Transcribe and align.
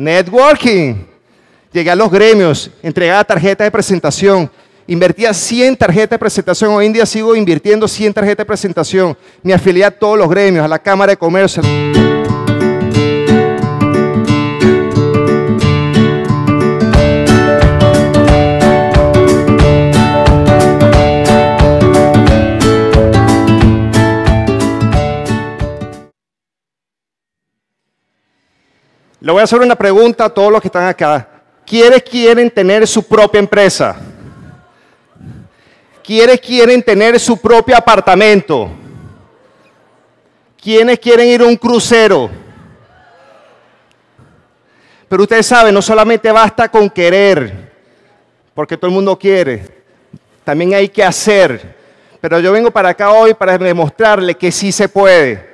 Networking. 0.00 1.04
Llegué 1.70 1.90
a 1.90 1.94
los 1.94 2.10
gremios, 2.10 2.70
entregaba 2.82 3.22
tarjetas 3.22 3.66
de 3.66 3.70
presentación, 3.70 4.50
invertía 4.86 5.34
100 5.34 5.76
tarjetas 5.76 6.10
de 6.12 6.18
presentación. 6.18 6.72
Hoy 6.72 6.86
en 6.86 6.94
día 6.94 7.04
sigo 7.04 7.36
invirtiendo 7.36 7.86
100 7.86 8.14
tarjetas 8.14 8.38
de 8.38 8.46
presentación. 8.46 9.16
Me 9.42 9.52
afilié 9.52 9.84
a 9.84 9.90
todos 9.90 10.18
los 10.18 10.30
gremios, 10.30 10.64
a 10.64 10.68
la 10.68 10.78
Cámara 10.78 11.12
de 11.12 11.18
Comercio. 11.18 11.62
Le 29.20 29.32
voy 29.32 29.42
a 29.42 29.44
hacer 29.44 29.60
una 29.60 29.76
pregunta 29.76 30.24
a 30.24 30.30
todos 30.30 30.50
los 30.50 30.62
que 30.62 30.68
están 30.68 30.86
acá. 30.86 31.28
¿Quiénes 31.66 32.02
quieren 32.02 32.50
tener 32.50 32.86
su 32.86 33.06
propia 33.06 33.38
empresa? 33.38 33.96
¿Quiénes 36.02 36.40
quieren 36.40 36.82
tener 36.82 37.20
su 37.20 37.36
propio 37.36 37.76
apartamento? 37.76 38.70
¿Quiénes 40.60 40.98
quieren 40.98 41.28
ir 41.28 41.42
a 41.42 41.46
un 41.46 41.56
crucero? 41.56 42.30
Pero 45.06 45.22
ustedes 45.22 45.46
saben, 45.46 45.74
no 45.74 45.82
solamente 45.82 46.32
basta 46.32 46.68
con 46.70 46.88
querer, 46.88 47.72
porque 48.54 48.76
todo 48.76 48.88
el 48.88 48.94
mundo 48.94 49.18
quiere, 49.18 49.66
también 50.44 50.72
hay 50.72 50.88
que 50.88 51.04
hacer. 51.04 51.76
Pero 52.20 52.40
yo 52.40 52.52
vengo 52.52 52.70
para 52.70 52.90
acá 52.90 53.10
hoy 53.12 53.34
para 53.34 53.58
demostrarle 53.58 54.34
que 54.34 54.50
sí 54.50 54.72
se 54.72 54.88
puede 54.88 55.49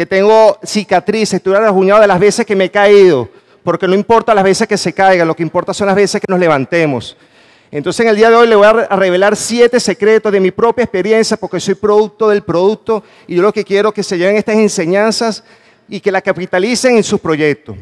que 0.00 0.06
tengo 0.06 0.58
cicatrices, 0.64 1.34
estoy 1.34 1.52
rasguñado 1.52 2.00
de 2.00 2.06
las 2.06 2.18
veces 2.18 2.46
que 2.46 2.56
me 2.56 2.64
he 2.64 2.70
caído, 2.70 3.28
porque 3.62 3.86
no 3.86 3.94
importa 3.94 4.32
las 4.32 4.44
veces 4.44 4.66
que 4.66 4.78
se 4.78 4.94
caiga, 4.94 5.26
lo 5.26 5.36
que 5.36 5.42
importa 5.42 5.74
son 5.74 5.88
las 5.88 5.94
veces 5.94 6.22
que 6.22 6.26
nos 6.26 6.40
levantemos. 6.40 7.18
Entonces 7.70 8.00
en 8.00 8.08
el 8.08 8.16
día 8.16 8.30
de 8.30 8.36
hoy 8.36 8.48
le 8.48 8.56
voy 8.56 8.66
a 8.66 8.96
revelar 8.96 9.36
siete 9.36 9.78
secretos 9.78 10.32
de 10.32 10.40
mi 10.40 10.52
propia 10.52 10.84
experiencia, 10.84 11.36
porque 11.36 11.60
soy 11.60 11.74
producto 11.74 12.30
del 12.30 12.40
producto 12.40 13.04
y 13.26 13.34
yo 13.34 13.42
lo 13.42 13.52
que 13.52 13.62
quiero 13.62 13.90
es 13.90 13.94
que 13.94 14.02
se 14.02 14.16
lleven 14.16 14.36
estas 14.36 14.56
enseñanzas 14.56 15.44
y 15.86 16.00
que 16.00 16.10
las 16.10 16.22
capitalicen 16.22 16.96
en 16.96 17.04
sus 17.04 17.20
proyectos. 17.20 17.76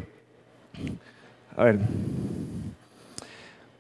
A 1.56 1.62
ver. 1.62 1.78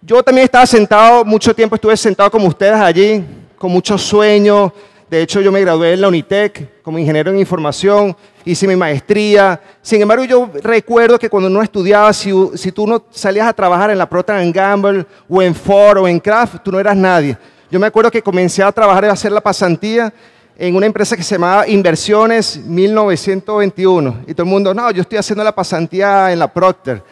Yo 0.00 0.22
también 0.22 0.44
estaba 0.44 0.64
sentado, 0.64 1.24
mucho 1.24 1.52
tiempo 1.52 1.74
estuve 1.74 1.96
sentado 1.96 2.30
como 2.30 2.46
ustedes 2.46 2.74
allí, 2.74 3.24
con 3.56 3.72
muchos 3.72 4.00
sueños, 4.00 4.70
de 5.10 5.22
hecho, 5.22 5.40
yo 5.40 5.50
me 5.50 5.60
gradué 5.62 5.94
en 5.94 6.02
la 6.02 6.08
Unitec 6.08 6.82
como 6.82 6.98
ingeniero 6.98 7.30
en 7.30 7.38
información, 7.38 8.14
hice 8.44 8.66
mi 8.66 8.76
maestría. 8.76 9.58
Sin 9.80 10.02
embargo, 10.02 10.24
yo 10.24 10.50
recuerdo 10.62 11.18
que 11.18 11.30
cuando 11.30 11.48
uno 11.48 11.62
estudiaba, 11.62 12.12
si, 12.12 12.30
tú 12.72 12.86
no 12.86 13.02
salías 13.10 13.46
a 13.46 13.54
trabajar 13.54 13.90
en 13.90 13.96
la 13.96 14.08
Procter 14.08 14.52
Gamble 14.52 15.06
o 15.26 15.40
en 15.40 15.54
Ford 15.54 15.98
o 15.98 16.08
en 16.08 16.20
Kraft, 16.20 16.56
tú 16.62 16.70
no 16.70 16.78
eras 16.78 16.96
nadie. 16.96 17.38
Yo 17.70 17.80
me 17.80 17.86
acuerdo 17.86 18.10
que 18.10 18.22
comencé 18.22 18.62
a 18.62 18.70
trabajar 18.70 19.04
y 19.04 19.06
a 19.08 19.12
hacer 19.12 19.32
la 19.32 19.40
pasantía 19.40 20.12
en 20.58 20.76
una 20.76 20.84
empresa 20.84 21.16
que 21.16 21.22
se 21.22 21.36
llamaba 21.36 21.66
Inversiones 21.66 22.58
1921. 22.58 24.24
Y 24.26 24.34
todo 24.34 24.44
el 24.44 24.50
mundo, 24.50 24.74
no, 24.74 24.90
yo 24.90 25.02
estoy 25.02 25.16
haciendo 25.16 25.42
la 25.42 25.54
pasantía 25.54 26.32
en 26.32 26.38
la 26.38 26.52
Procter. 26.52 27.02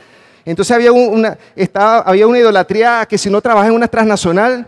Entonces 0.44 0.74
había 0.74 0.92
una, 0.92 1.38
estaba, 1.54 2.00
había 2.00 2.26
una 2.26 2.38
idolatría 2.38 3.06
que 3.08 3.16
si 3.16 3.30
no 3.30 3.40
trabajas 3.40 3.70
en 3.70 3.74
una 3.74 3.88
transnacional, 3.88 4.66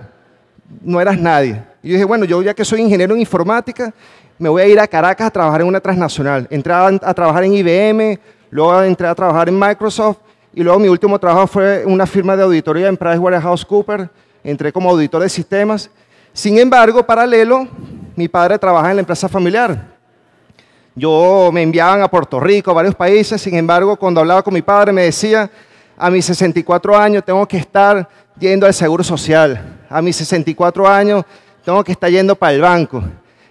no 0.82 1.00
eras 1.00 1.18
nadie. 1.18 1.62
Yo 1.88 1.94
dije, 1.94 2.04
bueno, 2.04 2.26
yo 2.26 2.42
ya 2.42 2.52
que 2.52 2.66
soy 2.66 2.82
ingeniero 2.82 3.14
en 3.14 3.20
informática, 3.20 3.94
me 4.38 4.50
voy 4.50 4.60
a 4.60 4.66
ir 4.66 4.78
a 4.78 4.86
Caracas 4.86 5.28
a 5.28 5.30
trabajar 5.30 5.62
en 5.62 5.68
una 5.68 5.80
transnacional. 5.80 6.46
Entré 6.50 6.70
a, 6.70 7.14
trabajar 7.14 7.44
en 7.44 7.54
IBM, 7.54 8.20
luego 8.50 8.82
entré 8.82 9.06
a 9.06 9.14
trabajar 9.14 9.48
en 9.48 9.58
Microsoft 9.58 10.18
y 10.52 10.62
luego 10.62 10.78
mi 10.78 10.88
último 10.88 11.18
trabajo 11.18 11.46
fue 11.46 11.86
una 11.86 12.06
firma 12.06 12.36
de 12.36 12.42
auditoría 12.42 12.88
en 12.88 12.96
PricewaterhouseCoopers. 12.98 14.10
Entré 14.44 14.70
como 14.70 14.90
auditor 14.90 15.22
de 15.22 15.30
sistemas. 15.30 15.90
Sin 16.34 16.58
embargo, 16.58 17.06
paralelo, 17.06 17.66
mi 18.16 18.28
padre 18.28 18.58
trabaja 18.58 18.90
en 18.90 18.96
la 18.96 19.00
empresa 19.00 19.26
familiar. 19.26 19.86
Yo 20.94 21.48
me 21.54 21.62
enviaban 21.62 22.02
a 22.02 22.08
Puerto 22.08 22.38
Rico, 22.38 22.70
a 22.70 22.74
varios 22.74 22.96
países. 22.96 23.40
Sin 23.40 23.54
embargo, 23.54 23.96
cuando 23.96 24.20
hablaba 24.20 24.42
con 24.42 24.52
mi 24.52 24.60
padre 24.60 24.92
me 24.92 25.04
decía, 25.04 25.50
a 25.96 26.10
mis 26.10 26.26
64 26.26 26.94
años 26.94 27.24
tengo 27.24 27.48
que 27.48 27.56
estar 27.56 28.06
yendo 28.38 28.66
al 28.66 28.74
Seguro 28.74 29.02
Social. 29.02 29.86
A 29.88 30.02
mis 30.02 30.16
64 30.16 30.86
años 30.86 31.24
tengo 31.64 31.82
que 31.84 31.92
estar 31.92 32.10
yendo 32.10 32.34
para 32.34 32.52
el 32.52 32.60
banco. 32.60 33.02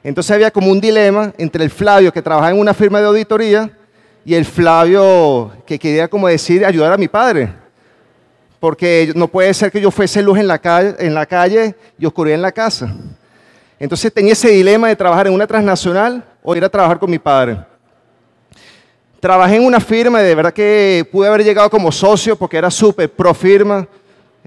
Entonces 0.04 0.32
había 0.32 0.52
como 0.52 0.72
un 0.72 0.80
dilema 0.80 1.34
entre 1.38 1.64
el 1.64 1.70
Flavio 1.70 2.14
que 2.14 2.22
trabajaba 2.22 2.52
en 2.52 2.60
una 2.60 2.74
firma 2.74 3.00
de 3.00 3.08
auditoría 3.08 3.70
y 4.24 4.34
el 4.34 4.46
Flavio 4.46 5.52
que 5.66 5.78
quería 5.78 6.08
como 6.08 6.28
decir 6.28 6.66
ayudar 6.66 6.94
a 6.94 6.98
mi 6.98 7.08
padre. 7.08 7.54
Porque 8.60 9.12
no 9.16 9.28
puede 9.28 9.54
ser 9.54 9.72
que 9.72 9.82
yo 9.82 9.92
fuese 9.92 10.22
luz 10.22 10.40
en 10.40 10.48
la 10.48 10.60
calle, 10.60 10.96
en 11.00 11.14
la 11.14 11.28
y 11.98 12.06
oscuridad 12.06 12.36
en 12.36 12.42
la 12.42 12.52
casa. 12.52 12.94
Entonces 13.80 14.12
tenía 14.12 14.34
ese 14.34 14.50
dilema 14.50 14.88
de 14.88 14.96
trabajar 14.96 15.28
en 15.28 15.34
una 15.34 15.46
transnacional 15.46 16.24
o 16.42 16.56
ir 16.56 16.64
a 16.64 16.70
trabajar 16.70 16.98
con 16.98 17.12
mi 17.12 17.20
padre. 17.20 17.60
Trabajé 19.20 19.56
en 19.56 19.66
una 19.66 19.80
firma 19.80 20.22
y 20.22 20.26
de 20.26 20.36
verdad 20.36 20.54
que 20.54 21.08
pude 21.12 21.28
haber 21.28 21.44
llegado 21.44 21.70
como 21.70 21.92
socio 21.92 22.36
porque 22.36 22.58
era 22.58 22.72
súper 22.72 23.12
pro 23.12 23.34
firma. 23.34 23.88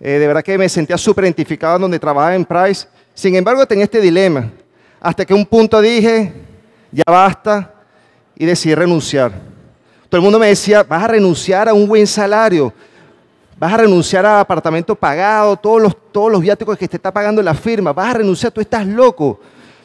Eh, 0.00 0.12
de 0.12 0.26
verdad 0.26 0.42
que 0.42 0.56
me 0.56 0.68
sentía 0.68 0.96
súper 0.96 1.24
identificado 1.24 1.78
donde 1.80 1.98
trabajaba 1.98 2.34
en 2.34 2.44
Price. 2.44 2.86
Sin 3.14 3.34
embargo, 3.34 3.66
tenía 3.66 3.84
este 3.84 4.00
dilema, 4.00 4.50
hasta 5.00 5.24
que 5.24 5.34
un 5.34 5.44
punto 5.44 5.80
dije, 5.80 6.32
ya 6.90 7.04
basta, 7.06 7.74
y 8.36 8.46
decidí 8.46 8.74
renunciar. 8.74 9.32
Todo 10.08 10.18
el 10.18 10.22
mundo 10.22 10.38
me 10.38 10.48
decía, 10.48 10.82
vas 10.82 11.04
a 11.04 11.08
renunciar 11.08 11.68
a 11.68 11.74
un 11.74 11.86
buen 11.86 12.06
salario, 12.06 12.72
vas 13.58 13.72
a 13.74 13.76
renunciar 13.76 14.24
a 14.24 14.40
apartamento 14.40 14.94
pagado, 14.94 15.56
todos 15.56 15.82
los, 15.82 15.96
todos 16.10 16.32
los 16.32 16.40
viáticos 16.40 16.78
que 16.78 16.88
te 16.88 16.96
está 16.96 17.12
pagando 17.12 17.42
la 17.42 17.54
firma, 17.54 17.92
vas 17.92 18.10
a 18.10 18.18
renunciar, 18.18 18.50
tú 18.50 18.60
estás 18.60 18.86
loco. 18.86 19.38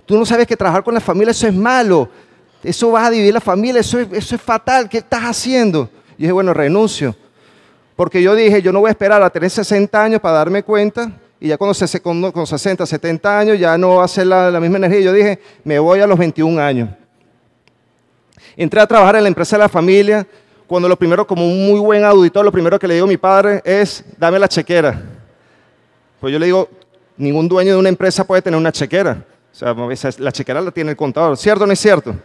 Tú 0.06 0.18
no 0.18 0.26
sabes 0.26 0.48
que 0.48 0.56
trabajar 0.56 0.84
con 0.84 0.94
la 0.94 1.02
familia 1.02 1.32
eso 1.32 1.48
es 1.48 1.54
malo, 1.54 2.08
eso 2.64 2.92
vas 2.92 3.08
a 3.08 3.12
dividir 3.12 3.34
la 3.34 3.42
familia, 3.42 3.82
eso 3.82 4.00
es, 4.00 4.08
eso 4.12 4.36
es 4.36 4.42
fatal, 4.42 4.88
¿qué 4.88 5.00
estás 5.00 5.24
haciendo? 5.24 5.90
Y 6.18 6.22
dije, 6.22 6.32
bueno, 6.32 6.54
renuncio. 6.54 7.16
Porque 7.96 8.22
yo 8.22 8.36
dije, 8.36 8.62
yo 8.62 8.72
no 8.72 8.80
voy 8.80 8.90
a 8.90 8.92
esperar 8.92 9.22
a 9.22 9.30
tener 9.30 9.50
60 9.50 10.02
años 10.02 10.22
para 10.22 10.38
darme 10.38 10.64
cuenta 10.64 11.12
y 11.40 11.50
ya 11.50 11.58
cuando, 11.58 11.74
se, 11.74 12.02
con, 12.02 12.32
con 12.32 12.48
60, 12.48 12.86
70 12.86 13.40
años 13.40 13.60
ya 13.60 13.78
no 13.78 13.96
va 13.96 14.06
a 14.06 14.08
ser 14.08 14.28
la, 14.28 14.60
misma 14.60 14.78
energía. 14.78 15.02
Yo 15.02 15.14
dije, 15.14 15.40
me 15.64 15.80
voy 15.80 16.00
a 16.00 16.08
los 16.08 16.18
21 16.18 16.62
años. 16.62 16.90
Entré 18.56 18.80
a 18.80 18.88
trabajar 18.88 19.18
en 19.18 19.24
la 19.24 19.28
empresa 19.28 19.58
de 19.58 19.64
la 19.64 19.70
familia, 19.70 20.26
cuando 20.66 20.88
lo 20.88 20.98
primero, 20.98 21.28
como 21.28 21.46
un 21.46 21.68
muy 21.68 21.80
buen 21.80 22.04
auditor, 22.04 22.44
lo 22.44 22.52
primero 22.52 22.80
que 22.80 22.88
le 22.88 22.96
digo 22.96 23.06
a 23.06 23.10
mi 23.10 23.18
padre 23.18 23.62
es, 23.66 24.04
dame 24.18 24.40
la 24.40 24.48
chequera. 24.48 25.02
Pues 26.20 26.32
yo 26.32 26.40
le 26.40 26.46
digo, 26.46 26.70
ningún 27.18 27.48
dueño 27.48 27.74
de 27.74 27.80
una 27.80 27.90
empresa 27.90 28.26
puede 28.26 28.42
tener 28.42 28.58
una 28.58 28.72
chequera. 28.72 29.24
O 29.52 29.56
sea, 29.56 29.76
la 30.18 30.32
chequera 30.32 30.62
la 30.62 30.72
tiene 30.72 30.92
el 30.92 30.98
contador. 30.98 31.38
¿Cierto 31.38 31.66
o 31.66 31.68
no 31.68 31.74
es 31.74 31.80
cierto? 31.80 32.16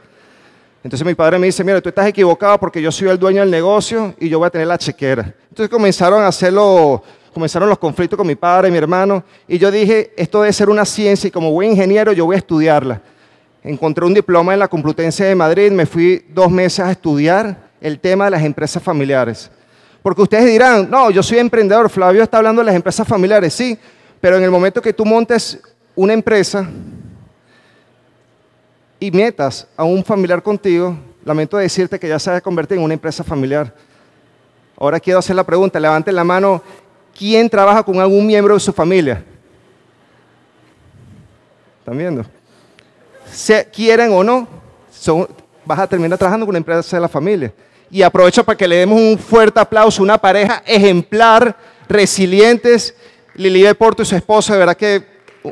Entonces 0.83 1.07
mi 1.07 1.15
padre 1.15 1.39
me 1.39 1.47
dice, 1.47 1.63
mira, 1.63 1.81
tú 1.81 1.91
estás 1.91 2.07
equivocado 2.07 2.59
porque 2.59 2.81
yo 2.81 2.91
soy 2.91 3.09
el 3.09 3.19
dueño 3.19 3.41
del 3.41 3.51
negocio 3.51 4.15
y 4.19 4.29
yo 4.29 4.39
voy 4.39 4.47
a 4.47 4.51
tener 4.51 4.67
la 4.67 4.79
chequera. 4.79 5.35
Entonces 5.51 5.69
comenzaron 5.69 6.23
a 6.23 6.29
hacerlo 6.29 7.03
comenzaron 7.33 7.69
los 7.69 7.79
conflictos 7.79 8.17
con 8.17 8.27
mi 8.27 8.35
padre 8.35 8.69
y 8.69 8.71
mi 8.73 8.79
hermano, 8.79 9.25
y 9.47 9.59
yo 9.59 9.71
dije, 9.71 10.13
esto 10.17 10.41
debe 10.43 10.53
ser 10.53 10.69
una 10.69 10.85
ciencia 10.85 11.29
y 11.29 11.31
como 11.31 11.51
buen 11.53 11.71
ingeniero 11.71 12.13
yo 12.13 12.27
voy 12.27 12.37
a 12.37 12.39
estudiarla. 12.39 13.01
Encontré 13.63 14.05
un 14.05 14.15
diploma 14.15 14.55
en 14.55 14.59
la 14.59 14.69
Complutense 14.69 15.25
de 15.25 15.35
Madrid, 15.35 15.71
me 15.71 15.87
fui 15.87 16.25
dos 16.31 16.51
meses 16.51 16.81
a 16.81 16.91
estudiar 16.91 17.71
el 17.81 17.99
tema 18.01 18.25
de 18.25 18.31
las 18.33 18.43
empresas 18.43 18.83
familiares. 18.83 19.51
Porque 20.03 20.23
ustedes 20.23 20.47
dirán, 20.47 20.89
no, 20.91 21.11
yo 21.11 21.23
soy 21.23 21.39
emprendedor, 21.39 21.91
Flavio 21.91 22.23
está 22.23 22.39
hablando 22.39 22.61
de 22.61 22.67
las 22.67 22.75
empresas 22.75 23.07
familiares, 23.07 23.53
sí, 23.53 23.79
pero 24.21 24.37
en 24.37 24.45
el 24.45 24.51
momento 24.51 24.81
que 24.81 24.93
tú 24.93 25.05
montes 25.05 25.61
una 25.95 26.13
empresa 26.13 26.69
y 28.99 29.11
metas 29.11 29.67
a 29.77 29.85
un 29.85 30.05
familiar 30.05 30.43
contigo, 30.43 30.97
lamento 31.25 31.57
decirte 31.57 31.99
que 31.99 32.09
ya 32.09 32.19
se 32.19 32.31
va 32.31 32.37
a 32.37 32.41
convertir 32.41 32.79
en 32.79 32.85
una 32.85 32.95
empresa 32.95 33.23
familiar. 33.23 33.75
Ahora 34.79 34.99
quiero 34.99 35.19
hacer 35.19 35.37
la 35.37 35.45
pregunta, 35.45 35.79
levanten 35.79 36.15
la 36.15 36.25
mano, 36.25 36.63
¿Quién 37.21 37.51
trabaja 37.51 37.83
con 37.83 38.01
algún 38.01 38.27
miembro 38.27 38.55
de 38.55 38.61
su 38.61 38.73
familia? 38.73 39.23
¿Están 41.81 41.99
viendo? 41.99 42.25
Se 43.31 43.67
quieren 43.67 44.11
o 44.15 44.25
no, 44.25 44.49
vas 45.67 45.81
a 45.81 45.87
terminar 45.87 46.17
trabajando 46.17 46.47
con 46.47 46.53
una 46.53 46.61
empresa 46.61 46.97
de 46.97 47.03
la 47.03 47.11
familia. 47.11 47.53
Y 47.91 48.01
aprovecho 48.01 48.43
para 48.43 48.57
que 48.57 48.67
le 48.67 48.77
demos 48.77 48.99
un 48.99 49.19
fuerte 49.19 49.61
aplauso 49.61 50.01
a 50.01 50.05
una 50.05 50.17
pareja 50.17 50.63
ejemplar, 50.65 51.55
resilientes, 51.91 52.95
Lili 53.35 53.65
de 53.65 53.75
Porto 53.75 54.03
y 54.03 54.07
su 54.07 54.17
esposo, 54.17 54.55
de 54.55 54.59
verdad 54.59 54.77
que 54.79 55.05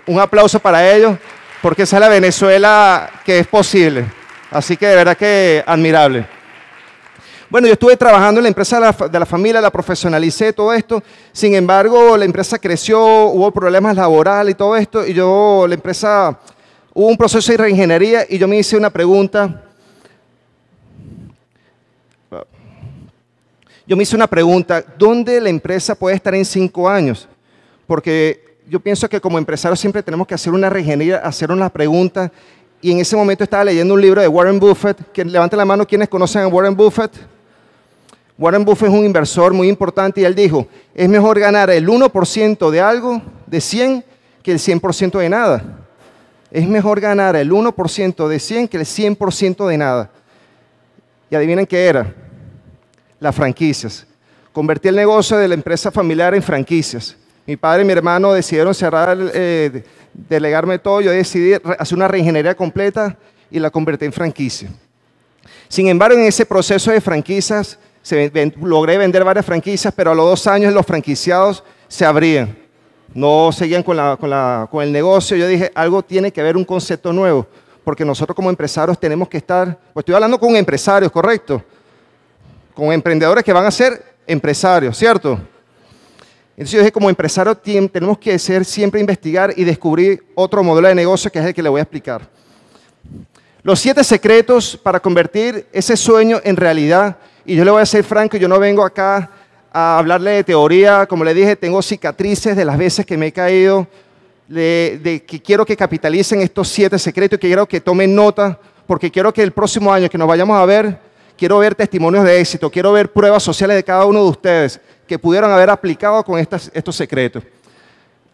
un 0.06 0.18
aplauso 0.18 0.58
para 0.58 0.90
ellos, 0.90 1.18
porque 1.60 1.82
esa 1.82 1.96
es 1.96 2.00
la 2.00 2.08
Venezuela 2.08 3.10
que 3.26 3.40
es 3.40 3.46
posible. 3.46 4.06
Así 4.50 4.78
que 4.78 4.86
de 4.86 4.96
verdad 4.96 5.18
que 5.18 5.62
admirable. 5.66 6.37
Bueno, 7.50 7.66
yo 7.66 7.72
estuve 7.72 7.96
trabajando 7.96 8.40
en 8.40 8.42
la 8.42 8.48
empresa 8.48 8.92
de 9.08 9.18
la, 9.18 9.24
familia, 9.24 9.58
la 9.62 9.70
profesionalicé, 9.70 10.52
todo 10.52 10.70
esto. 10.74 11.02
Sin 11.32 11.54
embargo, 11.54 12.14
la 12.14 12.26
empresa 12.26 12.58
creció, 12.58 13.00
hubo 13.00 13.50
problemas 13.50 13.96
laborales 13.96 14.52
y 14.52 14.54
todo 14.54 14.76
esto. 14.76 15.06
Y 15.06 15.14
yo, 15.14 15.64
la 15.66 15.74
empresa, 15.74 16.38
hubo 16.92 17.06
un 17.06 17.16
proceso 17.16 17.50
de 17.50 17.56
reingeniería 17.56 18.26
y 18.28 18.36
yo 18.36 18.46
me 18.46 18.58
hice 18.58 18.76
una 18.76 18.90
pregunta. 18.90 19.64
yo 23.86 23.96
me 23.96 24.02
hice 24.02 24.14
una 24.14 24.26
pregunta, 24.26 24.84
¿dónde 24.98 25.40
la 25.40 25.48
empresa 25.48 25.94
puede 25.94 26.14
estar 26.14 26.34
en 26.34 26.44
cinco 26.44 26.86
años? 26.86 27.26
Porque 27.86 28.58
yo 28.68 28.78
pienso 28.78 29.08
que 29.08 29.18
como 29.18 29.38
empresarios 29.38 29.80
siempre 29.80 30.02
tenemos 30.02 30.26
que 30.26 30.34
hacer 30.34 30.52
una 30.52 30.68
regenería, 30.68 31.16
hacer 31.16 31.50
una 31.50 31.70
pregunta. 31.70 32.30
Y 32.82 32.92
en 32.92 32.98
ese 32.98 33.16
momento 33.16 33.42
estaba 33.42 33.64
leyendo 33.64 33.94
un 33.94 34.02
libro 34.02 34.20
de 34.20 34.28
Warren 34.28 34.60
Buffett. 34.60 35.10
Que 35.12 35.24
levante 35.24 35.56
la 35.56 35.64
mano 35.64 35.86
quienes 35.86 36.10
conocen 36.10 36.42
a 36.42 36.48
Warren 36.48 36.76
Buffett. 36.76 37.37
Warren 38.38 38.64
Buffett 38.64 38.88
es 38.88 38.94
un 38.94 39.04
inversor 39.04 39.52
muy 39.52 39.68
importante 39.68 40.20
y 40.20 40.24
él 40.24 40.34
dijo, 40.34 40.68
es 40.94 41.08
mejor 41.08 41.40
ganar 41.40 41.70
el 41.70 41.88
1% 41.88 42.70
de 42.70 42.80
algo, 42.80 43.20
de 43.46 43.60
100, 43.60 44.04
que 44.44 44.52
el 44.52 44.58
100% 44.58 45.18
de 45.18 45.28
nada. 45.28 45.64
Es 46.50 46.66
mejor 46.66 47.00
ganar 47.00 47.34
el 47.34 47.50
1% 47.50 48.28
de 48.28 48.38
100 48.38 48.68
que 48.68 48.76
el 48.76 48.84
100% 48.84 49.66
de 49.66 49.76
nada. 49.76 50.10
Y 51.28 51.34
adivinen 51.34 51.66
qué 51.66 51.86
era. 51.86 52.14
Las 53.18 53.34
franquicias. 53.34 54.06
Convertí 54.52 54.86
el 54.86 54.94
negocio 54.94 55.36
de 55.36 55.48
la 55.48 55.54
empresa 55.54 55.90
familiar 55.90 56.32
en 56.32 56.42
franquicias. 56.42 57.16
Mi 57.44 57.56
padre 57.56 57.82
y 57.82 57.86
mi 57.86 57.92
hermano 57.92 58.32
decidieron 58.32 58.72
cerrar, 58.72 59.18
eh, 59.34 59.82
delegarme 60.12 60.78
todo. 60.78 61.00
Yo 61.00 61.10
decidí 61.10 61.54
hacer 61.54 61.96
una 61.96 62.06
reingeniería 62.06 62.54
completa 62.54 63.16
y 63.50 63.58
la 63.58 63.70
convertí 63.70 64.04
en 64.04 64.12
franquicia. 64.12 64.68
Sin 65.68 65.88
embargo, 65.88 66.16
en 66.16 66.24
ese 66.24 66.46
proceso 66.46 66.92
de 66.92 67.00
franquicias, 67.00 67.78
logré 68.60 68.98
vender 68.98 69.24
varias 69.24 69.44
franquicias, 69.44 69.92
pero 69.94 70.10
a 70.10 70.14
los 70.14 70.26
dos 70.26 70.46
años 70.46 70.72
los 70.72 70.86
franquiciados 70.86 71.62
se 71.88 72.04
abrían. 72.04 72.56
No 73.14 73.50
seguían 73.52 73.82
con, 73.82 73.96
con 74.70 74.82
el 74.82 74.92
negocio. 74.92 75.36
Yo 75.36 75.46
dije, 75.48 75.70
algo 75.74 76.02
tiene 76.02 76.32
que 76.32 76.40
haber 76.40 76.56
un 76.56 76.64
concepto 76.64 77.12
nuevo, 77.12 77.46
porque 77.84 78.04
nosotros 78.04 78.36
como 78.36 78.50
empresarios 78.50 78.98
tenemos 78.98 79.28
que 79.28 79.38
estar, 79.38 79.78
pues 79.92 80.02
estoy 80.02 80.14
hablando 80.14 80.38
con 80.38 80.54
empresarios, 80.56 81.10
correcto, 81.10 81.62
con 82.74 82.92
emprendedores 82.92 83.42
que 83.42 83.52
van 83.52 83.64
a 83.64 83.70
ser 83.70 84.04
empresarios, 84.26 84.96
¿cierto? 84.96 85.38
Entonces 86.58 86.72
yo 86.72 86.78
dije, 86.80 86.90
como 86.90 87.08
empresario 87.08 87.56
tenemos 87.56 88.18
que 88.18 88.36
ser 88.38 88.64
siempre 88.64 88.98
investigar 88.98 89.54
y 89.56 89.62
descubrir 89.62 90.26
otro 90.34 90.62
modelo 90.64 90.88
de 90.88 90.94
negocio 90.94 91.30
que 91.30 91.38
es 91.38 91.44
el 91.46 91.54
que 91.54 91.62
le 91.62 91.68
voy 91.68 91.78
a 91.78 91.82
explicar. 91.82 92.28
Los 93.62 93.80
siete 93.80 94.02
secretos 94.02 94.76
para 94.76 94.98
convertir 94.98 95.68
ese 95.72 95.96
sueño 95.96 96.40
en 96.42 96.56
realidad. 96.56 97.16
Y 97.48 97.56
yo 97.56 97.64
le 97.64 97.70
voy 97.70 97.80
a 97.80 97.86
ser 97.86 98.04
franco, 98.04 98.36
yo 98.36 98.46
no 98.46 98.58
vengo 98.60 98.84
acá 98.84 99.30
a 99.72 99.98
hablarle 99.98 100.32
de 100.32 100.44
teoría. 100.44 101.06
Como 101.06 101.24
le 101.24 101.32
dije, 101.32 101.56
tengo 101.56 101.80
cicatrices 101.80 102.54
de 102.54 102.62
las 102.62 102.76
veces 102.76 103.06
que 103.06 103.16
me 103.16 103.28
he 103.28 103.32
caído, 103.32 103.86
de, 104.46 105.24
que 105.26 105.40
quiero 105.40 105.64
que 105.64 105.74
capitalicen 105.74 106.42
estos 106.42 106.68
siete 106.68 106.98
secretos 106.98 107.38
y 107.38 107.40
que 107.40 107.46
quiero 107.46 107.66
que 107.66 107.80
tomen 107.80 108.14
nota, 108.14 108.60
porque 108.86 109.10
quiero 109.10 109.32
que 109.32 109.42
el 109.42 109.52
próximo 109.52 109.90
año 109.90 110.10
que 110.10 110.18
nos 110.18 110.28
vayamos 110.28 110.58
a 110.58 110.66
ver, 110.66 110.98
quiero 111.38 111.58
ver 111.58 111.74
testimonios 111.74 112.22
de 112.22 112.38
éxito, 112.38 112.70
quiero 112.70 112.92
ver 112.92 113.10
pruebas 113.10 113.42
sociales 113.42 113.76
de 113.76 113.82
cada 113.82 114.04
uno 114.04 114.24
de 114.24 114.28
ustedes 114.28 114.78
que 115.06 115.18
pudieron 115.18 115.50
haber 115.50 115.70
aplicado 115.70 116.22
con 116.22 116.38
estos 116.38 116.94
secretos. 116.94 117.42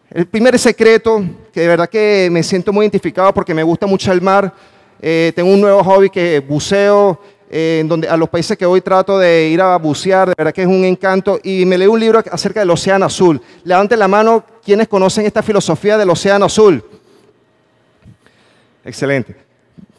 El 0.09 0.25
primer 0.25 0.59
secreto, 0.59 1.23
que 1.53 1.61
de 1.61 1.67
verdad 1.69 1.87
que 1.87 2.27
me 2.29 2.43
siento 2.43 2.73
muy 2.73 2.83
identificado 2.83 3.33
porque 3.33 3.53
me 3.53 3.63
gusta 3.63 3.87
mucho 3.87 4.11
el 4.11 4.19
mar, 4.19 4.53
eh, 5.01 5.31
tengo 5.35 5.51
un 5.51 5.61
nuevo 5.61 5.83
hobby 5.83 6.09
que 6.09 6.39
buceo, 6.39 7.21
en 7.57 7.87
donde 7.87 8.09
a 8.09 8.17
los 8.17 8.27
países 8.27 8.57
que 8.57 8.65
hoy 8.65 8.81
trato 8.81 9.17
de 9.17 9.47
ir 9.47 9.61
a 9.61 9.77
bucear, 9.77 10.27
de 10.27 10.33
verdad 10.37 10.53
que 10.53 10.63
es 10.63 10.67
un 10.67 10.83
encanto, 10.83 11.39
y 11.41 11.65
me 11.65 11.77
leí 11.77 11.87
un 11.87 11.99
libro 11.99 12.21
acerca 12.29 12.59
del 12.59 12.69
Océano 12.69 13.05
Azul. 13.05 13.41
Levanten 13.63 13.97
la 13.97 14.09
mano 14.09 14.43
quienes 14.61 14.89
conocen 14.89 15.25
esta 15.25 15.41
filosofía 15.41 15.97
del 15.97 16.09
Océano 16.09 16.47
Azul. 16.47 16.83
Excelente. 18.83 19.37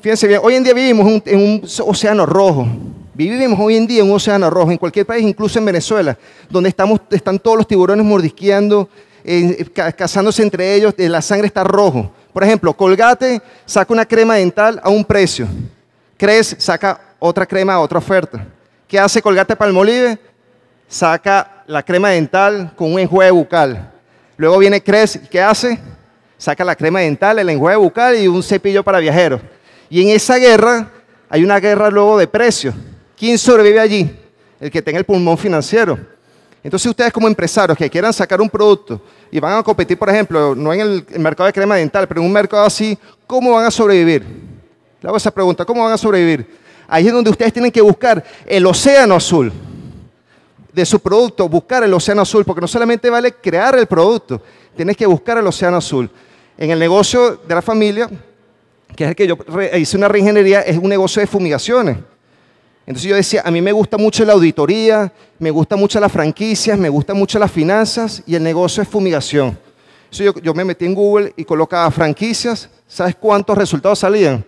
Fíjense 0.03 0.29
bien, 0.29 0.41
hoy 0.44 0.55
en 0.55 0.64
día 0.64 0.75
vivimos 0.75 1.23
en 1.25 1.38
un 1.38 1.62
océano 1.87 2.26
rojo. 2.26 2.67
Vivimos 3.14 3.59
hoy 3.59 3.76
en 3.76 3.87
día 3.87 4.02
en 4.02 4.11
un 4.11 4.17
océano 4.17 4.50
rojo, 4.50 4.70
en 4.70 4.76
cualquier 4.76 5.06
país, 5.06 5.26
incluso 5.26 5.59
en 5.59 5.64
Venezuela, 5.64 6.19
donde 6.50 6.69
estamos, 6.69 7.00
están 7.11 7.38
todos 7.38 7.56
los 7.56 7.67
tiburones 7.67 8.05
mordisqueando, 8.05 8.91
eh, 9.25 9.64
cazándose 9.97 10.43
entre 10.43 10.75
ellos, 10.75 10.93
eh, 10.99 11.09
la 11.09 11.23
sangre 11.23 11.47
está 11.47 11.64
rojo. 11.64 12.12
Por 12.35 12.44
ejemplo, 12.44 12.76
Colgate 12.76 13.41
saca 13.64 13.94
una 13.94 14.05
crema 14.05 14.35
dental 14.35 14.79
a 14.85 14.91
un 14.91 15.06
precio. 15.06 15.49
Cres 16.19 16.56
saca 16.59 17.00
otra 17.18 17.46
crema 17.46 17.78
otra 17.80 17.98
oferta. 17.98 18.46
¿Qué 18.88 18.98
hace 18.98 19.22
Colgate 19.22 19.56
Palmolive? 19.56 20.18
Saca 20.88 21.64
la 21.66 21.82
crema 21.82 22.10
dental 22.10 22.72
con 22.76 22.92
un 22.92 23.00
enjuague 23.00 23.30
bucal. 23.30 23.92
Luego 24.36 24.58
viene 24.58 24.82
Cres, 24.82 25.20
¿qué 25.30 25.40
hace? 25.40 25.80
Saca 26.38 26.64
la 26.64 26.76
crema 26.76 27.00
dental, 27.00 27.38
el 27.38 27.48
enjuague 27.48 27.76
bucal 27.76 28.16
y 28.16 28.28
un 28.28 28.42
cepillo 28.42 28.84
para 28.84 29.00
viajeros. 29.00 29.40
Y 29.88 30.02
en 30.02 30.10
esa 30.10 30.36
guerra 30.36 30.90
hay 31.28 31.42
una 31.42 31.58
guerra 31.58 31.90
luego 31.90 32.18
de 32.18 32.26
precios. 32.26 32.74
¿Quién 33.16 33.38
sobrevive 33.38 33.80
allí? 33.80 34.18
El 34.60 34.70
que 34.70 34.82
tenga 34.82 34.98
el 34.98 35.04
pulmón 35.04 35.38
financiero. 35.38 35.98
Entonces 36.62 36.90
ustedes 36.90 37.12
como 37.12 37.28
empresarios 37.28 37.78
que 37.78 37.88
quieran 37.88 38.12
sacar 38.12 38.40
un 38.40 38.50
producto 38.50 39.00
y 39.30 39.38
van 39.38 39.56
a 39.56 39.62
competir, 39.62 39.96
por 39.96 40.10
ejemplo, 40.10 40.54
no 40.54 40.72
en 40.72 40.80
el, 40.80 41.06
mercado 41.18 41.46
de 41.46 41.52
crema 41.52 41.76
dental, 41.76 42.08
pero 42.08 42.20
en 42.20 42.26
un 42.26 42.32
mercado 42.32 42.64
así, 42.64 42.98
¿cómo 43.26 43.52
van 43.52 43.66
a 43.66 43.70
sobrevivir? 43.70 44.24
Le 45.00 45.08
hago 45.08 45.16
esa 45.16 45.30
pregunta, 45.30 45.64
¿cómo 45.64 45.84
van 45.84 45.92
a 45.92 45.96
sobrevivir? 45.96 46.44
Ahí 46.88 47.06
es 47.06 47.12
donde 47.12 47.31
ustedes 47.31 47.53
tienen 47.53 47.71
que 47.71 47.81
buscar 47.81 48.23
el 48.47 48.67
océano 48.67 49.17
azul 49.17 49.53
de 50.73 50.85
su 50.85 51.00
producto, 51.00 51.49
buscar 51.49 51.83
el 51.85 51.94
océano 51.94 52.23
azul, 52.23 52.44
porque 52.44 52.61
no 52.61 52.69
solamente 52.69 53.09
vale 53.09 53.33
crear 53.33 53.79
el 53.79 53.87
producto, 53.87 54.43
tienes 54.77 54.97
que 54.97 55.06
buscar 55.06 55.38
el 55.38 55.47
océano 55.47 55.79
azul. 55.79 56.11
En 56.59 56.71
el 56.71 56.79
negocio 56.79 57.37
de 57.37 57.55
la 57.55 57.62
familia, 57.62 58.11
que 58.94 59.05
es 59.05 59.11
el 59.11 59.17
que 59.17 59.27
yo 59.27 59.38
hice 59.79 59.97
una 59.97 60.09
reingeniería, 60.09 60.61
es 60.61 60.77
un 60.77 60.88
negocio 60.88 61.21
de 61.21 61.27
fumigaciones. 61.27 61.97
Entonces 62.87 63.09
yo 63.11 63.17
decía, 63.17 63.43
a 63.44 63.50
mí 63.50 63.61
me 63.61 63.73
gusta 63.73 63.97
mucho 63.97 64.25
la 64.25 64.35
auditoría, 64.35 65.12
me 65.38 65.50
gusta 65.50 65.77
mucho 65.77 65.99
las 65.99 66.12
franquicias, 66.12 66.79
me 66.79 66.88
gusta 66.88 67.15
mucho 67.15 67.38
las 67.38 67.50
finanzas 67.50 68.23
y 68.27 68.35
el 68.35 68.43
negocio 68.43 68.83
es 68.83 68.88
fumigación. 68.88 69.59
Entonces 70.05 70.27
yo, 70.27 70.41
yo 70.41 70.55
me 70.55 70.65
metí 70.65 70.85
en 70.85 70.94
Google 70.94 71.33
y 71.37 71.44
colocaba 71.44 71.91
franquicias. 71.91 72.71
¿Sabes 72.87 73.17
cuántos 73.17 73.59
resultados 73.59 73.99
salían? 73.99 74.44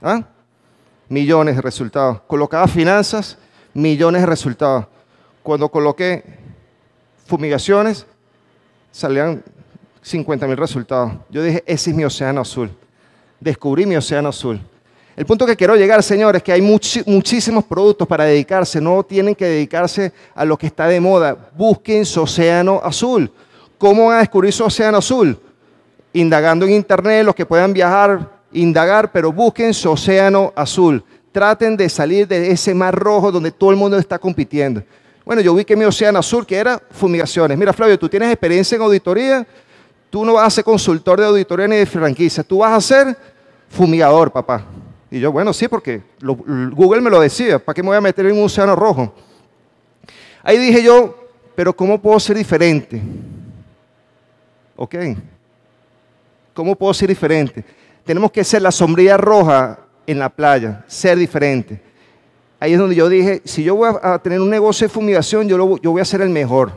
¿Ah? 0.00 0.22
Millones 1.08 1.56
de 1.56 1.62
resultados. 1.62 2.20
Colocaba 2.26 2.68
finanzas, 2.68 3.38
millones 3.74 4.22
de 4.22 4.26
resultados. 4.26 4.86
Cuando 5.42 5.68
coloqué 5.68 6.22
fumigaciones, 7.26 8.06
salían 8.92 9.42
50 10.02 10.46
mil 10.46 10.56
resultados. 10.56 11.12
Yo 11.30 11.42
dije, 11.42 11.62
ese 11.66 11.90
es 11.90 11.96
mi 11.96 12.04
océano 12.04 12.40
azul. 12.40 12.70
Descubrí 13.40 13.86
mi 13.86 13.96
océano 13.96 14.28
azul. 14.28 14.60
El 15.16 15.26
punto 15.26 15.46
que 15.46 15.56
quiero 15.56 15.74
llegar, 15.74 16.02
señores, 16.02 16.40
es 16.40 16.42
que 16.44 16.52
hay 16.52 16.62
muchísimos 16.62 17.64
productos 17.64 18.06
para 18.06 18.24
dedicarse. 18.24 18.80
No 18.80 19.02
tienen 19.02 19.34
que 19.34 19.46
dedicarse 19.46 20.12
a 20.34 20.44
lo 20.44 20.56
que 20.56 20.68
está 20.68 20.86
de 20.86 21.00
moda. 21.00 21.36
Busquen 21.56 22.04
su 22.04 22.22
océano 22.22 22.80
azul. 22.84 23.32
¿Cómo 23.78 24.06
van 24.06 24.18
a 24.18 24.20
descubrir 24.20 24.52
su 24.52 24.64
océano 24.64 24.98
azul? 24.98 25.38
Indagando 26.12 26.66
en 26.66 26.72
internet, 26.72 27.24
los 27.24 27.34
que 27.34 27.46
puedan 27.46 27.72
viajar, 27.72 28.37
indagar, 28.52 29.12
pero 29.12 29.32
busquen 29.32 29.74
su 29.74 29.90
océano 29.90 30.52
azul. 30.56 31.04
Traten 31.32 31.76
de 31.76 31.88
salir 31.88 32.26
de 32.26 32.50
ese 32.50 32.74
mar 32.74 32.94
rojo 32.94 33.30
donde 33.30 33.50
todo 33.50 33.70
el 33.70 33.76
mundo 33.76 33.98
está 33.98 34.18
compitiendo. 34.18 34.82
Bueno, 35.24 35.42
yo 35.42 35.54
vi 35.54 35.64
que 35.64 35.76
mi 35.76 35.84
océano 35.84 36.18
azul, 36.18 36.46
que 36.46 36.56
era 36.56 36.80
fumigaciones. 36.90 37.58
Mira, 37.58 37.72
Flavio, 37.72 37.98
tú 37.98 38.08
tienes 38.08 38.30
experiencia 38.30 38.76
en 38.76 38.82
auditoría. 38.82 39.46
Tú 40.08 40.24
no 40.24 40.34
vas 40.34 40.46
a 40.46 40.50
ser 40.50 40.64
consultor 40.64 41.20
de 41.20 41.26
auditoría 41.26 41.68
ni 41.68 41.76
de 41.76 41.86
franquicia. 41.86 42.42
Tú 42.42 42.58
vas 42.58 42.72
a 42.72 42.80
ser 42.80 43.16
fumigador, 43.68 44.32
papá. 44.32 44.64
Y 45.10 45.20
yo, 45.20 45.30
bueno, 45.30 45.52
sí, 45.52 45.68
porque 45.68 46.02
Google 46.20 47.00
me 47.02 47.10
lo 47.10 47.20
decía, 47.20 47.58
¿para 47.58 47.74
qué 47.74 47.82
me 47.82 47.88
voy 47.88 47.96
a 47.98 48.00
meter 48.00 48.26
en 48.26 48.38
un 48.38 48.44
océano 48.44 48.74
rojo? 48.74 49.12
Ahí 50.42 50.56
dije 50.56 50.82
yo, 50.82 51.28
pero 51.54 51.74
¿cómo 51.74 52.00
puedo 52.00 52.18
ser 52.20 52.36
diferente? 52.36 53.02
¿Ok? 54.76 54.94
¿Cómo 56.54 56.74
puedo 56.74 56.94
ser 56.94 57.08
diferente? 57.08 57.64
Tenemos 58.08 58.32
que 58.32 58.42
ser 58.42 58.62
la 58.62 58.72
sombrilla 58.72 59.18
roja 59.18 59.80
en 60.06 60.18
la 60.18 60.30
playa, 60.30 60.82
ser 60.86 61.18
diferente. 61.18 61.78
Ahí 62.58 62.72
es 62.72 62.78
donde 62.78 62.96
yo 62.96 63.06
dije, 63.06 63.42
si 63.44 63.62
yo 63.62 63.74
voy 63.74 63.90
a 64.02 64.18
tener 64.18 64.40
un 64.40 64.48
negocio 64.48 64.88
de 64.88 64.88
fumigación, 64.94 65.46
yo, 65.46 65.76
yo 65.76 65.90
voy 65.90 66.00
a 66.00 66.06
ser 66.06 66.22
el 66.22 66.30
mejor. 66.30 66.72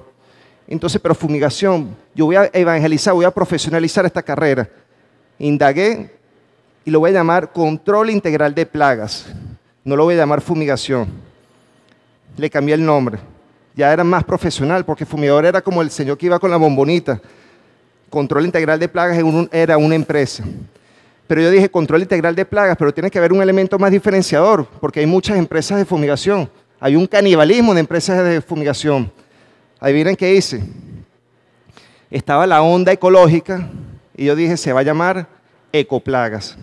Entonces, 0.67 1.00
pero 1.00 1.15
fumigación, 1.15 1.95
yo 2.13 2.25
voy 2.25 2.35
a 2.35 2.50
evangelizar, 2.51 3.13
voy 3.13 3.23
a 3.23 3.31
profesionalizar 3.31 4.05
esta 4.05 4.21
carrera. 4.21 4.67
Indagué 5.39 6.13
y 6.83 6.91
lo 6.91 7.00
voy 7.00 7.11
a 7.11 7.13
llamar 7.13 7.53
control 7.53 8.09
integral 8.09 8.53
de 8.53 8.65
plagas. 8.65 9.27
No 9.85 9.95
lo 9.95 10.03
voy 10.03 10.15
a 10.15 10.17
llamar 10.17 10.41
fumigación. 10.41 11.07
Le 12.35 12.50
cambié 12.50 12.75
el 12.75 12.85
nombre. 12.85 13.19
Ya 13.73 13.93
era 13.93 14.03
más 14.03 14.25
profesional 14.25 14.83
porque 14.83 15.05
fumigador 15.05 15.45
era 15.45 15.61
como 15.61 15.81
el 15.81 15.91
señor 15.91 16.17
que 16.17 16.25
iba 16.25 16.39
con 16.39 16.51
la 16.51 16.57
bombonita. 16.57 17.21
Control 18.09 18.43
integral 18.43 18.77
de 18.77 18.89
plagas 18.89 19.17
era 19.53 19.77
una 19.77 19.95
empresa. 19.95 20.43
Pero 21.31 21.43
yo 21.43 21.50
dije 21.50 21.71
control 21.71 22.01
integral 22.01 22.35
de 22.35 22.43
plagas, 22.43 22.75
pero 22.77 22.93
tiene 22.93 23.09
que 23.09 23.17
haber 23.17 23.31
un 23.31 23.41
elemento 23.41 23.79
más 23.79 23.89
diferenciador 23.89 24.67
porque 24.81 25.00
hay 25.00 25.05
muchas 25.05 25.38
empresas 25.38 25.77
de 25.77 25.85
fumigación. 25.85 26.51
Hay 26.77 26.97
un 26.97 27.07
canibalismo 27.07 27.73
de 27.73 27.79
empresas 27.79 28.21
de 28.21 28.41
fumigación. 28.41 29.09
Adivinen 29.79 30.17
qué 30.17 30.35
hice. 30.35 30.61
Estaba 32.09 32.45
la 32.45 32.61
onda 32.61 32.91
ecológica 32.91 33.69
y 34.13 34.25
yo 34.25 34.35
dije, 34.35 34.57
se 34.57 34.73
va 34.73 34.81
a 34.81 34.83
llamar 34.83 35.25
ecoplagas 35.71 36.57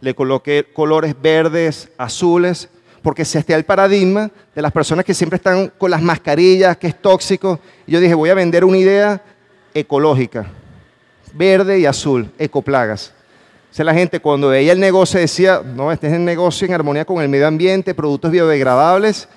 le 0.00 0.16
coloqué 0.16 0.66
colores 0.72 1.14
verdes, 1.22 1.88
azules, 1.96 2.68
porque 3.02 3.24
se 3.24 3.38
está 3.38 3.54
el 3.54 3.64
paradigma 3.64 4.32
de 4.52 4.62
las 4.62 4.72
personas 4.72 5.04
que 5.04 5.14
siempre 5.14 5.36
están 5.36 5.72
con 5.78 5.92
las 5.92 6.02
mascarillas, 6.02 6.76
que 6.76 6.88
es 6.88 7.00
tóxico. 7.00 7.60
Y 7.86 7.92
yo 7.92 8.00
dije, 8.00 8.14
voy 8.14 8.30
a 8.30 8.34
vender 8.34 8.64
una 8.64 8.78
idea 8.78 9.22
ecológica, 9.74 10.44
verde 11.34 11.78
y 11.78 11.86
azul, 11.86 12.32
ecoplagas. 12.36 13.14
O 13.70 13.74
sea, 13.74 13.84
la 13.84 13.94
gente 13.94 14.20
cuando 14.20 14.48
veía 14.48 14.72
el 14.72 14.80
negocio 14.80 15.20
decía, 15.20 15.62
no, 15.64 15.92
este 15.92 16.08
es 16.08 16.14
el 16.14 16.24
negocio 16.24 16.66
en 16.66 16.74
armonía 16.74 17.04
con 17.04 17.20
el 17.20 17.28
medio 17.28 17.46
ambiente, 17.46 17.94
productos 17.94 18.30
biodegradables, 18.30 19.28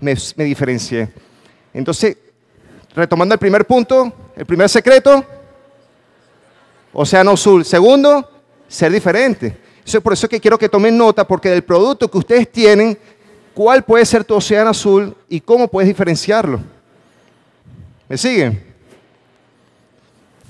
me, 0.00 0.14
me 0.36 0.44
diferencié. 0.44 1.08
Entonces, 1.72 2.16
retomando 2.94 3.34
el 3.34 3.38
primer 3.38 3.66
punto, 3.66 4.12
el 4.36 4.46
primer 4.46 4.68
secreto, 4.68 5.24
Océano 6.92 7.32
Azul. 7.32 7.64
Segundo, 7.64 8.30
ser 8.68 8.92
diferente. 8.92 9.58
Eso 9.84 9.98
es 9.98 10.04
por 10.04 10.12
eso 10.12 10.28
que 10.28 10.40
quiero 10.40 10.56
que 10.56 10.68
tomen 10.68 10.96
nota, 10.96 11.26
porque 11.26 11.50
del 11.50 11.62
producto 11.62 12.10
que 12.10 12.18
ustedes 12.18 12.50
tienen, 12.50 12.96
¿cuál 13.52 13.84
puede 13.84 14.06
ser 14.06 14.24
tu 14.24 14.34
océano 14.34 14.70
azul 14.70 15.14
y 15.28 15.40
cómo 15.40 15.68
puedes 15.68 15.88
diferenciarlo? 15.88 16.60
¿Me 18.08 18.16
siguen? 18.16 18.62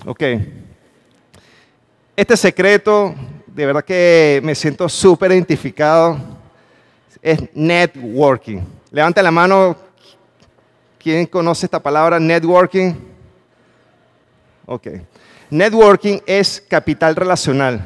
Ok. 0.07 0.23
Este 2.17 2.37
secreto, 2.37 3.13
de 3.49 3.67
verdad 3.67 3.85
que 3.85 4.41
me 4.45 4.55
siento 4.55 4.89
súper 4.89 5.33
identificado, 5.33 6.17
es 7.21 7.41
networking. 7.53 8.61
Levanta 8.93 9.21
la 9.21 9.33
mano, 9.33 9.77
¿quién 10.97 11.27
conoce 11.27 11.67
esta 11.67 11.83
palabra, 11.83 12.21
networking? 12.21 12.95
Ok. 14.65 14.87
Networking 15.51 16.21
es 16.25 16.65
capital 16.69 17.17
relacional. 17.17 17.85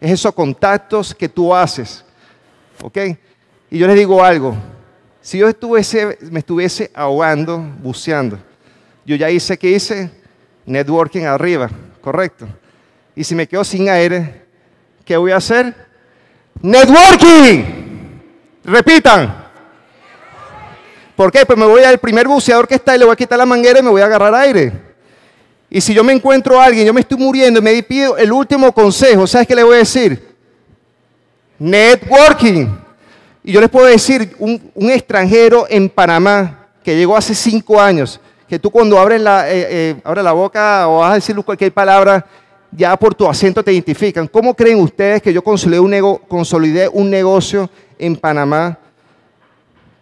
Es 0.00 0.12
esos 0.12 0.32
contactos 0.32 1.14
que 1.14 1.28
tú 1.28 1.54
haces. 1.54 2.02
¿Ok? 2.82 2.96
Y 3.70 3.76
yo 3.76 3.86
les 3.86 3.96
digo 3.96 4.24
algo. 4.24 4.56
Si 5.20 5.36
yo 5.36 5.46
estuviese, 5.50 6.16
me 6.30 6.38
estuviese 6.38 6.90
ahogando, 6.94 7.58
buceando, 7.58 8.38
yo 9.04 9.16
ya 9.16 9.28
hice 9.28 9.58
que 9.58 9.68
hice 9.68 10.10
networking 10.64 11.24
arriba, 11.24 11.68
¿correcto? 12.00 12.48
Y 13.14 13.24
si 13.24 13.34
me 13.34 13.46
quedo 13.46 13.64
sin 13.64 13.88
aire, 13.88 14.42
¿qué 15.04 15.16
voy 15.16 15.32
a 15.32 15.36
hacer? 15.36 15.74
Networking. 16.62 17.64
Repitan. 18.64 19.48
¿Por 21.16 21.30
qué? 21.30 21.44
Pues 21.44 21.58
me 21.58 21.66
voy 21.66 21.82
al 21.82 21.98
primer 21.98 22.26
buceador 22.26 22.66
que 22.66 22.76
está 22.76 22.96
y 22.96 22.98
le 22.98 23.04
voy 23.04 23.12
a 23.12 23.16
quitar 23.16 23.38
la 23.38 23.46
manguera 23.46 23.80
y 23.80 23.82
me 23.82 23.90
voy 23.90 24.00
a 24.00 24.06
agarrar 24.06 24.34
aire. 24.34 24.72
Y 25.68 25.80
si 25.80 25.94
yo 25.94 26.02
me 26.02 26.12
encuentro 26.12 26.60
a 26.60 26.64
alguien, 26.64 26.86
yo 26.86 26.92
me 26.92 27.00
estoy 27.00 27.18
muriendo 27.18 27.60
y 27.60 27.62
me 27.62 27.82
pido 27.82 28.16
el 28.16 28.32
último 28.32 28.72
consejo, 28.72 29.26
¿sabes 29.26 29.46
qué 29.46 29.54
le 29.54 29.62
voy 29.62 29.74
a 29.74 29.78
decir? 29.78 30.34
Networking. 31.58 32.66
Y 33.44 33.52
yo 33.52 33.60
les 33.60 33.70
puedo 33.70 33.86
decir, 33.86 34.34
un, 34.38 34.90
extranjero 34.90 35.66
en 35.68 35.88
Panamá 35.88 36.66
que 36.82 36.96
llegó 36.96 37.16
hace 37.16 37.34
cinco 37.34 37.80
años, 37.80 38.20
que 38.48 38.58
tú 38.58 38.70
cuando 38.70 38.98
abres 38.98 39.20
la, 39.20 39.48
eh, 39.50 39.96
eh, 40.04 40.22
la 40.22 40.32
boca 40.32 40.88
o 40.88 40.98
vas 40.98 41.12
a 41.12 41.14
decir 41.14 41.36
cualquier 41.36 41.72
palabra, 41.72 42.26
ya 42.72 42.96
por 42.96 43.14
tu 43.14 43.28
acento 43.28 43.62
te 43.62 43.72
identifican. 43.72 44.26
¿Cómo 44.26 44.54
creen 44.54 44.78
ustedes 44.78 45.22
que 45.22 45.32
yo 45.32 45.42
consolidé 45.42 46.88
un, 46.88 47.10
negocio 47.10 47.68
en 47.98 48.16
Panamá 48.16 48.78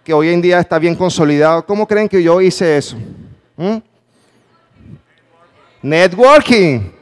que 0.05 0.13
hoy 0.13 0.29
en 0.29 0.43
día 0.43 0.61
está 0.61 0.79
bien 0.79 0.95
consolidado? 0.95 1.65
¿Cómo 1.65 1.87
creen 1.87 2.09
que 2.09 2.23
yo 2.23 2.41
hice 2.41 2.77
eso? 2.77 2.97
¿Mm? 3.57 3.79
Networking. 5.83 6.93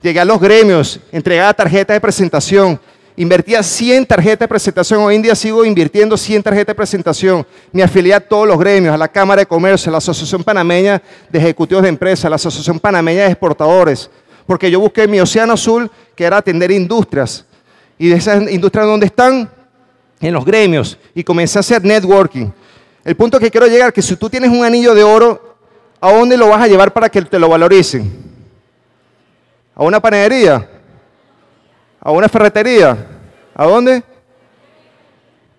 Llegué 0.00 0.18
a 0.18 0.24
los 0.24 0.40
gremios, 0.40 0.98
entregaba 1.12 1.54
tarjetas 1.54 1.94
de 1.94 2.00
presentación, 2.00 2.80
invertía 3.16 3.62
100 3.62 4.04
tarjetas 4.04 4.40
de 4.40 4.48
presentación. 4.48 5.00
Hoy 5.02 5.14
en 5.14 5.22
día 5.22 5.34
sigo 5.36 5.64
invirtiendo 5.64 6.16
100 6.16 6.42
tarjetas 6.42 6.68
de 6.68 6.74
presentación. 6.74 7.46
Me 7.70 7.84
afilié 7.84 8.12
a 8.12 8.18
todos 8.20 8.48
los 8.48 8.58
gremios, 8.58 8.92
a 8.92 8.96
la 8.96 9.06
Cámara 9.06 9.42
de 9.42 9.46
Comercio, 9.46 9.90
a 9.90 9.92
la 9.92 9.98
Asociación 9.98 10.42
Panameña 10.42 11.00
de 11.30 11.38
Ejecutivos 11.38 11.84
de 11.84 11.90
Empresas, 11.90 12.24
a 12.24 12.30
la 12.30 12.36
Asociación 12.36 12.80
Panameña 12.80 13.22
de 13.22 13.30
Exportadores, 13.30 14.10
porque 14.46 14.70
yo 14.70 14.80
busqué 14.80 15.06
mi 15.06 15.20
océano 15.20 15.54
azul, 15.54 15.90
que 16.14 16.24
era 16.24 16.38
atender 16.38 16.70
industrias. 16.70 17.44
Y 17.98 18.08
de 18.08 18.16
esas 18.16 18.50
industrias, 18.50 18.86
¿dónde 18.86 19.06
están? 19.06 19.50
En 20.20 20.34
los 20.34 20.44
gremios. 20.44 20.98
Y 21.14 21.22
comencé 21.22 21.58
a 21.58 21.60
hacer 21.60 21.84
networking. 21.84 22.50
El 23.04 23.16
punto 23.16 23.38
que 23.38 23.50
quiero 23.50 23.66
llegar, 23.66 23.92
que 23.92 24.02
si 24.02 24.16
tú 24.16 24.30
tienes 24.30 24.50
un 24.50 24.64
anillo 24.64 24.94
de 24.94 25.02
oro, 25.02 25.56
¿a 26.00 26.12
dónde 26.12 26.36
lo 26.36 26.48
vas 26.48 26.62
a 26.62 26.68
llevar 26.68 26.92
para 26.92 27.08
que 27.08 27.22
te 27.22 27.38
lo 27.38 27.48
valoricen? 27.48 28.10
¿A 29.74 29.82
una 29.82 30.00
panadería? 30.00 30.68
¿A 32.00 32.10
una 32.10 32.28
ferretería? 32.28 33.06
¿A 33.54 33.66
dónde? 33.66 34.02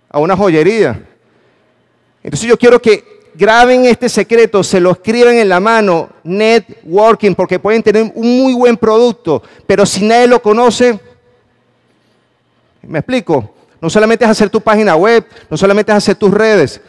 A 0.09 0.19
una 0.19 0.35
joyería. 0.35 1.01
Entonces 2.23 2.47
yo 2.47 2.57
quiero 2.57 2.81
que 2.81 3.12
graben 3.35 3.85
este 3.85 4.09
secreto, 4.09 4.63
se 4.63 4.79
lo 4.79 4.91
escriben 4.91 5.37
en 5.37 5.49
la 5.49 5.59
mano, 5.59 6.09
networking, 6.23 7.35
porque 7.35 7.59
pueden 7.59 7.83
tener 7.83 8.11
un 8.15 8.37
muy 8.41 8.53
buen 8.53 8.77
producto, 8.77 9.41
pero 9.65 9.85
si 9.85 10.05
nadie 10.05 10.27
lo 10.27 10.41
conoce, 10.41 10.99
¿me 12.83 12.99
explico? 12.99 13.53
No 13.81 13.89
solamente 13.89 14.23
es 14.23 14.31
hacer 14.31 14.49
tu 14.49 14.61
página 14.61 14.95
web, 14.95 15.25
no 15.49 15.57
solamente 15.57 15.91
es 15.91 15.97
hacer 15.97 16.15
tus 16.15 16.31
redes, 16.31 16.79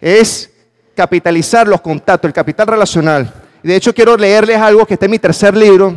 es 0.00 0.50
capitalizar 0.94 1.66
los 1.66 1.80
contactos, 1.80 2.28
el 2.28 2.34
capital 2.34 2.66
relacional. 2.66 3.32
De 3.62 3.74
hecho, 3.74 3.92
quiero 3.92 4.16
leerles 4.16 4.58
algo 4.58 4.86
que 4.86 4.94
está 4.94 5.06
en 5.06 5.10
mi 5.10 5.18
tercer 5.18 5.56
libro, 5.56 5.94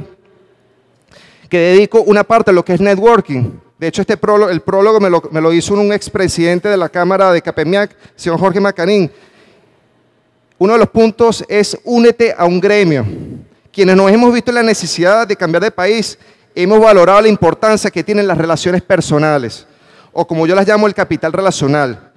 que 1.48 1.60
dedico 1.60 2.02
una 2.02 2.24
parte 2.24 2.52
a 2.52 2.54
lo 2.54 2.64
que 2.64 2.74
es 2.74 2.82
networking. 2.82 3.52
De 3.78 3.88
hecho, 3.88 4.02
este 4.02 4.18
prólogo, 4.18 4.52
el 4.52 4.62
prólogo 4.62 5.00
me 5.00 5.10
lo, 5.10 5.22
me 5.32 5.40
lo 5.40 5.54
hizo 5.54 5.74
un 5.74 5.94
expresidente 5.94 6.68
de 6.68 6.78
la 6.78 6.90
Cámara 6.90 7.32
de 7.32 7.42
Capemiac, 7.42 7.96
señor 8.16 8.40
Jorge 8.40 8.60
Macanín. 8.60 9.12
Uno 10.60 10.74
de 10.74 10.80
los 10.80 10.90
puntos 10.90 11.46
es 11.48 11.80
únete 11.86 12.36
a 12.38 12.44
un 12.44 12.60
gremio. 12.60 13.06
Quienes 13.72 13.96
nos 13.96 14.12
hemos 14.12 14.34
visto 14.34 14.52
en 14.52 14.56
la 14.56 14.64
necesidad 14.64 15.26
de 15.26 15.38
cambiar 15.38 15.64
de 15.64 15.72
país, 15.72 16.20
hemos 16.54 16.82
valorado 16.82 17.22
la 17.22 17.30
importancia 17.30 17.90
que 17.90 18.04
tienen 18.04 18.28
las 18.28 18.38
relaciones 18.38 18.82
personales, 18.82 19.66
o 20.12 20.28
como 20.28 20.46
yo 20.46 20.56
las 20.56 20.68
llamo, 20.68 20.86
el 20.86 20.94
capital 20.94 21.32
relacional. 21.32 22.12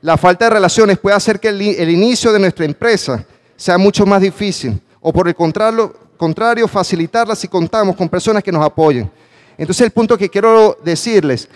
La 0.00 0.16
falta 0.16 0.44
de 0.44 0.50
relaciones 0.52 0.96
puede 0.96 1.16
hacer 1.16 1.40
que 1.40 1.48
el, 1.48 1.90
inicio 1.90 2.32
de 2.32 2.38
nuestra 2.38 2.64
empresa 2.64 3.24
sea 3.56 3.76
mucho 3.78 4.06
más 4.06 4.22
difícil 4.22 4.80
o 5.00 5.12
por 5.12 5.26
el 5.26 5.34
contrario, 5.34 5.92
contrario 6.16 6.68
facilitarla 6.68 7.34
si 7.34 7.48
contamos 7.48 7.96
con 7.96 8.08
personas 8.08 8.44
que 8.44 8.52
nos 8.52 8.64
apoyen. 8.64 9.10
Entonces 9.56 9.84
el 9.84 9.90
punto 9.90 10.16
que 10.16 10.28
quiero 10.28 10.78
decirles 10.84 11.48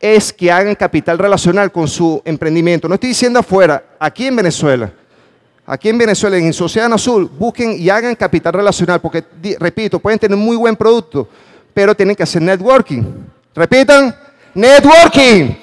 es 0.00 0.32
que 0.32 0.50
hagan 0.50 0.74
capital 0.74 1.16
relacional 1.16 1.70
con 1.70 1.86
su 1.86 2.20
emprendimiento. 2.24 2.88
No 2.88 2.94
estoy 2.94 3.10
diciendo 3.10 3.38
afuera, 3.38 3.84
aquí 4.00 4.26
en 4.26 4.34
Venezuela. 4.34 4.92
Aquí 5.68 5.88
en 5.88 5.98
Venezuela, 5.98 6.36
en 6.36 6.52
Sociedad 6.52 6.92
Azul, 6.92 7.28
busquen 7.38 7.76
y 7.76 7.90
hagan 7.90 8.14
capital 8.14 8.52
relacional, 8.52 9.00
porque, 9.00 9.24
repito, 9.58 9.98
pueden 9.98 10.18
tener 10.18 10.38
muy 10.38 10.56
buen 10.56 10.76
producto, 10.76 11.28
pero 11.74 11.94
tienen 11.94 12.14
que 12.14 12.22
hacer 12.22 12.40
networking. 12.40 13.02
Repitan, 13.52 14.14
networking. 14.54 15.56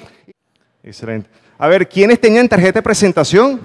Excelente. 0.82 1.30
A 1.56 1.68
ver, 1.68 1.88
¿quiénes 1.88 2.20
tenían 2.20 2.46
tarjeta 2.46 2.80
de 2.80 2.82
presentación? 2.82 3.58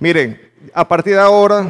Miren, 0.00 0.40
a 0.74 0.86
partir 0.86 1.14
de 1.14 1.20
ahora, 1.20 1.64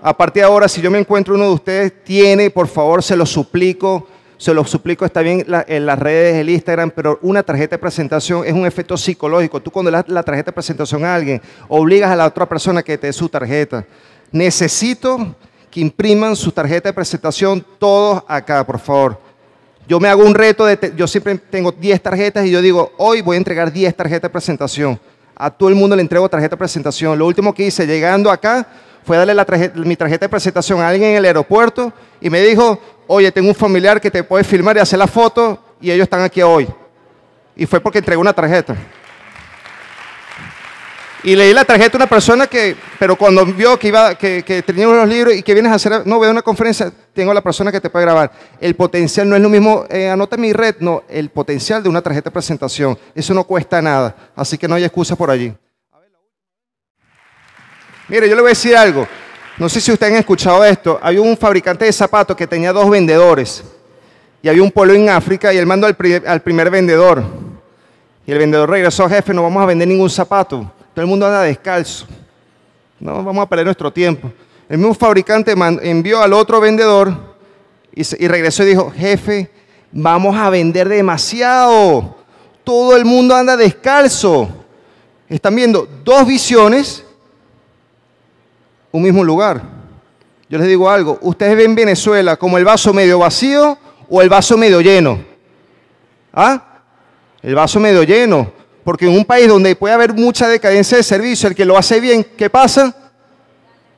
a 0.00 0.16
partir 0.16 0.42
de 0.42 0.46
ahora, 0.46 0.68
si 0.68 0.80
yo 0.80 0.90
me 0.90 0.98
encuentro 0.98 1.34
uno 1.34 1.46
de 1.46 1.54
ustedes, 1.54 2.04
tiene, 2.04 2.48
por 2.50 2.68
favor, 2.68 3.02
se 3.02 3.16
lo 3.16 3.26
suplico, 3.26 4.06
se 4.42 4.52
lo 4.52 4.64
suplico, 4.64 5.04
está 5.04 5.20
bien 5.20 5.46
en 5.68 5.86
las 5.86 5.96
redes, 6.00 6.34
el 6.34 6.50
Instagram, 6.50 6.90
pero 6.90 7.16
una 7.22 7.44
tarjeta 7.44 7.76
de 7.76 7.78
presentación 7.78 8.44
es 8.44 8.52
un 8.52 8.66
efecto 8.66 8.96
psicológico. 8.96 9.62
Tú 9.62 9.70
cuando 9.70 9.88
le 9.88 9.98
das 9.98 10.08
la 10.08 10.24
tarjeta 10.24 10.46
de 10.46 10.52
presentación 10.52 11.04
a 11.04 11.14
alguien, 11.14 11.40
obligas 11.68 12.10
a 12.10 12.16
la 12.16 12.26
otra 12.26 12.48
persona 12.48 12.82
que 12.82 12.98
te 12.98 13.06
dé 13.06 13.12
su 13.12 13.28
tarjeta. 13.28 13.86
Necesito 14.32 15.36
que 15.70 15.78
impriman 15.78 16.34
su 16.34 16.50
tarjeta 16.50 16.88
de 16.88 16.92
presentación 16.92 17.64
todos 17.78 18.24
acá, 18.26 18.66
por 18.66 18.80
favor. 18.80 19.20
Yo 19.86 20.00
me 20.00 20.08
hago 20.08 20.24
un 20.24 20.34
reto, 20.34 20.66
de 20.66 20.92
yo 20.96 21.06
siempre 21.06 21.38
tengo 21.38 21.70
10 21.70 22.02
tarjetas 22.02 22.44
y 22.44 22.50
yo 22.50 22.60
digo, 22.60 22.90
hoy 22.98 23.22
voy 23.22 23.36
a 23.36 23.38
entregar 23.38 23.72
10 23.72 23.94
tarjetas 23.94 24.22
de 24.22 24.30
presentación. 24.30 24.98
A 25.36 25.50
todo 25.50 25.68
el 25.68 25.76
mundo 25.76 25.94
le 25.94 26.02
entrego 26.02 26.28
tarjeta 26.28 26.56
de 26.56 26.58
presentación. 26.58 27.16
Lo 27.16 27.28
último 27.28 27.54
que 27.54 27.66
hice 27.66 27.86
llegando 27.86 28.28
acá 28.28 28.66
fue 29.04 29.16
darle 29.16 29.34
mi 29.76 29.94
tarjeta 29.94 30.24
de 30.24 30.28
presentación 30.28 30.80
a 30.80 30.88
alguien 30.88 31.10
en 31.10 31.16
el 31.18 31.26
aeropuerto 31.26 31.92
y 32.20 32.28
me 32.28 32.40
dijo, 32.40 32.80
oye, 33.12 33.30
tengo 33.30 33.48
un 33.48 33.54
familiar 33.54 34.00
que 34.00 34.10
te 34.10 34.24
puede 34.24 34.42
filmar 34.42 34.76
y 34.76 34.80
hacer 34.80 34.98
la 34.98 35.06
foto 35.06 35.58
y 35.80 35.90
ellos 35.90 36.04
están 36.04 36.22
aquí 36.22 36.40
hoy. 36.40 36.66
Y 37.54 37.66
fue 37.66 37.80
porque 37.80 37.98
entregué 37.98 38.18
una 38.18 38.32
tarjeta. 38.32 38.74
Y 41.24 41.36
leí 41.36 41.52
la 41.52 41.64
tarjeta 41.64 41.96
a 41.96 41.98
una 41.98 42.08
persona 42.08 42.46
que, 42.46 42.74
pero 42.98 43.16
cuando 43.16 43.44
vio 43.46 43.78
que, 43.78 43.88
iba, 43.88 44.16
que, 44.16 44.42
que 44.42 44.62
tenía 44.62 44.88
unos 44.88 45.08
libros 45.08 45.36
y 45.36 45.42
que 45.42 45.52
vienes 45.54 45.70
a 45.70 45.76
hacer, 45.76 46.04
no, 46.04 46.24
a 46.24 46.30
una 46.30 46.42
conferencia, 46.42 46.90
tengo 47.12 47.32
la 47.32 47.42
persona 47.42 47.70
que 47.70 47.80
te 47.80 47.90
puede 47.90 48.06
grabar. 48.06 48.32
El 48.58 48.74
potencial 48.74 49.28
no 49.28 49.36
es 49.36 49.42
lo 49.42 49.48
mismo, 49.48 49.84
eh, 49.88 50.08
anota 50.08 50.36
mi 50.36 50.52
red, 50.52 50.76
no, 50.80 51.04
el 51.08 51.28
potencial 51.28 51.82
de 51.82 51.88
una 51.88 52.00
tarjeta 52.00 52.30
de 52.30 52.32
presentación. 52.32 52.98
Eso 53.14 53.34
no 53.34 53.44
cuesta 53.44 53.80
nada, 53.80 54.16
así 54.34 54.58
que 54.58 54.66
no 54.66 54.74
hay 54.74 54.84
excusa 54.84 55.14
por 55.14 55.30
allí. 55.30 55.54
Mire, 58.08 58.28
yo 58.28 58.34
le 58.34 58.40
voy 58.40 58.48
a 58.48 58.56
decir 58.56 58.76
algo. 58.76 59.06
No 59.58 59.68
sé 59.68 59.80
si 59.80 59.92
ustedes 59.92 60.12
han 60.12 60.18
escuchado 60.18 60.64
esto. 60.64 60.98
Había 61.02 61.20
un 61.20 61.36
fabricante 61.36 61.84
de 61.84 61.92
zapatos 61.92 62.36
que 62.36 62.46
tenía 62.46 62.72
dos 62.72 62.88
vendedores. 62.88 63.62
Y 64.42 64.48
había 64.48 64.62
un 64.62 64.70
pueblo 64.70 64.94
en 64.94 65.08
África 65.08 65.52
y 65.52 65.58
él 65.58 65.66
mandó 65.66 65.86
al, 65.86 66.40
primer 66.42 66.70
vendedor. 66.70 67.22
Y 68.26 68.32
el 68.32 68.38
vendedor 68.38 68.68
regresó, 68.68 69.08
jefe, 69.08 69.32
no 69.32 69.42
vamos 69.42 69.62
a 69.62 69.66
vender 69.66 69.86
ningún 69.86 70.10
zapato. 70.10 70.70
Todo 70.94 71.02
el 71.02 71.06
mundo 71.06 71.26
anda 71.26 71.42
descalzo. 71.42 72.06
No 72.98 73.22
vamos 73.22 73.44
a 73.44 73.48
perder 73.48 73.66
nuestro 73.66 73.92
tiempo. 73.92 74.32
El 74.68 74.78
mismo 74.78 74.94
fabricante 74.94 75.54
envió 75.82 76.22
al 76.22 76.32
otro 76.32 76.60
vendedor 76.60 77.14
y, 77.94 78.26
regresó 78.26 78.62
y 78.62 78.66
dijo, 78.66 78.90
jefe, 78.90 79.50
vamos 79.92 80.36
a 80.36 80.48
vender 80.50 80.88
demasiado. 80.88 82.16
Todo 82.64 82.96
el 82.96 83.04
mundo 83.04 83.34
anda 83.34 83.56
descalzo. 83.56 84.48
Están 85.28 85.54
viendo 85.54 85.88
dos 86.04 86.26
visiones, 86.26 87.04
un 88.92 89.02
mismo 89.02 89.24
lugar. 89.24 89.62
Yo 90.48 90.58
les 90.58 90.68
digo 90.68 90.88
algo, 90.90 91.18
ustedes 91.22 91.56
ven 91.56 91.74
Venezuela 91.74 92.36
como 92.36 92.58
el 92.58 92.64
vaso 92.64 92.92
medio 92.92 93.18
vacío 93.18 93.78
o 94.08 94.20
el 94.20 94.28
vaso 94.28 94.56
medio 94.58 94.80
lleno. 94.80 95.18
¿Ah? 96.32 96.62
El 97.42 97.54
vaso 97.54 97.80
medio 97.80 98.02
lleno. 98.02 98.52
Porque 98.84 99.06
en 99.06 99.16
un 99.16 99.24
país 99.24 99.48
donde 99.48 99.74
puede 99.76 99.94
haber 99.94 100.12
mucha 100.12 100.48
decadencia 100.48 100.96
de 100.96 101.02
servicio, 101.02 101.48
el 101.48 101.54
que 101.54 101.64
lo 101.64 101.78
hace 101.78 102.00
bien, 102.00 102.24
¿qué 102.36 102.50
pasa? 102.50 102.94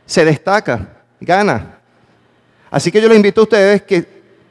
Se 0.07 0.25
destaca, 0.25 0.89
gana. 1.21 1.79
Así 2.71 2.93
que 2.93 3.01
yo 3.01 3.09
les 3.09 3.17
invito 3.17 3.41
a 3.41 3.45
ustedes 3.45 3.83
que 3.83 4.07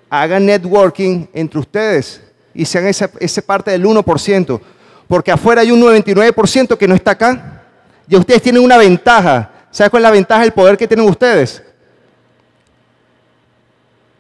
hagan 0.10 0.46
networking 0.46 1.28
entre 1.34 1.60
ustedes 1.60 2.22
y 2.54 2.66
sean 2.66 2.88
esa, 2.88 3.42
parte 3.42 3.72
del 3.72 3.86
1%. 3.86 4.62
Porque 5.08 5.32
afuera 5.32 5.62
hay 5.62 5.72
un 5.72 5.82
99% 5.82 6.78
que 6.78 6.88
no 6.88 6.96
está 6.96 7.12
acá. 7.12 7.64
Y 8.08 8.16
ustedes 8.16 8.42
tienen 8.42 8.64
una 8.64 8.78
ventaja. 8.78 9.52
¿Saben 9.74 9.90
cuál 9.90 10.04
es 10.04 10.04
la 10.04 10.12
ventaja 10.12 10.42
del 10.42 10.54
poder 10.54 10.78
que 10.78 10.88
tienen 10.88 11.10
ustedes? 11.10 11.64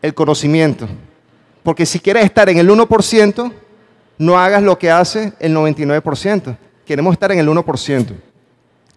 El 0.01 0.11
conocimiento. 0.15 0.87
Porque 1.61 1.85
si 1.85 1.99
quieres 1.99 2.25
estar 2.25 2.49
en 2.49 2.57
el 2.57 2.67
1%, 2.67 3.53
no 4.17 4.39
hagas 4.39 4.63
lo 4.63 4.79
que 4.79 4.89
hace 4.89 5.31
el 5.39 5.55
99%. 5.55 6.57
Queremos 6.83 7.13
estar 7.13 7.31
en 7.31 7.37
el 7.37 7.47
1%. 7.47 8.07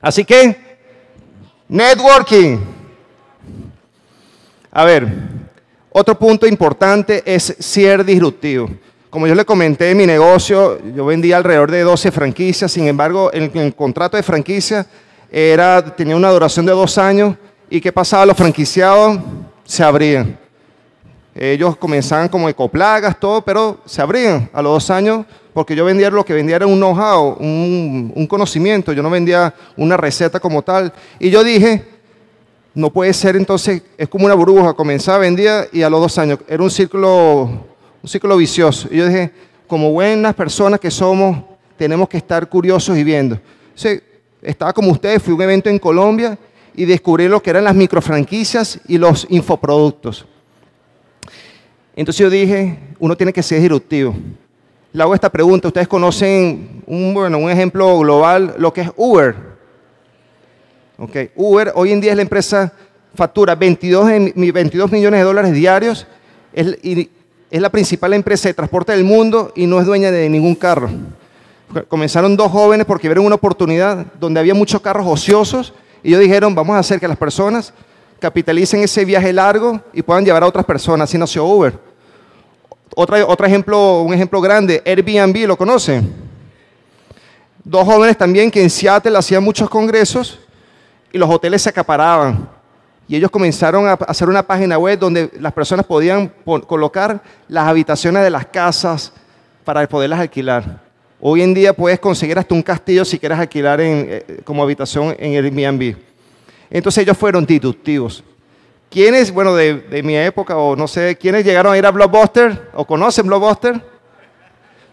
Así 0.00 0.24
que, 0.24 0.78
networking. 1.68 2.58
A 4.70 4.84
ver, 4.86 5.06
otro 5.90 6.18
punto 6.18 6.46
importante 6.46 7.22
es 7.26 7.54
ser 7.58 8.02
disruptivo. 8.02 8.70
Como 9.10 9.26
yo 9.26 9.34
le 9.34 9.44
comenté 9.44 9.90
en 9.90 9.98
mi 9.98 10.06
negocio, 10.06 10.80
yo 10.94 11.04
vendía 11.04 11.36
alrededor 11.36 11.70
de 11.70 11.82
12 11.82 12.10
franquicias, 12.10 12.72
sin 12.72 12.88
embargo, 12.88 13.30
el, 13.30 13.50
el 13.52 13.74
contrato 13.74 14.16
de 14.16 14.22
franquicia 14.22 14.86
era, 15.30 15.84
tenía 15.94 16.16
una 16.16 16.30
duración 16.30 16.66
de 16.66 16.72
dos 16.72 16.98
años 16.98 17.36
y 17.68 17.80
¿qué 17.80 17.92
pasaba? 17.92 18.26
Los 18.26 18.36
franquiciados 18.36 19.18
se 19.64 19.82
abrían. 19.82 20.38
Ellos 21.34 21.76
comenzaban 21.76 22.28
como 22.28 22.48
ecoplagas, 22.48 23.20
todo, 23.20 23.42
pero 23.42 23.80
se 23.84 24.00
abrían 24.00 24.48
a 24.52 24.62
los 24.62 24.72
dos 24.72 24.90
años 24.90 25.26
porque 25.52 25.74
yo 25.74 25.84
vendía 25.84 26.10
lo 26.10 26.24
que 26.24 26.34
vendía 26.34 26.56
era 26.56 26.66
un 26.66 26.78
know-how, 26.78 27.36
un, 27.40 28.26
conocimiento, 28.28 28.92
yo 28.92 29.02
no 29.02 29.08
vendía 29.08 29.54
una 29.76 29.96
receta 29.96 30.38
como 30.38 30.62
tal. 30.62 30.92
Y 31.18 31.30
yo 31.30 31.42
dije, 31.42 31.82
no 32.74 32.90
puede 32.90 33.12
ser 33.14 33.36
entonces, 33.36 33.82
es 33.96 34.08
como 34.08 34.26
una 34.26 34.34
burbuja, 34.34 34.74
comenzaba, 34.74 35.18
vendía 35.18 35.66
y 35.72 35.82
a 35.82 35.88
los 35.88 36.00
dos 36.00 36.18
años, 36.18 36.40
era 36.46 36.62
un 36.62 36.70
círculo, 36.70 37.44
un 38.02 38.08
círculo 38.08 38.36
vicioso. 38.36 38.88
Y 38.90 38.98
yo 38.98 39.06
dije, 39.06 39.30
como 39.66 39.92
buenas 39.92 40.34
personas 40.34 40.78
que 40.78 40.90
somos, 40.90 41.42
tenemos 41.78 42.08
que 42.08 42.18
estar 42.18 42.46
curiosos 42.48 42.96
y 42.96 43.04
viendo. 43.04 43.38
Estaba 44.46 44.72
como 44.72 44.92
ustedes, 44.92 45.22
fui 45.22 45.32
a 45.32 45.36
un 45.36 45.42
evento 45.42 45.68
en 45.68 45.78
Colombia 45.78 46.38
y 46.74 46.84
descubrí 46.84 47.28
lo 47.28 47.42
que 47.42 47.50
eran 47.50 47.64
las 47.64 47.74
microfranquicias 47.74 48.80
y 48.86 48.98
los 48.98 49.26
infoproductos. 49.28 50.26
Entonces 51.94 52.20
yo 52.20 52.30
dije, 52.30 52.78
uno 52.98 53.16
tiene 53.16 53.32
que 53.32 53.42
ser 53.42 53.60
disruptivo. 53.60 54.14
Le 54.92 55.02
hago 55.02 55.14
esta 55.14 55.30
pregunta, 55.30 55.68
ustedes 55.68 55.88
conocen 55.88 56.82
un, 56.86 57.12
bueno, 57.12 57.38
un 57.38 57.50
ejemplo 57.50 57.98
global, 57.98 58.54
lo 58.58 58.72
que 58.72 58.82
es 58.82 58.90
Uber. 58.96 59.34
Okay. 60.98 61.30
Uber 61.34 61.72
hoy 61.74 61.92
en 61.92 62.00
día 62.00 62.12
es 62.12 62.16
la 62.16 62.22
empresa, 62.22 62.72
factura 63.14 63.54
22, 63.54 64.34
22 64.34 64.92
millones 64.92 65.20
de 65.20 65.24
dólares 65.24 65.52
diarios, 65.52 66.06
y 66.82 67.10
es 67.50 67.60
la 67.60 67.70
principal 67.70 68.14
empresa 68.14 68.48
de 68.48 68.54
transporte 68.54 68.92
del 68.92 69.04
mundo 69.04 69.52
y 69.54 69.66
no 69.66 69.80
es 69.80 69.86
dueña 69.86 70.10
de 70.10 70.28
ningún 70.28 70.54
carro. 70.54 70.88
Comenzaron 71.88 72.36
dos 72.36 72.50
jóvenes 72.50 72.86
porque 72.86 73.08
vieron 73.08 73.26
una 73.26 73.34
oportunidad 73.34 74.06
donde 74.20 74.40
había 74.40 74.54
muchos 74.54 74.80
carros 74.80 75.06
ociosos 75.06 75.74
y 76.02 76.08
ellos 76.08 76.20
dijeron, 76.20 76.54
vamos 76.54 76.76
a 76.76 76.78
hacer 76.78 77.00
que 77.00 77.08
las 77.08 77.16
personas 77.16 77.72
capitalicen 78.20 78.80
ese 78.80 79.04
viaje 79.04 79.32
largo 79.32 79.80
y 79.92 80.02
puedan 80.02 80.24
llevar 80.24 80.42
a 80.42 80.46
otras 80.46 80.64
personas. 80.64 81.10
Así 81.10 81.18
nació 81.18 81.44
Uber. 81.44 81.78
otro 82.94 83.46
ejemplo, 83.46 84.02
un 84.02 84.14
ejemplo 84.14 84.40
grande, 84.40 84.82
Airbnb, 84.86 85.46
¿lo 85.46 85.56
conocen? 85.56 86.14
Dos 87.64 87.84
jóvenes 87.84 88.16
también 88.16 88.50
que 88.50 88.62
en 88.62 88.70
Seattle 88.70 89.18
hacían 89.18 89.42
muchos 89.42 89.68
congresos 89.68 90.38
y 91.12 91.18
los 91.18 91.28
hoteles 91.28 91.62
se 91.62 91.70
acaparaban. 91.70 92.48
Y 93.08 93.16
ellos 93.16 93.30
comenzaron 93.30 93.88
a 93.88 93.92
hacer 93.92 94.28
una 94.28 94.44
página 94.44 94.78
web 94.78 94.98
donde 94.98 95.30
las 95.40 95.52
personas 95.52 95.84
podían 95.84 96.32
colocar 96.44 97.20
las 97.48 97.66
habitaciones 97.66 98.22
de 98.22 98.30
las 98.30 98.46
casas 98.46 99.12
para 99.64 99.86
poderlas 99.88 100.20
alquilar. 100.20 100.85
Hoy 101.18 101.40
en 101.40 101.54
día 101.54 101.72
puedes 101.72 101.98
conseguir 101.98 102.38
hasta 102.38 102.54
un 102.54 102.62
castillo 102.62 103.04
si 103.04 103.18
quieres 103.18 103.38
alquilar 103.38 103.80
eh, 103.80 104.42
como 104.44 104.62
habitación 104.62 105.16
en 105.18 105.32
Airbnb. 105.32 105.96
Entonces 106.68 107.02
ellos 107.02 107.16
fueron 107.16 107.46
disruptivos. 107.46 108.22
¿Quiénes, 108.90 109.32
bueno, 109.32 109.54
de, 109.54 110.02
mi 110.04 110.16
época, 110.16 110.56
o 110.56 110.76
no 110.76 110.86
sé, 110.86 111.16
quiénes 111.16 111.44
llegaron 111.44 111.72
a 111.72 111.78
ir 111.78 111.86
a 111.86 111.90
Blockbuster 111.90 112.70
o 112.74 112.86
conocen 112.86 113.26
Blockbuster? 113.26 113.80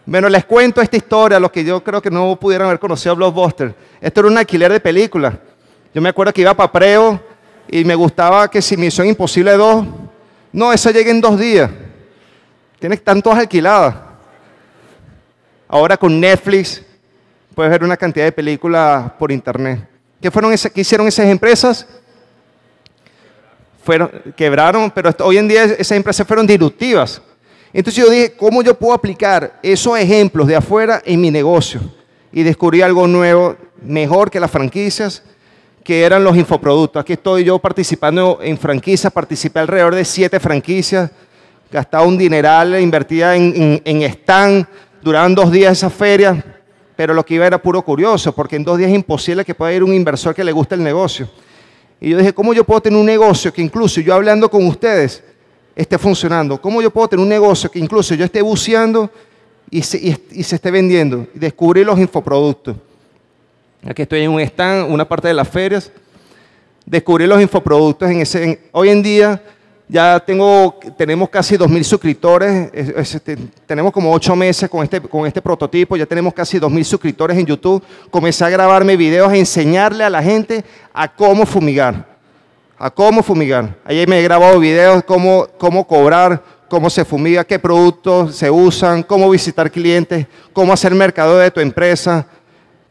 Bueno, 0.06 0.28
les 0.28 0.44
cuento 0.44 0.80
esta 0.80 0.96
historia, 0.96 1.38
los 1.38 1.50
que 1.50 1.62
yo 1.62 1.82
creo 1.84 2.00
que 2.00 2.10
no 2.10 2.36
pudieron 2.36 2.66
haber 2.68 2.78
conocido 2.78 3.12
a 3.12 3.16
Blockbuster. 3.16 3.74
Esto 4.00 4.20
era 4.20 4.28
un 4.28 4.38
alquiler 4.38 4.72
de 4.72 4.80
película. 4.80 5.38
Yo 5.94 6.00
me 6.00 6.08
acuerdo 6.08 6.32
que 6.32 6.40
iba 6.40 6.54
para 6.54 6.72
Preo 6.72 7.20
y 7.68 7.84
me 7.84 7.94
gustaba 7.94 8.50
que 8.50 8.60
si 8.60 8.76
Misión 8.76 9.06
Imposible 9.06 9.52
2, 9.52 9.86
no, 10.52 10.72
esa 10.72 10.90
llega 10.90 11.10
en 11.10 11.20
dos 11.20 11.38
días. 11.38 11.70
Tienes 12.78 13.02
tantos 13.02 13.34
alquiladas. 13.34 14.03
Ahora 15.74 15.96
con 15.96 16.20
Netflix 16.20 16.80
puedes 17.52 17.68
ver 17.68 17.82
una 17.82 17.96
cantidad 17.96 18.24
de 18.26 18.30
películas 18.30 19.10
por 19.18 19.32
internet. 19.32 19.84
¿Qué, 20.22 20.30
fueron 20.30 20.54
¿Qué 20.72 20.80
hicieron 20.80 21.08
esas 21.08 21.26
empresas? 21.26 21.84
Fueron, 23.82 24.08
quebraron, 24.36 24.88
pero 24.92 25.10
hoy 25.24 25.36
en 25.36 25.48
día 25.48 25.64
esas 25.64 25.96
empresas 25.96 26.24
fueron 26.28 26.46
disruptivas. 26.46 27.20
Entonces 27.72 28.04
yo 28.04 28.08
dije, 28.08 28.34
¿cómo 28.36 28.62
yo 28.62 28.78
puedo 28.78 28.92
aplicar 28.92 29.58
esos 29.64 29.98
ejemplos 29.98 30.46
de 30.46 30.54
afuera 30.54 31.02
en 31.04 31.20
mi 31.20 31.32
negocio? 31.32 31.80
Y 32.30 32.44
descubrí 32.44 32.80
algo 32.80 33.08
nuevo, 33.08 33.56
mejor 33.82 34.30
que 34.30 34.38
las 34.38 34.52
franquicias, 34.52 35.24
que 35.82 36.04
eran 36.04 36.22
los 36.22 36.36
infoproductos. 36.36 37.00
Aquí 37.00 37.14
estoy 37.14 37.42
yo 37.42 37.58
participando 37.58 38.38
en 38.40 38.56
franquicias, 38.58 39.12
participé 39.12 39.58
alrededor 39.58 39.96
de 39.96 40.04
siete 40.04 40.38
franquicias, 40.38 41.10
gastaba 41.68 42.06
un 42.06 42.16
dineral, 42.16 42.80
invertía 42.80 43.34
en, 43.34 43.82
en, 43.84 44.02
en 44.02 44.02
stand, 44.12 44.68
duraban 45.04 45.34
dos 45.34 45.52
días 45.52 45.72
esas 45.72 45.92
ferias, 45.92 46.42
pero 46.96 47.12
lo 47.12 47.24
que 47.24 47.34
iba 47.34 47.46
era 47.46 47.60
puro 47.60 47.82
curioso, 47.82 48.34
porque 48.34 48.56
en 48.56 48.64
dos 48.64 48.78
días 48.78 48.90
es 48.90 48.96
imposible 48.96 49.44
que 49.44 49.54
pueda 49.54 49.72
ir 49.72 49.84
un 49.84 49.92
inversor 49.92 50.34
que 50.34 50.42
le 50.42 50.50
guste 50.50 50.74
el 50.74 50.82
negocio. 50.82 51.28
Y 52.00 52.08
yo 52.08 52.18
dije, 52.18 52.32
¿cómo 52.32 52.54
yo 52.54 52.64
puedo 52.64 52.80
tener 52.80 52.98
un 52.98 53.04
negocio 53.04 53.52
que 53.52 53.60
incluso 53.60 54.00
yo 54.00 54.14
hablando 54.14 54.50
con 54.50 54.66
ustedes 54.66 55.22
esté 55.76 55.98
funcionando? 55.98 56.58
¿Cómo 56.60 56.80
yo 56.80 56.90
puedo 56.90 57.06
tener 57.06 57.22
un 57.22 57.28
negocio 57.28 57.70
que 57.70 57.78
incluso 57.78 58.14
yo 58.14 58.24
esté 58.24 58.40
buceando 58.40 59.10
y 59.70 59.82
se, 59.82 60.18
esté 60.32 60.70
vendiendo? 60.70 61.26
Y 61.34 61.38
descubrí 61.38 61.84
los 61.84 61.98
infoproductos. 61.98 62.74
Aquí 63.86 64.02
estoy 64.02 64.20
en 64.22 64.30
un 64.30 64.40
stand, 64.40 64.90
una 64.90 65.06
parte 65.06 65.28
de 65.28 65.34
las 65.34 65.48
ferias. 65.48 65.92
Descubrí 66.86 67.26
los 67.26 67.42
infoproductos 67.42 68.08
en 68.10 68.58
hoy 68.72 68.88
en 68.88 69.02
día 69.02 69.42
ya 69.86 70.18
tengo, 70.18 70.78
tenemos 70.96 71.28
casi 71.28 71.56
2.000 71.56 71.82
suscriptores, 71.82 72.70
este, 72.72 73.36
tenemos 73.66 73.92
como 73.92 74.10
8 74.12 74.34
meses 74.34 74.68
con 74.70 74.82
este, 74.82 75.00
con 75.00 75.26
este 75.26 75.42
prototipo, 75.42 75.96
ya 75.96 76.06
tenemos 76.06 76.32
casi 76.32 76.58
2.000 76.58 76.84
suscriptores 76.84 77.36
en 77.36 77.44
YouTube. 77.44 77.82
Comencé 78.10 78.44
a 78.44 78.48
grabarme 78.48 78.96
videos, 78.96 79.30
a 79.30 79.36
enseñarle 79.36 80.02
a 80.02 80.10
la 80.10 80.22
gente 80.22 80.64
a 80.92 81.14
cómo 81.14 81.44
fumigar, 81.44 82.06
a 82.78 82.90
cómo 82.90 83.22
fumigar. 83.22 83.76
Ahí 83.84 84.06
me 84.06 84.20
he 84.20 84.22
grabado 84.22 84.58
videos, 84.58 85.04
cómo, 85.04 85.46
cómo 85.58 85.86
cobrar, 85.86 86.42
cómo 86.68 86.88
se 86.88 87.04
fumiga, 87.04 87.44
qué 87.44 87.58
productos 87.58 88.36
se 88.36 88.50
usan, 88.50 89.02
cómo 89.02 89.28
visitar 89.28 89.70
clientes, 89.70 90.26
cómo 90.54 90.72
hacer 90.72 90.94
mercado 90.94 91.36
de 91.36 91.50
tu 91.50 91.60
empresa. 91.60 92.26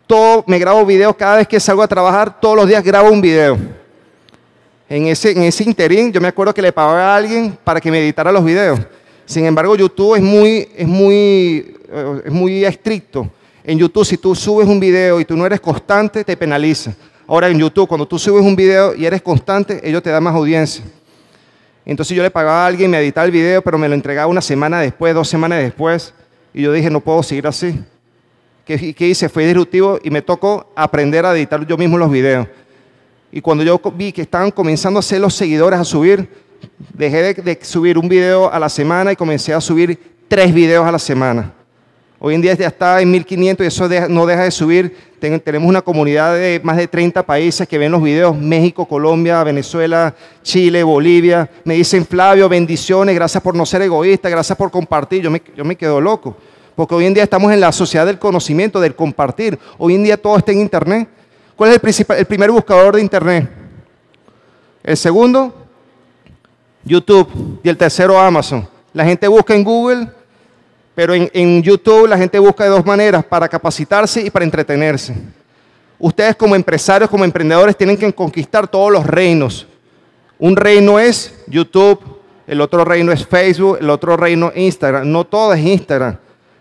Todo, 0.06 0.43
me 0.45 0.60
grabo 0.60 0.86
videos 0.86 1.15
cada 1.15 1.38
vez 1.38 1.47
que 1.47 1.60
salgo 1.60 1.82
a 1.82 1.88
trabajar, 1.88 2.39
todos 2.39 2.56
los 2.56 2.67
días 2.67 2.84
grabo 2.84 3.10
un 3.10 3.21
video. 3.21 3.83
En 4.89 5.08
ese, 5.08 5.32
en 5.32 5.43
ese 5.43 5.63
interín, 5.63 6.12
yo 6.12 6.19
me 6.19 6.28
acuerdo 6.28 6.54
que 6.54 6.62
le 6.62 6.72
pagaba 6.72 7.13
a 7.13 7.15
alguien 7.15 7.58
para 7.63 7.80
que 7.80 7.89
me 7.89 8.00
editara 8.00 8.32
los 8.32 8.43
videos. 8.43 8.80
Sin 9.26 9.46
embargo, 9.46 9.76
YouTube 9.76 10.15
es 10.15 10.22
muy, 10.22 10.69
es 10.76 10.88
muy, 10.88 11.76
eh, 11.89 12.22
es 12.26 12.32
muy 12.32 12.65
estricto. 12.65 13.30
En 13.63 13.80
YouTube, 13.80 14.06
si 14.06 14.17
tú 14.17 14.36
subes 14.36 14.67
un 14.67 14.80
video 14.80 15.19
y 15.19 15.26
tú 15.26 15.38
no 15.38 15.46
eres 15.46 15.62
constante, 15.62 16.24
te 16.24 16.36
penaliza. 16.36 16.93
Ahora 17.26 17.48
en 17.48 17.58
YouTube, 17.58 17.88
cuando 17.88 18.06
tú 18.06 18.19
subes 18.19 18.43
un 18.43 18.56
video 18.56 18.93
y 18.93 19.06
eres 19.06 19.22
constante, 19.22 19.80
ellos 19.82 20.04
te 20.04 20.10
dan 20.10 20.22
más 20.22 20.36
audiencia. 20.36 20.84
Entonces 21.86 22.15
yo 22.15 22.22
le 22.22 22.30
pagaba 22.30 22.63
a 22.63 22.67
alguien, 22.67 22.91
me 22.91 23.00
editaba 23.00 23.26
el 23.26 23.32
video, 23.32 23.62
pero 23.62 23.78
me 23.78 23.88
lo 23.88 23.96
entregaba 23.96 24.28
una 24.28 24.41
semana 24.41 24.82
después, 24.82 25.13
dos 25.13 25.30
semanas 25.30 25.63
después. 25.63 26.13
Y 26.54 26.62
yo 26.62 26.74
dije, 26.74 26.89
no 26.89 27.00
puedo 27.00 27.24
seguir 27.24 27.48
así. 27.48 27.80
¿Qué, 28.65 28.93
qué 28.93 29.08
hice? 29.08 29.30
Fue 29.30 29.46
disruptivo 29.46 30.00
y 30.04 30.10
me 30.10 30.22
tocó 30.22 30.72
aprender 30.76 31.26
a 31.26 31.34
editar 31.34 31.65
yo 31.65 31.78
mismo 31.78 31.98
los 31.98 32.12
videos. 32.12 32.48
Y 33.36 33.41
cuando 33.41 33.63
yo 33.63 33.82
vi 33.96 34.12
que 34.12 34.22
estaban 34.22 34.52
comenzando 34.52 35.00
a 35.00 35.02
hacer 35.02 35.19
los 35.19 35.34
seguidores 35.34 35.80
a 35.80 35.84
subir, 35.84 36.30
dejé 36.93 37.34
de, 37.34 37.60
subir 37.63 37.98
un 37.98 38.08
video 38.08 38.54
a 38.54 38.60
la 38.60 38.69
semana 38.69 39.12
y 39.12 39.15
comencé 39.15 39.52
a 39.56 39.60
subir 39.60 39.98
tres 40.28 40.54
videos 40.54 40.86
a 40.86 40.91
la 40.91 41.00
semana. 41.00 41.52
Hoy 42.19 42.36
en 42.36 42.41
día 42.43 42.54
ya 42.54 42.67
está 42.67 43.02
en 43.02 43.10
1500 43.10 43.63
y 43.63 43.67
eso 43.67 43.89
no 44.08 44.28
deja 44.28 44.43
de 44.43 44.52
subir. 44.52 44.96
tenemos 45.19 45.67
una 45.67 45.82
comunidad 45.82 46.36
de 46.36 46.62
más 46.63 46.78
de 46.78 46.88
30 46.88 47.26
países 47.26 47.67
que 47.67 47.80
ven 47.80 47.91
los 47.91 48.04
videos, 48.04 48.38
México, 48.38 48.88
Colombia, 48.88 49.43
Venezuela, 49.43 50.13
Chile, 50.43 50.84
Bolivia. 50.84 51.50
Me 51.63 51.74
dicen, 51.74 52.06
Flavio, 52.06 52.48
bendiciones, 52.48 53.15
gracias 53.15 53.41
por 53.41 53.56
no 53.56 53.65
ser 53.65 53.82
egoísta, 53.82 54.30
gracias 54.30 54.56
por 54.56 54.69
compartir. 54.69 55.24
Yo 55.24 55.32
me, 55.32 55.41
yo 55.58 55.65
me 55.65 55.76
quedo 55.76 56.00
loco, 56.00 56.38
porque 56.76 56.93
hoy 56.93 57.08
en 57.08 57.15
día 57.15 57.24
estamos 57.24 57.52
en 57.52 57.62
la 57.62 57.72
sociedad 57.72 58.06
del 58.06 58.19
conocimiento, 58.19 58.80
del 58.80 58.93
compartir. 58.93 59.58
Hoy 59.80 59.96
en 59.96 60.04
día 60.04 60.17
todo 60.22 60.38
está 60.38 60.52
en 60.52 60.60
Internet. 60.60 61.10
¿Cuál 61.56 61.70
es 61.70 61.76
el, 61.76 61.82
principal, 61.82 62.18
el 62.18 62.26
primer 62.26 62.52
buscador 62.52 62.96
de 62.96 63.02
Internet? 63.02 63.50
El 64.84 64.98
segundo, 64.98 65.54
YouTube. 66.84 67.60
Y 67.63 67.70
el 67.70 67.78
tercero, 67.78 68.20
Amazon. 68.20 68.68
La 68.94 69.06
gente 69.06 69.28
busca 69.28 69.56
en 69.56 69.63
Google, 69.63 70.10
pero 70.94 71.13
en, 71.13 71.63
YouTube 71.63 72.08
la 72.08 72.18
gente 72.18 72.38
busca 72.38 72.63
de 72.63 72.70
dos 72.70 72.86
maneras, 72.86 73.24
para 73.24 73.48
capacitarse 73.48 74.22
y 74.22 74.30
para 74.30 74.46
entretenerse. 74.46 75.16
Ustedes 75.98 76.36
como 76.36 76.56
empresarios, 76.56 77.10
como 77.10 77.24
emprendedores, 77.24 77.76
tienen 77.76 77.98
que 77.98 78.12
conquistar 78.13 78.68
todos 78.68 78.92
los 78.92 79.06
reinos. 79.06 79.66
Un 80.38 80.56
reino 80.56 81.00
es 81.00 81.34
YouTube, 81.48 82.00
el 82.46 82.60
otro 82.62 82.84
reino 82.84 83.12
es 83.12 83.26
Facebook, 83.26 83.78
el 83.80 83.89
otro 83.89 84.18
reino 84.18 84.52
Instagram. 84.54 85.10
No 85.10 85.24
todo 85.24 85.54
es 85.54 85.66
Instagram. 85.66 86.18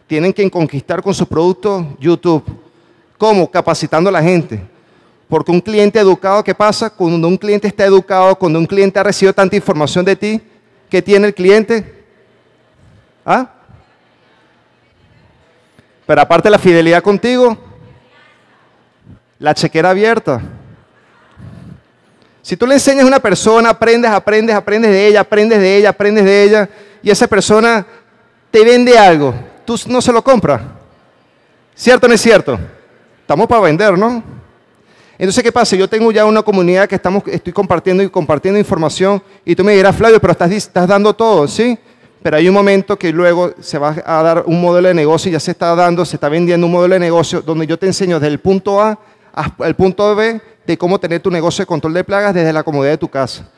Tienen 0.07 0.33
que 0.33 0.49
conquistar 0.51 1.03
con 1.03 1.13
su 1.13 1.27
producto 1.27 1.97
YouTube. 1.99 2.45
¿Cómo? 3.19 3.51
Capacitando 3.51 4.09
a 4.09 4.13
la 4.13 4.23
gente. 4.23 4.72
Porque 5.33 5.51
un 5.51 5.63
cliente 5.63 5.99
educado, 5.99 6.45
¿qué 6.45 6.55
pasa? 6.55 6.91
Cuando 6.91 7.27
un 7.27 7.39
cliente 7.39 7.67
está 7.67 7.87
educado, 7.87 8.37
cuando 8.37 8.59
un 8.59 8.67
cliente 8.67 9.01
ha 9.01 9.03
recibido 9.03 9.33
tanta 9.33 9.57
información 9.57 10.05
de 10.05 10.15
ti, 10.15 10.43
¿qué 10.91 11.01
tiene 11.01 11.29
el 11.29 11.33
cliente? 11.33 12.05
¿Ah? 13.25 13.51
Pero 16.05 16.21
aparte 16.21 16.51
la 16.51 16.59
fidelidad 16.59 17.03
contigo, 17.03 17.57
la 19.39 19.55
chequera 19.55 19.89
abierta. 19.89 20.43
Si 22.43 22.55
tú 22.55 22.67
le 22.67 22.75
enseñas 22.75 23.05
a 23.05 23.09
una 23.09 23.21
persona, 23.21 23.71
aprendes, 23.71 24.11
aprendes, 24.11 24.55
aprendes 24.55 24.91
de 24.91 25.07
ella, 25.07 25.21
aprendes 25.21 25.61
de 25.61 25.77
ella, 25.79 25.89
aprendes 25.89 26.25
de 26.27 26.43
ella, 26.43 26.69
y 27.03 27.11
esa 27.11 27.27
persona 27.27 27.87
te 28.51 28.63
vende 28.63 28.99
algo, 28.99 29.35
tú 29.65 29.77
no 29.87 30.03
se 30.03 30.13
lo 30.13 30.23
compras. 30.23 30.61
¿Cierto 31.75 32.05
o 32.05 32.09
no 32.09 32.15
es 32.17 32.21
cierto? 32.21 32.59
Estamos 33.23 33.47
para 33.47 33.63
vender, 33.63 33.97
¿no? 33.97 34.42
Entonces, 35.19 35.43
¿qué 35.43 35.53
pasa? 35.53 35.77
Yo 35.77 35.89
tengo 35.89 36.11
ya 36.11 36.25
una 36.25 36.43
comunidad 36.43 36.89
que 36.89 36.95
estamos, 36.95 37.23
estoy 37.27 37.53
compartiendo 37.53 38.03
y 38.03 38.09
compartiendo 38.09 38.59
información 38.59 39.23
y 39.45 39.55
tú 39.55 39.63
me 39.63 39.75
dirás, 39.75 39.95
Flavio, 39.95 40.21
pero 40.21 40.33
estás, 40.33 40.51
estás 40.51 40.89
dando 40.89 41.15
todo, 41.15 41.47
¿sí? 41.47 41.79
Pero 42.23 42.37
hay 42.37 42.49
un 42.49 42.55
momento 42.55 42.99
que 42.99 43.13
luego 43.13 43.53
se 43.61 43.79
va 43.79 43.97
a 44.05 44.23
dar 44.23 44.45
un 44.47 44.61
modelo 44.61 44.89
de 44.89 44.95
negocio 44.95 45.31
ya 45.31 45.41
se 45.41 45.51
está 45.51 45.75
dando, 45.75 46.05
se 46.05 46.17
está 46.17 46.29
vendiendo 46.29 46.67
un 46.67 46.73
modelo 46.73 46.95
de 46.95 47.01
negocio 47.01 47.43
donde 47.43 47.67
yo 47.67 47.79
te 47.79 47.87
enseño 47.87 48.21
desde 48.21 48.33
el 48.33 48.39
punto 48.39 48.81
A 48.81 48.99
al 49.33 49.75
punto 49.75 50.15
B 50.15 50.41
de 50.67 50.79
cómo 50.79 51.01
tener 51.01 51.21
tu 51.21 51.31
negocio 51.31 51.63
de 51.63 51.67
control 51.67 51.95
de 51.95 52.05
plagas 52.05 52.35
desde 52.35 52.53
la 52.53 52.63
comodidad 52.63 52.93
de 52.93 52.99
tu 52.99 53.09
casa. 53.09 53.49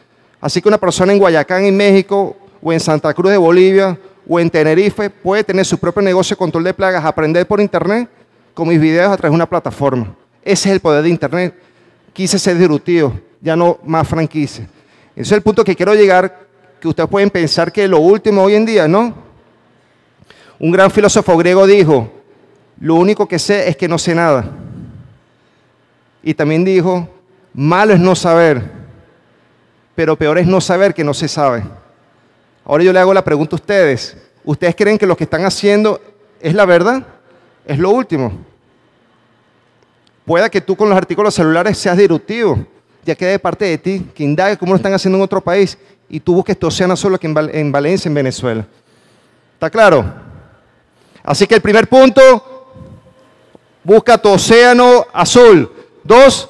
Así 0.40 0.62
que 0.62 0.68
una 0.68 0.78
persona 0.78 1.12
en 1.12 1.18
Guayacán, 1.18 1.64
en 1.64 1.76
México, 1.76 2.36
o 2.62 2.72
en 2.72 2.80
Santa 2.80 3.12
Cruz 3.12 3.30
de 3.30 3.36
Bolivia, 3.36 3.98
o 4.26 4.40
en 4.40 4.48
Tenerife, 4.48 5.10
puede 5.10 5.44
tener 5.44 5.66
su 5.66 5.78
propio 5.78 6.02
negocio 6.02 6.34
de 6.34 6.38
control 6.38 6.64
de 6.64 6.72
plagas, 6.72 7.04
aprender 7.04 7.46
por 7.46 7.60
internet 7.60 8.08
con 8.54 8.68
mis 8.68 8.80
videos 8.80 9.12
a 9.12 9.16
través 9.16 9.32
de 9.32 9.36
una 9.36 9.48
plataforma. 9.48 10.14
Ese 10.44 10.68
es 10.68 10.74
el 10.74 10.80
poder 10.80 11.02
de 11.02 11.08
Internet. 11.08 11.54
Quise 12.12 12.38
ser 12.38 12.58
disruptivo, 12.58 13.18
ya 13.40 13.56
no 13.56 13.78
más 13.84 14.06
franquicia. 14.06 14.68
Ese 15.16 15.22
es 15.22 15.32
el 15.32 15.42
punto 15.42 15.64
que 15.64 15.74
quiero 15.74 15.94
llegar, 15.94 16.46
que 16.78 16.86
ustedes 16.86 17.08
pueden 17.08 17.30
pensar 17.30 17.72
que 17.72 17.88
lo 17.88 17.98
último 17.98 18.42
hoy 18.42 18.54
en 18.54 18.66
día, 18.66 18.86
¿no? 18.86 19.14
Un 20.58 20.70
gran 20.70 20.90
filósofo 20.90 21.36
griego 21.38 21.66
dijo, 21.66 22.12
lo 22.78 22.96
único 22.96 23.26
que 23.26 23.38
sé 23.38 23.68
es 23.68 23.76
que 23.76 23.88
no 23.88 23.98
sé 23.98 24.14
nada. 24.14 24.50
Y 26.22 26.34
también 26.34 26.64
dijo, 26.64 27.08
malo 27.54 27.94
es 27.94 28.00
no 28.00 28.14
saber, 28.14 28.62
pero 29.94 30.16
peor 30.16 30.38
es 30.38 30.46
no 30.46 30.60
saber 30.60 30.92
que 30.92 31.04
no 31.04 31.14
se 31.14 31.26
sabe. 31.26 31.64
Ahora 32.64 32.84
yo 32.84 32.92
le 32.92 32.98
hago 32.98 33.14
la 33.14 33.24
pregunta 33.24 33.56
a 33.56 33.60
ustedes. 33.60 34.16
¿Ustedes 34.44 34.74
creen 34.74 34.98
que 34.98 35.06
lo 35.06 35.16
que 35.16 35.24
están 35.24 35.44
haciendo 35.44 36.00
es 36.40 36.54
la 36.54 36.66
verdad? 36.66 37.02
Es 37.64 37.78
lo 37.78 37.90
último. 37.90 38.53
Pueda 40.24 40.48
que 40.48 40.60
tú 40.60 40.74
con 40.74 40.88
los 40.88 40.96
artículos 40.96 41.34
celulares 41.34 41.76
seas 41.76 41.98
disruptivo, 41.98 42.66
ya 43.04 43.14
que 43.14 43.26
de 43.26 43.38
parte 43.38 43.66
de 43.66 43.78
ti, 43.78 44.06
que 44.14 44.24
indague 44.24 44.56
cómo 44.56 44.72
lo 44.72 44.76
están 44.76 44.94
haciendo 44.94 45.18
en 45.18 45.24
otro 45.24 45.40
país 45.40 45.76
y 46.08 46.20
tú 46.20 46.34
busques 46.34 46.58
tu 46.58 46.66
océano 46.66 46.96
solo 46.96 47.18
que 47.18 47.26
en, 47.26 47.72
Valencia, 47.72 48.08
en 48.08 48.14
Venezuela. 48.14 48.66
¿Está 49.54 49.68
claro? 49.68 50.04
Así 51.22 51.46
que 51.46 51.54
el 51.54 51.60
primer 51.60 51.88
punto, 51.88 52.72
busca 53.82 54.16
tu 54.16 54.30
océano 54.30 55.06
azul. 55.12 55.70
Dos, 56.02 56.48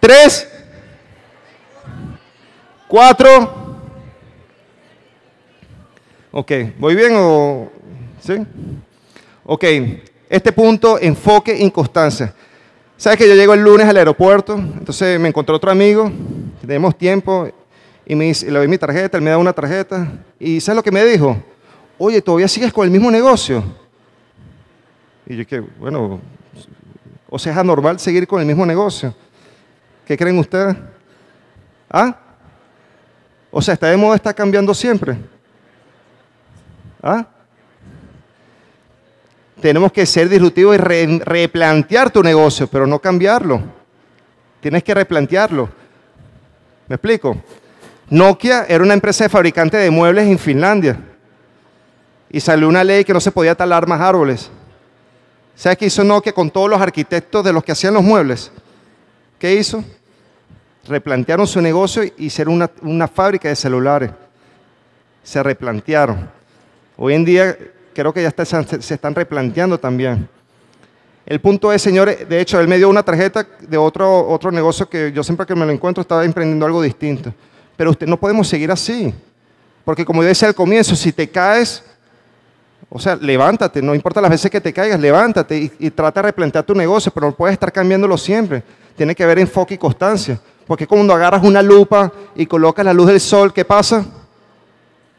tres, 0.00 0.48
cuatro. 2.86 3.66
Ok, 6.30 6.52
¿voy 6.78 6.94
bien 6.94 7.12
o...? 7.16 7.70
¿Sí? 8.20 8.34
Ok, 9.44 9.64
este 10.28 10.52
punto, 10.52 10.98
enfoque, 11.00 11.56
inconstancia. 11.58 12.34
¿Sabes 12.96 13.18
que 13.18 13.28
yo 13.28 13.34
llego 13.34 13.54
el 13.54 13.62
lunes 13.62 13.86
al 13.86 13.96
aeropuerto? 13.96 14.54
Entonces 14.54 15.18
me 15.20 15.28
encontró 15.28 15.56
otro 15.56 15.70
amigo, 15.70 16.10
tenemos 16.60 16.96
tiempo, 16.98 17.48
y 18.04 18.14
me 18.14 18.24
dice, 18.24 18.50
le 18.50 18.58
doy 18.58 18.68
mi 18.68 18.78
tarjeta, 18.78 19.18
él 19.18 19.22
me 19.22 19.30
da 19.30 19.38
una 19.38 19.52
tarjeta, 19.52 20.10
y 20.38 20.60
¿sabes 20.60 20.76
lo 20.76 20.82
que 20.82 20.90
me 20.90 21.04
dijo? 21.04 21.36
Oye, 21.98 22.20
¿todavía 22.22 22.48
sigues 22.48 22.72
con 22.72 22.84
el 22.84 22.90
mismo 22.90 23.10
negocio? 23.10 23.62
Y 25.26 25.36
yo 25.36 25.46
que, 25.46 25.60
bueno, 25.60 26.20
o 27.28 27.38
sea, 27.38 27.52
es 27.52 27.58
anormal 27.58 27.98
seguir 27.98 28.26
con 28.26 28.40
el 28.40 28.46
mismo 28.46 28.64
negocio. 28.64 29.14
¿Qué 30.06 30.16
creen 30.16 30.38
ustedes? 30.38 30.74
¿Ah? 31.90 32.16
O 33.50 33.60
sea, 33.60 33.74
está 33.74 33.88
de 33.88 33.96
moda, 33.96 34.16
está 34.16 34.32
cambiando 34.32 34.72
siempre. 34.72 35.18
¿Ah? 37.02 37.26
Tenemos 39.60 39.92
que 39.92 40.06
ser 40.06 40.28
disruptivos 40.28 40.76
y 40.76 40.78
replantear 40.78 42.10
tu 42.10 42.22
negocio, 42.22 42.66
pero 42.66 42.86
no 42.86 42.98
cambiarlo. 42.98 43.60
Tienes 44.60 44.82
que 44.82 44.94
replantearlo. 44.94 45.68
¿Me 46.86 46.96
explico? 46.96 47.36
Nokia 48.10 48.66
era 48.68 48.82
una 48.82 48.94
empresa 48.94 49.24
de 49.24 49.30
fabricante 49.30 49.76
de 49.76 49.90
muebles 49.90 50.26
en 50.26 50.38
Finlandia. 50.38 50.98
Y 52.30 52.40
salió 52.40 52.68
una 52.68 52.84
ley 52.84 53.04
que 53.04 53.12
no 53.12 53.20
se 53.20 53.32
podía 53.32 53.54
talar 53.54 53.86
más 53.86 54.00
árboles. 54.00 54.50
¿Sabes 55.54 55.78
qué 55.78 55.86
hizo 55.86 56.04
Nokia 56.04 56.32
con 56.32 56.50
todos 56.50 56.70
los 56.70 56.80
arquitectos 56.80 57.44
de 57.44 57.52
los 57.52 57.64
que 57.64 57.72
hacían 57.72 57.94
los 57.94 58.02
muebles? 58.02 58.52
¿Qué 59.38 59.54
hizo? 59.54 59.82
Replantearon 60.86 61.46
su 61.46 61.60
negocio 61.60 62.04
y 62.04 62.12
hicieron 62.18 62.54
una, 62.54 62.70
una 62.82 63.08
fábrica 63.08 63.48
de 63.48 63.56
celulares. 63.56 64.10
Se 65.22 65.42
replantearon. 65.42 66.30
Hoy 66.96 67.14
en 67.14 67.24
día 67.24 67.56
creo 67.98 68.12
que 68.12 68.22
ya 68.22 68.32
se 68.44 68.94
están 68.94 69.12
replanteando 69.12 69.76
también. 69.76 70.28
El 71.26 71.40
punto 71.40 71.72
es, 71.72 71.82
señores, 71.82 72.28
de 72.28 72.40
hecho, 72.40 72.60
él 72.60 72.68
me 72.68 72.76
dio 72.76 72.88
una 72.88 73.02
tarjeta 73.02 73.44
de 73.60 73.76
otro, 73.76 74.28
otro 74.28 74.52
negocio 74.52 74.88
que 74.88 75.10
yo 75.10 75.24
siempre 75.24 75.44
que 75.44 75.54
me 75.56 75.66
lo 75.66 75.72
encuentro 75.72 76.02
estaba 76.02 76.24
emprendiendo 76.24 76.64
algo 76.64 76.80
distinto. 76.80 77.34
Pero 77.76 77.90
usted 77.90 78.06
no 78.06 78.16
podemos 78.16 78.46
seguir 78.46 78.70
así. 78.70 79.12
Porque 79.84 80.04
como 80.04 80.22
yo 80.22 80.28
decía 80.28 80.46
al 80.46 80.54
comienzo, 80.54 80.94
si 80.94 81.10
te 81.10 81.28
caes, 81.28 81.82
o 82.88 83.00
sea, 83.00 83.16
levántate, 83.16 83.82
no 83.82 83.96
importa 83.96 84.20
las 84.20 84.30
veces 84.30 84.48
que 84.48 84.60
te 84.60 84.72
caigas, 84.72 85.00
levántate 85.00 85.58
y, 85.58 85.72
y 85.80 85.90
trata 85.90 86.22
de 86.22 86.28
replantear 86.28 86.64
tu 86.64 86.76
negocio, 86.76 87.10
pero 87.12 87.26
no 87.26 87.34
puedes 87.34 87.54
estar 87.54 87.72
cambiándolo 87.72 88.16
siempre. 88.16 88.62
Tiene 88.96 89.12
que 89.12 89.24
haber 89.24 89.40
enfoque 89.40 89.74
y 89.74 89.78
constancia. 89.78 90.38
Porque 90.68 90.86
cuando 90.86 91.12
agarras 91.12 91.42
una 91.42 91.62
lupa 91.62 92.12
y 92.36 92.46
colocas 92.46 92.84
la 92.84 92.92
luz 92.92 93.08
del 93.08 93.20
sol, 93.20 93.52
¿qué 93.52 93.64
pasa? 93.64 94.06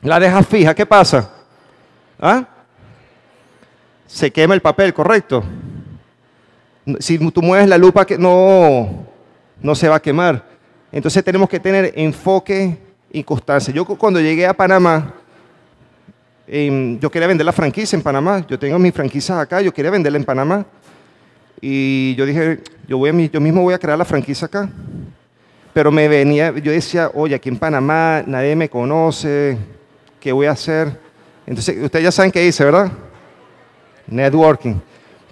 La 0.01 0.17
dejas 0.17 0.47
fija, 0.47 0.73
¿qué 0.73 0.85
pasa? 0.85 1.29
¿Ah? 2.17 2.47
Se 4.09 4.31
quema 4.31 4.55
el 4.55 4.61
papel, 4.61 4.91
¿correcto? 4.91 5.43
Si 6.99 7.19
tú 7.31 7.43
mueves 7.43 7.69
la 7.69 7.77
lupa, 7.77 8.05
no, 8.17 9.05
no 9.61 9.75
se 9.75 9.87
va 9.87 9.97
a 9.97 10.01
quemar. 10.01 10.43
Entonces 10.91 11.23
tenemos 11.23 11.47
que 11.47 11.59
tener 11.59 11.93
enfoque 11.95 12.75
y 13.11 13.23
constancia. 13.23 13.71
Yo 13.71 13.85
cuando 13.85 14.19
llegué 14.19 14.47
a 14.47 14.53
Panamá, 14.55 15.13
em, 16.47 16.99
yo 16.99 17.11
quería 17.11 17.27
vender 17.27 17.45
la 17.45 17.51
franquicia 17.51 17.95
en 17.95 18.01
Panamá. 18.01 18.43
Yo 18.49 18.57
tengo 18.57 18.79
mis 18.79 18.93
franquicias 18.93 19.37
acá, 19.37 19.61
yo 19.61 19.71
quería 19.71 19.91
venderla 19.91 20.17
en 20.17 20.25
Panamá. 20.25 20.65
Y 21.61 22.15
yo 22.15 22.25
dije, 22.25 22.61
yo, 22.87 22.97
voy 22.97 23.29
yo 23.31 23.39
mismo 23.39 23.61
voy 23.61 23.75
a 23.75 23.79
crear 23.79 23.97
la 23.97 24.05
franquicia 24.05 24.47
acá. 24.47 24.67
Pero 25.71 25.91
me 25.91 26.07
venía, 26.07 26.51
yo 26.57 26.71
decía, 26.71 27.11
oye, 27.13 27.35
aquí 27.35 27.49
en 27.49 27.57
Panamá 27.57 28.23
nadie 28.25 28.55
me 28.55 28.69
conoce, 28.69 29.55
¿qué 30.19 30.31
voy 30.31 30.47
a 30.47 30.51
hacer? 30.51 30.99
Entonces, 31.45 31.77
ustedes 31.79 32.05
ya 32.05 32.11
saben 32.11 32.31
qué 32.31 32.43
hice, 32.43 32.65
¿verdad? 32.65 32.91
Networking. 34.09 34.75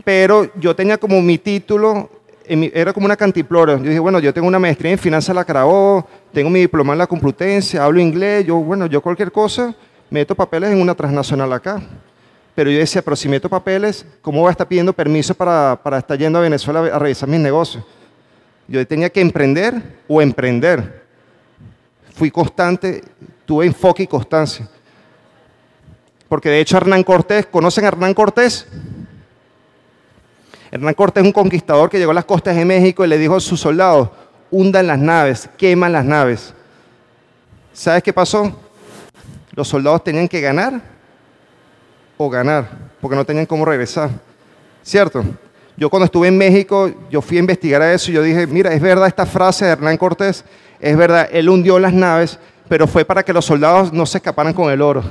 Pero 0.04 0.50
yo 0.56 0.76
tenía 0.76 0.98
como 0.98 1.22
mi 1.22 1.38
título, 1.38 2.10
era 2.48 2.94
como 2.94 3.06
una 3.06 3.18
cantiplora. 3.18 3.78
Yo 3.78 3.84
dije, 3.84 4.00
bueno, 4.00 4.20
yo 4.20 4.34
tengo 4.34 4.48
una 4.48 4.60
maestría 4.60 4.92
en 4.92 4.98
finanzas 4.98 5.36
la 5.36 5.44
Carabobo, 5.44 6.08
tengo 6.32 6.50
mi 6.50 6.62
diploma 6.62 6.94
en 6.94 7.00
la 7.00 7.08
Complutense, 7.08 7.78
hablo 7.78 8.00
inglés, 8.00 8.46
yo, 8.46 8.56
bueno, 8.58 8.86
yo 8.86 9.02
cualquier 9.02 9.32
cosa, 9.32 9.76
meto 10.10 10.36
papeles 10.36 10.72
en 10.72 10.82
una 10.82 10.96
transnacional 10.96 11.52
acá. 11.52 11.82
Pero 12.56 12.72
yo 12.72 12.80
decía, 12.80 13.02
pero 13.02 13.16
si 13.16 13.30
meto 13.30 13.50
papeles, 13.50 14.06
¿cómo 14.22 14.42
voy 14.42 14.48
a 14.48 14.52
estar 14.52 14.68
pidiendo 14.68 14.92
permiso 14.92 15.36
para, 15.36 15.80
para 15.84 16.00
estar 16.00 16.18
yendo 16.18 16.40
a 16.40 16.42
Venezuela 16.42 16.80
a 16.80 16.98
revisar 16.98 17.30
mis 17.30 17.40
negocios? 17.40 17.84
Yo 18.68 18.86
tenía 18.88 19.10
que 19.10 19.22
emprender 19.22 19.82
o 20.08 20.22
emprender. 20.22 21.04
Fui 22.16 22.32
constante, 22.32 23.04
tuve 23.46 23.68
enfoque 23.68 24.04
y 24.04 24.08
constancia. 24.08 24.68
Porque 26.30 26.50
de 26.50 26.60
hecho 26.60 26.78
Hernán 26.78 27.04
Cortés, 27.04 27.46
¿conocen 27.46 27.86
a 27.86 27.90
Hernán 27.90 28.14
Cortés? 28.14 28.68
Hernán 30.72 30.94
Cortés 30.94 31.22
es 31.22 31.28
un 31.28 31.34
conquistador 31.34 31.90
que 31.90 31.98
llegó 31.98 32.12
a 32.12 32.16
las 32.16 32.26
costas 32.26 32.56
de 32.56 32.66
México 32.66 33.06
y 33.06 33.08
le 33.08 33.18
dijo 33.18 33.36
a 33.36 33.40
sus 33.40 33.60
soldados, 33.60 34.10
hundan 34.52 34.88
las 34.88 35.00
naves, 35.00 35.50
queman 35.58 35.94
las 35.94 36.06
naves. 36.06 36.54
¿Sabes 37.72 38.04
qué 38.04 38.12
pasó? 38.12 38.52
Los 39.54 39.68
soldados 39.68 40.04
tenían 40.04 40.28
que 40.28 40.42
ganar 40.42 40.82
o 42.18 42.30
ganar, 42.30 42.68
porque 43.00 43.16
no 43.16 43.26
tenían 43.26 43.46
cómo 43.46 43.64
regresar. 43.64 44.10
¿Cierto? 44.84 45.24
Yo 45.78 45.90
cuando 45.90 46.06
estuve 46.06 46.28
en 46.28 46.38
México, 46.38 46.92
yo 47.10 47.22
fui 47.22 47.38
a 47.38 47.40
investigar 47.40 47.82
a 47.82 47.94
eso 47.94 48.10
y 48.12 48.16
yo 48.16 48.24
dije, 48.24 48.48
mira, 48.48 48.74
es 48.74 48.82
verdad 48.82 49.08
esta 49.08 49.26
frase 49.26 49.66
de 49.66 49.72
Hernán 49.72 49.98
Cortés, 49.98 50.44
es 50.80 50.98
verdad, 50.98 51.30
él 51.32 51.50
hundió 51.50 51.78
las 51.78 51.94
naves, 51.94 52.40
pero 52.68 52.88
fue 52.88 53.06
para 53.06 53.24
que 53.24 53.32
los 53.32 53.46
soldados 53.46 53.94
no 53.94 54.06
se 54.06 54.18
escaparan 54.18 54.54
con 54.54 54.72
el 54.72 54.82
oro, 54.82 55.04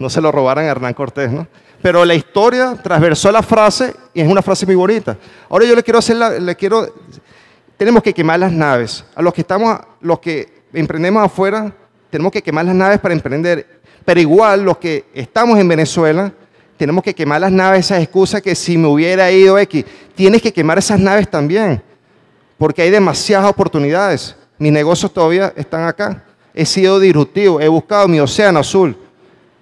no 0.00 0.10
se 0.10 0.20
lo 0.20 0.32
robaran 0.32 0.64
a 0.64 0.68
Hernán 0.68 0.94
Cortés, 0.94 1.30
¿no? 1.30 1.46
Pero 1.82 2.04
la 2.04 2.14
historia 2.14 2.74
transversó 2.82 3.30
la 3.30 3.42
frase 3.42 3.94
y 4.12 4.20
es 4.20 4.28
una 4.28 4.42
frase 4.42 4.66
muy 4.66 4.74
bonita. 4.74 5.16
Ahora 5.48 5.66
yo 5.66 5.74
le 5.74 5.82
quiero 5.82 5.98
hacer, 5.98 6.16
la, 6.16 6.30
le 6.30 6.56
quiero, 6.56 6.92
tenemos 7.76 8.02
que 8.02 8.12
quemar 8.12 8.40
las 8.40 8.50
naves. 8.50 9.04
A 9.14 9.22
los 9.22 9.32
que 9.32 9.42
estamos, 9.42 9.78
los 10.00 10.18
que 10.18 10.62
emprendemos 10.72 11.22
afuera, 11.22 11.72
tenemos 12.10 12.32
que 12.32 12.42
quemar 12.42 12.64
las 12.64 12.74
naves 12.74 12.98
para 12.98 13.14
emprender. 13.14 13.80
Pero 14.04 14.20
igual 14.20 14.62
los 14.62 14.78
que 14.78 15.04
estamos 15.14 15.58
en 15.58 15.68
Venezuela, 15.68 16.32
tenemos 16.78 17.04
que 17.04 17.14
quemar 17.14 17.42
las 17.42 17.52
naves, 17.52 17.86
esas 17.86 18.02
excusas 18.02 18.40
que 18.40 18.54
si 18.54 18.78
me 18.78 18.88
hubiera 18.88 19.30
ido 19.30 19.58
X, 19.58 19.84
tienes 20.14 20.40
que 20.40 20.50
quemar 20.50 20.78
esas 20.78 20.98
naves 20.98 21.30
también, 21.30 21.82
porque 22.56 22.80
hay 22.80 22.90
demasiadas 22.90 23.50
oportunidades. 23.50 24.34
Mis 24.58 24.72
negocios 24.72 25.12
todavía 25.12 25.52
están 25.56 25.84
acá. 25.84 26.24
He 26.54 26.64
sido 26.64 26.98
disruptivo, 26.98 27.60
he 27.60 27.68
buscado 27.68 28.08
mi 28.08 28.18
océano 28.18 28.60
azul. 28.60 28.96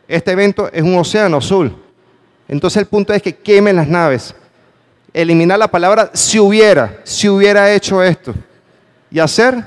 Este 0.09 0.33
evento 0.33 0.71
es 0.73 0.83
un 0.83 0.97
océano 0.97 1.37
azul. 1.37 1.77
Entonces 2.49 2.81
el 2.81 2.89
punto 2.89 3.13
es 3.13 3.23
que 3.23 3.37
quemen 3.37 3.77
las 3.77 3.87
naves. 3.87 4.35
Eliminar 5.13 5.59
la 5.59 5.69
palabra 5.69 6.11
si 6.15 6.39
hubiera, 6.39 7.01
si 7.05 7.29
hubiera 7.29 7.71
hecho 7.73 8.03
esto. 8.03 8.35
Y 9.11 9.19
hacer 9.19 9.63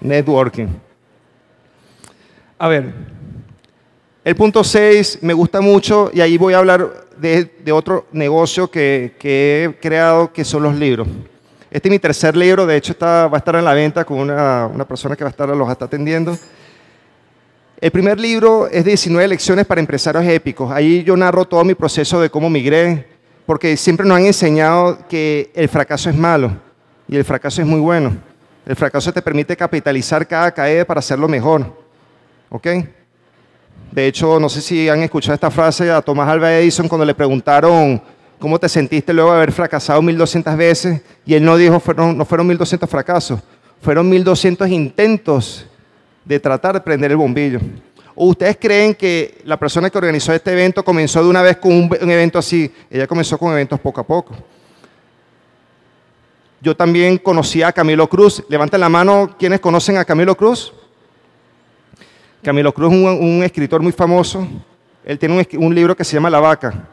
networking. 0.00 0.68
A 2.56 2.68
ver, 2.68 2.92
el 4.24 4.36
punto 4.36 4.62
6 4.62 5.18
me 5.22 5.32
gusta 5.32 5.60
mucho 5.60 6.10
y 6.12 6.20
ahí 6.20 6.38
voy 6.38 6.54
a 6.54 6.58
hablar 6.58 7.08
de, 7.16 7.72
otro 7.72 8.06
negocio 8.12 8.70
que, 8.70 9.14
he 9.22 9.80
creado, 9.80 10.32
que 10.32 10.44
son 10.44 10.62
los 10.62 10.74
libros. 10.74 11.08
Este 11.70 11.88
es 11.88 11.90
mi 11.90 11.98
tercer 11.98 12.36
libro, 12.36 12.66
de 12.66 12.76
hecho 12.76 12.92
está, 12.92 13.26
va 13.28 13.36
a 13.36 13.40
estar 13.40 13.56
en 13.56 13.64
la 13.64 13.74
venta 13.74 14.04
con 14.04 14.18
una, 14.18 14.86
persona 14.88 15.16
que 15.16 15.24
va 15.24 15.28
a 15.28 15.30
estar, 15.30 15.48
los 15.48 15.70
está 15.70 15.84
atendiendo. 15.84 16.36
El 17.80 17.92
primer 17.92 18.18
libro 18.18 18.66
es 18.66 18.84
de 18.84 18.90
19 18.90 19.28
lecciones 19.28 19.64
para 19.64 19.80
empresarios 19.80 20.24
épicos. 20.24 20.72
Ahí 20.72 21.04
yo 21.04 21.16
narro 21.16 21.44
todo 21.44 21.62
mi 21.62 21.76
proceso 21.76 22.20
de 22.20 22.28
cómo 22.28 22.50
migré, 22.50 23.06
porque 23.46 23.76
siempre 23.76 24.04
nos 24.04 24.16
han 24.16 24.26
enseñado 24.26 24.98
que 25.08 25.52
el 25.54 25.68
fracaso 25.68 26.10
es 26.10 26.16
malo 26.16 26.50
y 27.06 27.16
el 27.16 27.24
fracaso 27.24 27.62
es 27.62 27.68
muy 27.68 27.78
bueno. 27.78 28.16
El 28.66 28.74
fracaso 28.74 29.12
te 29.12 29.22
permite 29.22 29.56
capitalizar 29.56 30.26
cada 30.26 30.50
caída 30.50 30.84
para 30.84 30.98
hacerlo 30.98 31.28
mejor. 31.28 31.72
¿Ok? 32.50 32.66
De 33.92 34.08
hecho, 34.08 34.40
no 34.40 34.48
sé 34.48 34.60
si 34.60 34.88
han 34.88 35.04
escuchado 35.04 35.34
esta 35.34 35.50
frase 35.50 35.88
a 35.88 36.02
Tomás 36.02 36.28
Alva 36.28 36.52
Edison 36.52 36.88
cuando 36.88 37.04
le 37.04 37.14
preguntaron 37.14 38.02
cómo 38.40 38.58
te 38.58 38.68
sentiste 38.68 39.12
luego 39.12 39.30
de 39.30 39.36
haber 39.36 39.52
fracasado 39.52 40.02
1200 40.02 40.56
veces 40.56 41.00
y 41.24 41.34
él 41.34 41.44
no 41.44 41.56
dijo, 41.56 41.78
fueron, 41.78 42.18
no 42.18 42.24
fueron 42.24 42.48
1200 42.48 42.90
fracasos, 42.90 43.38
fueron 43.80 44.08
1200 44.08 44.68
intentos 44.68 45.64
de 46.28 46.38
tratar 46.38 46.74
de 46.74 46.80
prender 46.82 47.10
el 47.10 47.16
bombillo. 47.16 47.58
¿O 48.14 48.26
ustedes 48.26 48.58
creen 48.60 48.94
que 48.94 49.40
la 49.44 49.56
persona 49.56 49.88
que 49.88 49.96
organizó 49.96 50.34
este 50.34 50.52
evento 50.52 50.84
comenzó 50.84 51.22
de 51.22 51.30
una 51.30 51.40
vez 51.40 51.56
con 51.56 51.72
un, 51.72 52.10
evento 52.10 52.38
así? 52.38 52.70
Ella 52.90 53.06
comenzó 53.06 53.38
con 53.38 53.50
eventos 53.52 53.80
poco 53.80 54.02
a 54.02 54.06
poco. 54.06 54.34
Yo 56.60 56.76
también 56.76 57.16
conocí 57.16 57.62
a 57.62 57.72
Camilo 57.72 58.06
Cruz. 58.08 58.44
Levanten 58.48 58.80
la 58.80 58.90
mano 58.90 59.34
quienes 59.38 59.60
conocen 59.60 59.96
a 59.96 60.04
Camilo 60.04 60.36
Cruz. 60.36 60.72
Camilo 62.42 62.74
Cruz 62.74 62.92
es 62.92 63.20
un, 63.20 63.42
escritor 63.42 63.80
muy 63.80 63.92
famoso. 63.92 64.46
Él 65.04 65.18
tiene 65.18 65.46
un, 65.54 65.74
libro 65.74 65.96
que 65.96 66.04
se 66.04 66.14
llama 66.14 66.28
La 66.28 66.40
Vaca. 66.40 66.88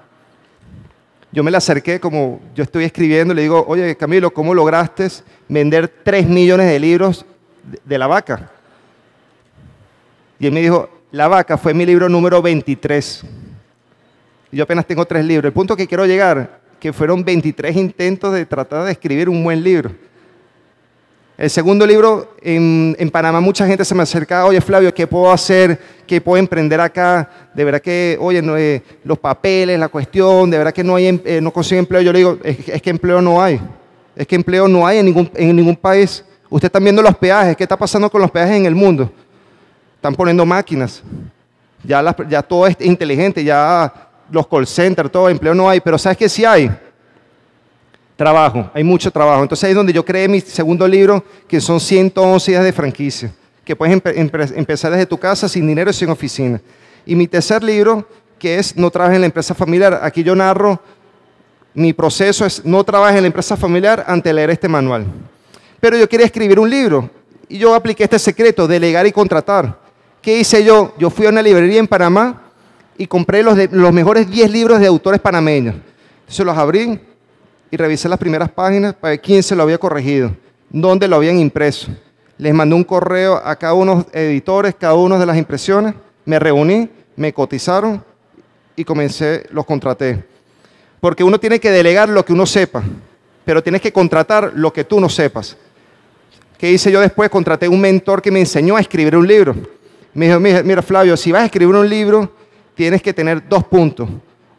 Yo 1.30 1.43
me 1.43 1.52
le 1.52 1.58
acerqué 1.58 2.00
como 2.00 2.39
yo 2.56 2.63
estoy 2.63 2.86
escribiendo 2.86 3.34
le 3.34 3.41
digo, 3.41 3.65
oye 3.67 3.98
Camilo, 3.98 4.32
¿cómo 4.32 4.54
lograste 4.54 5.10
vender 5.50 5.89
3 5.89 6.30
millones 6.30 6.67
de 6.69 6.80
libros 6.80 7.26
de, 7.84 7.98
La 7.98 8.08
Vaca? 8.08 8.52
Y 10.39 10.48
él 10.48 10.52
me 10.52 10.62
dijo, 10.62 10.89
La 11.12 11.28
Vaca 11.28 11.58
fue 11.58 11.74
mi 11.74 11.86
libro 11.86 12.10
número 12.10 12.41
23. 12.41 13.24
Y 14.52 14.58
yo 14.58 14.63
apenas 14.63 14.86
tengo 14.86 15.06
tres 15.06 15.26
libros. 15.26 15.50
El 15.50 15.54
punto 15.54 15.76
que 15.76 15.88
quiero 15.88 16.06
llegar, 16.06 16.60
que 16.80 16.93
fueron 16.93 17.24
23 17.24 17.76
intentos 17.76 18.34
de 18.34 18.45
tratar 18.45 18.86
de 18.86 18.91
escribir 18.91 19.30
un 19.30 19.43
buen 19.43 19.63
libro. 19.63 19.91
El 21.38 21.50
segundo 21.50 21.86
libro, 21.86 22.36
en, 22.41 22.95
Panamá 23.12 23.41
mucha 23.41 23.67
gente 23.67 23.84
se 23.84 23.93
me 23.93 24.04
acerca, 24.04 24.45
oye 24.45 24.62
Flavio, 24.62 24.93
¿qué 24.93 25.06
puedo 25.06 25.30
hacer? 25.30 25.78
¿Qué 26.08 26.21
puedo 26.21 26.38
emprender 26.38 26.80
acá? 26.80 27.30
De 27.54 27.65
verdad 27.65 27.82
que, 27.82 28.17
oye, 28.21 28.41
eh, 28.58 28.82
los 29.04 29.19
papeles, 29.19 29.78
la 29.78 29.89
cuestión, 29.89 30.50
de 30.50 30.58
verdad 30.58 30.74
que 30.74 30.82
no, 30.82 30.95
hay, 30.95 31.08
em, 31.08 31.19
eh, 31.26 31.41
no 31.41 31.52
consigo 31.52 31.80
empleo. 31.80 32.02
Yo 32.02 32.13
le 32.13 32.19
digo, 32.19 32.38
es, 32.41 32.82
que 32.82 32.89
empleo 32.89 33.21
no 33.21 33.41
hay. 33.41 33.60
Es 34.15 34.26
que 34.26 34.36
empleo 34.36 34.69
no 34.69 34.88
hay 34.88 35.00
en 35.00 35.08
ningún, 35.08 35.30
en 35.36 35.54
ningún 35.58 35.76
país. 35.76 36.24
Ustedes 36.50 36.69
están 36.69 36.84
viendo 36.84 37.02
los 37.02 37.17
peajes. 37.17 37.58
¿Qué 37.58 37.63
está 37.63 37.76
pasando 37.76 38.10
con 38.10 38.21
los 38.21 38.32
peajes 38.32 38.56
en 38.56 38.65
el 38.65 38.76
mundo? 38.76 39.12
Están 40.06 40.13
poniendo 40.13 40.46
máquinas. 40.46 41.02
Ya, 41.84 42.44
todo 42.44 42.68
es 42.68 42.78
inteligente, 42.80 43.44
ya 43.44 43.91
los 44.30 44.46
call 44.46 44.68
centers, 44.68 45.12
todo, 45.12 45.30
empleo 45.30 45.56
no 45.56 45.68
hay. 45.68 45.80
Pero 45.80 45.98
¿sabes 45.98 46.15
qué 46.15 46.30
sí 46.30 46.46
hay? 46.46 46.70
Trabajo, 48.15 48.70
hay 48.72 48.84
mucho 48.84 49.10
trabajo. 49.10 49.41
Entonces 49.41 49.68
es 49.68 49.76
donde 49.76 49.91
yo 49.91 50.06
creé 50.06 50.28
mi 50.28 50.41
segundo 50.41 50.88
libro, 50.88 51.26
que 51.48 51.60
son 51.60 51.80
111 51.80 52.52
días 52.52 52.63
de 52.63 52.72
franquicia, 52.72 53.34
que 53.63 53.76
puedes 53.76 54.00
empezar 54.56 54.91
desde 54.91 55.08
tu 55.08 55.18
casa 55.18 55.50
sin 55.50 55.65
dinero 55.65 55.89
y 55.89 55.94
sin 55.96 56.12
oficina. 56.12 56.62
Y 57.04 57.15
mi 57.15 57.28
tercer 57.28 57.63
libro, 57.63 58.08
que 58.38 58.60
es 58.60 58.78
No 58.78 58.91
trabajes 58.91 59.15
en 59.15 59.22
la 59.22 59.26
empresa 59.26 59.56
familiar. 59.56 60.02
Aquí 60.04 60.22
yo 60.22 60.36
narro, 60.36 60.80
mi 61.74 61.94
proceso 61.94 62.46
es 62.46 62.63
no 62.63 62.84
trabajes 62.84 63.18
en 63.18 63.24
la 63.24 63.28
empresa 63.28 63.58
familiar 63.58 64.06
ante 64.08 64.32
leer 64.32 64.52
este 64.52 64.68
manual. 64.68 65.08
Pero 65.80 65.98
yo 65.98 66.08
quería 66.08 66.28
escribir 66.28 66.60
un 66.60 66.70
libro 66.70 67.10
y 67.50 67.58
yo 67.58 67.74
apliqué 67.74 68.04
este 68.04 68.20
secreto, 68.20 68.68
delegar 68.68 69.08
y 69.08 69.12
contratar. 69.12 69.84
¿Qué 70.26 70.40
hice 70.40 70.64
yo? 70.64 70.92
Yo 70.98 71.12
fui 71.12 71.28
a 71.28 71.30
una 71.30 71.44
librería 71.44 71.80
en 71.80 71.86
Panamá 71.86 72.42
y 72.98 73.06
compré 73.06 73.44
los, 73.44 73.56
mejores 73.94 74.28
10 74.28 74.50
libros 74.50 74.80
de 74.80 74.88
autores 74.88 75.22
panameños. 75.22 75.76
Entonces 76.22 76.44
los 76.44 76.58
abrí, 76.58 77.00
y 77.70 77.78
revisé 77.78 78.10
las 78.10 78.18
primeras 78.18 78.50
páginas 78.50 78.96
para 78.96 79.12
ver 79.12 79.22
quién 79.22 79.44
se 79.44 79.56
lo 79.56 79.62
había 79.62 79.78
corregido, 79.78 80.36
dónde 80.72 81.08
lo 81.08 81.18
habían 81.18 81.38
impreso. 81.38 81.92
Les 82.40 82.56
mandé 82.56 82.74
un 82.74 82.84
correo 82.84 83.36
a 83.36 83.56
cada 83.56 83.76
uno 83.76 83.98
de 83.98 83.98
los 83.98 84.16
editores, 84.16 84.74
cada 84.74 84.96
uno 84.96 85.20
de 85.20 85.28
las 85.28 85.38
impresiones, 85.38 85.94
me 86.26 86.40
reuní, 86.40 86.90
me 87.16 87.32
cotizaron 87.32 88.04
y 88.76 88.84
comencé, 88.84 89.46
los 89.52 89.64
contraté. 89.64 90.26
Porque 91.02 91.24
uno 91.24 91.40
tiene 91.40 91.60
que 91.60 91.70
delegar 91.70 92.10
lo 92.10 92.26
que 92.26 92.34
uno 92.34 92.48
sepa, 92.48 92.82
pero 93.46 93.62
tienes 93.62 93.80
que 93.80 93.94
contratar 93.94 94.54
lo 94.56 94.74
que 94.74 94.86
tú 94.86 95.00
no 95.00 95.08
sepas. 95.08 95.56
¿Qué 96.58 96.72
hice 96.72 96.92
yo 96.92 97.00
después? 97.00 97.30
Contraté 97.30 97.68
un 97.68 97.80
mentor 97.80 98.24
que 98.24 98.32
me 98.32 98.40
enseñó 98.40 98.76
a 98.76 98.82
escribir 98.82 99.16
un 99.16 99.28
libro. 99.28 99.56
Me 100.15 100.28
dijo, 100.28 100.39
mira 100.39 100.82
Flavio, 100.82 101.15
si 101.15 101.32
vas 101.32 101.43
a 101.43 101.45
escribir 101.45 101.75
un 101.75 101.88
libro, 101.88 102.32
tienes 102.73 103.01
que 103.01 103.13
tener 103.13 103.47
dos 103.47 103.65
puntos. 103.65 104.10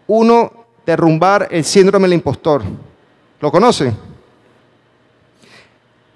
Uno, 0.07 0.67
derrumbar 0.85 1.49
el 1.51 1.65
síndrome 1.65 2.05
del 2.05 2.13
impostor. 2.13 2.63
¿Lo 3.41 3.51
conoce? 3.51 3.93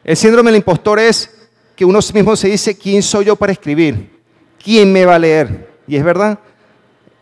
El 0.05 0.17
síndrome 0.17 0.51
del 0.51 0.59
impostor 0.59 0.99
es 0.99 1.49
que 1.75 1.85
uno 1.85 1.99
mismo 2.13 2.37
se 2.37 2.49
dice, 2.49 2.77
¿quién 2.77 3.03
soy 3.03 3.25
yo 3.25 3.37
para 3.37 3.53
escribir? 3.53 4.11
¿Quién 4.63 4.93
me 4.93 5.07
va 5.07 5.15
a 5.15 5.19
leer? 5.19 5.71
Y 5.87 5.97
es 5.97 6.05
verdad, 6.05 6.39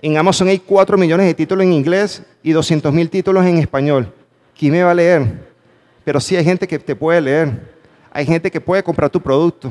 en 0.01 0.17
Amazon 0.17 0.49
hay 0.49 0.59
4 0.59 0.99
millones 0.99 1.27
de 1.27 1.35
títulos 1.35 1.65
en 1.65 1.73
inglés 1.73 2.23
y 2.43 2.51
200 2.51 2.93
mil 2.93 3.09
títulos 3.09 3.47
en 3.47 3.59
español. 3.59 4.13
¿Quién 4.59 4.73
me 4.73 4.83
va 4.83 4.91
a 4.91 4.95
leer? 4.95 5.49
Pero 6.05 6.19
sí 6.19 6.35
hay 6.35 6.45
gente 6.45 6.67
que 6.67 6.81
te 6.81 6.97
puede 6.97 7.21
leer. 7.21 7.79
Hay 8.11 8.27
gente 8.27 8.51
que 8.51 8.61
puede 8.61 8.83
comprar 8.83 9.09
tu 9.09 9.21
producto. 9.21 9.71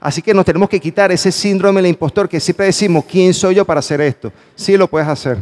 Así 0.00 0.22
que 0.22 0.34
nos 0.34 0.44
tenemos 0.44 0.68
que 0.68 0.78
quitar 0.78 1.10
ese 1.10 1.32
síndrome 1.32 1.80
del 1.80 1.90
impostor 1.90 2.28
que 2.28 2.38
siempre 2.38 2.66
decimos, 2.66 3.04
¿quién 3.04 3.32
soy 3.32 3.54
yo 3.54 3.64
para 3.64 3.80
hacer 3.80 4.00
esto? 4.00 4.32
Sí 4.54 4.76
lo 4.76 4.88
puedes 4.88 5.08
hacer. 5.08 5.38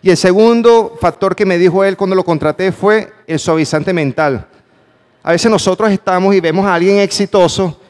Y 0.00 0.10
el 0.10 0.16
segundo 0.16 0.96
factor 1.00 1.34
que 1.34 1.46
me 1.46 1.58
dijo 1.58 1.82
él 1.82 1.96
cuando 1.96 2.14
lo 2.14 2.24
contraté 2.24 2.72
fue 2.72 3.12
el 3.26 3.38
suavizante 3.38 3.92
mental. 3.92 4.46
A 5.22 5.32
veces 5.32 5.50
nosotros 5.50 5.90
estamos 5.90 6.34
y 6.34 6.40
vemos 6.40 6.66
a 6.66 6.74
alguien 6.74 6.98
exitoso 6.98 7.80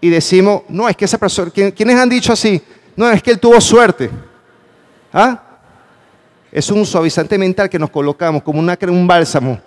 y 0.00 0.08
decimos, 0.08 0.62
no, 0.68 0.88
es 0.88 0.96
que 0.96 1.04
esa 1.04 1.18
persona, 1.18 1.50
¿quiénes 1.50 1.96
han 1.96 2.08
dicho 2.08 2.32
así? 2.32 2.62
No, 2.96 3.10
es 3.10 3.22
que 3.22 3.32
él 3.32 3.40
tuvo 3.40 3.60
suerte. 3.60 4.08
¿Ah? 5.12 5.40
Es 6.52 6.70
un 6.70 6.86
suavizante 6.86 7.36
mental 7.36 7.68
que 7.68 7.78
nos 7.78 7.90
colocamos 7.90 8.42
como 8.42 8.60
una, 8.60 8.78
un 8.88 9.06
bálsamo 9.06 9.60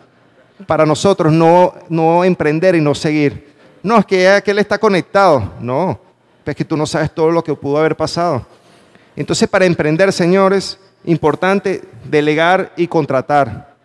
para 0.66 0.86
nosotros 0.86 1.32
no, 1.32 1.74
no 1.90 2.24
emprender 2.24 2.76
y 2.76 2.82
no 2.82 2.96
seguir. 2.96 3.47
No, 3.88 4.00
es 4.00 4.06
que, 4.06 4.42
que 4.44 4.52
él 4.52 4.60
está 4.60 4.78
conectado. 4.78 5.54
No, 5.62 5.98
es 6.46 6.54
que 6.54 6.66
tú 6.66 6.76
no 6.76 6.86
sabes 6.86 7.10
todo 7.10 7.32
lo 7.32 7.42
que 7.42 7.56
pudo 7.56 7.78
haber 7.78 7.96
pasado. 7.96 8.46
Entonces, 9.16 9.48
para 9.48 9.64
emprender, 9.64 10.12
señores, 10.12 10.78
importante 11.06 11.82
delegar 12.04 12.74
y 12.76 12.86
contratar. 12.90 13.78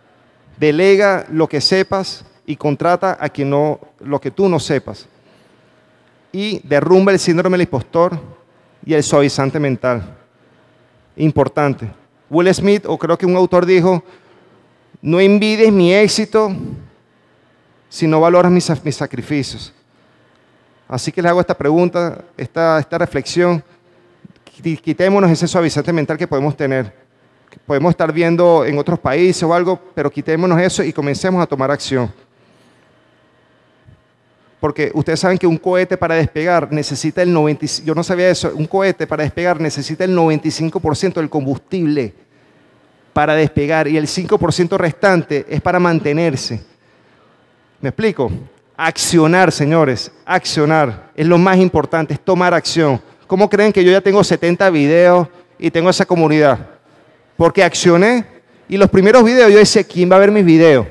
Delega 0.59 1.25
lo 1.31 1.49
que 1.49 1.61
sepas 1.61 2.25
y 2.45 2.57
contrata 2.57 3.17
a 3.21 3.29
quien 3.29 3.51
no, 3.51 3.79
lo 4.01 4.21
que 4.21 4.33
tú 4.33 4.49
no 4.49 4.59
sepas. 4.59 5.07
Y 6.33 6.59
derrumba 6.67 7.12
el 7.12 7.21
síndrome 7.21 7.55
del 7.55 7.69
impostor 7.69 8.19
y 8.85 8.95
el 8.95 9.05
suavizante 9.05 9.61
mental. 9.61 10.17
Importante. 11.15 11.88
Will 12.29 12.53
Smith, 12.53 12.87
o 12.88 12.99
creo 12.99 13.17
que 13.17 13.27
un 13.27 13.37
autor 13.37 13.67
dijo, 13.67 14.03
no 15.01 15.21
envides 15.21 15.71
mi 15.71 15.95
éxito 15.95 16.51
si 17.88 18.09
no 18.09 18.21
valoras 18.21 18.51
mis 18.51 18.65
sacrificios. 18.97 19.73
Así 20.88 21.11
que 21.11 21.23
le 21.23 21.29
hago 21.29 21.40
esta 21.40 21.57
pregunta, 21.57 22.23
esta, 22.37 22.85
reflexión. 22.99 23.62
Quitémonos 24.45 25.31
ese 25.31 25.49
suavizante 25.49 25.92
mental 25.92 26.16
que 26.16 26.29
podemos 26.29 26.57
tener. 26.57 26.92
podemos 27.66 27.90
estar 27.90 28.12
viendo 28.12 28.64
en 28.64 28.79
otros 28.79 28.99
países 28.99 29.42
o 29.42 29.55
algo, 29.55 29.81
pero 29.95 30.11
quitémonos 30.11 30.61
eso 30.61 30.83
y 30.83 30.92
comencemos 30.92 31.42
a 31.42 31.47
tomar 31.47 31.71
acción 31.71 32.11
porque 34.62 34.92
ustedes 34.95 35.18
saben 35.18 35.38
que 35.38 35.47
un 35.49 35.57
cohete 35.57 35.97
para 35.97 36.14
despegar 36.14 36.71
necesita 36.71 37.21
el 37.21 37.35
95%, 37.35 37.83
yo 37.83 37.97
no 37.97 38.05
sabía 38.05 38.31
eso, 38.31 38.53
un 38.55 38.66
cohete 38.66 39.09
para 39.09 39.25
despegar 39.25 39.61
necesita 39.61 40.05
el 40.05 40.16
95% 40.16 41.14
del 41.14 41.29
combustible 41.29 42.14
para 43.12 43.35
despegar 43.35 43.88
y 43.88 43.97
el 43.97 44.07
5% 44.07 44.77
restante 44.77 45.45
es 45.49 45.61
para 45.61 45.81
mantenerse. 45.81 46.62
¿Me 47.81 47.88
explico? 47.88 48.31
Accionar, 48.77 49.53
señores, 49.53 50.11
accionar 50.25 51.11
es 51.15 51.27
lo 51.27 51.39
más 51.39 51.59
importante, 51.59 52.15
es 52.15 52.21
tomar 52.21 52.55
acción. 52.55 53.01
¿Cómo 53.27 53.49
creen 53.49 53.73
que 53.73 53.85
yo 53.85 53.93
ya 53.93 54.01
tengo 54.01 54.23
70 54.25 54.71
videos 54.71 55.29
y 55.59 55.71
tengo 55.71 55.91
esa 55.91 56.07
comunidad? 56.07 56.59
Porque 57.37 57.63
accioné 57.63 58.27
y 58.69 58.77
los 58.77 58.89
primeros 58.89 59.25
videos 59.25 59.53
yo 59.53 59.59
decía, 59.59 59.85
¿quién 59.85 60.11
va 60.11 60.17
a 60.17 60.21
ver 60.21 60.31
mis 60.31 60.45
videos? 60.45 60.87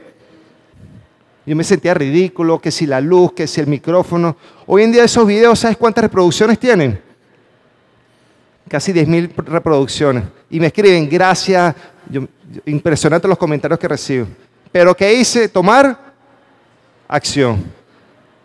Yo 1.46 1.56
me 1.56 1.64
sentía 1.64 1.94
ridículo, 1.94 2.60
que 2.60 2.70
si 2.70 2.86
la 2.86 3.02
luz, 3.02 3.34
que 3.34 3.48
si 3.48 3.60
el 3.60 3.68
micrófono. 3.68 4.38
Hoy 4.68 4.84
en 4.84 4.92
día 4.92 5.04
esos 5.04 5.26
videos, 5.26 5.60
¿sabes 5.60 5.78
cuántas 5.78 6.04
reproducciones 6.04 6.60
tienen? 6.60 7.02
Casi 8.70 8.94
10.000 8.94 9.36
reproducciones. 9.48 10.24
Y 10.50 10.60
me 10.60 10.68
escriben, 10.68 11.10
gracias. 11.10 11.76
impresionante 12.66 13.28
los 13.28 13.38
comentarios 13.38 13.80
que 13.80 13.88
recibo. 13.88 14.28
Pero 14.72 14.96
¿qué 14.96 15.14
hice? 15.14 15.50
Tomar 15.50 16.11
acción. 17.12 17.64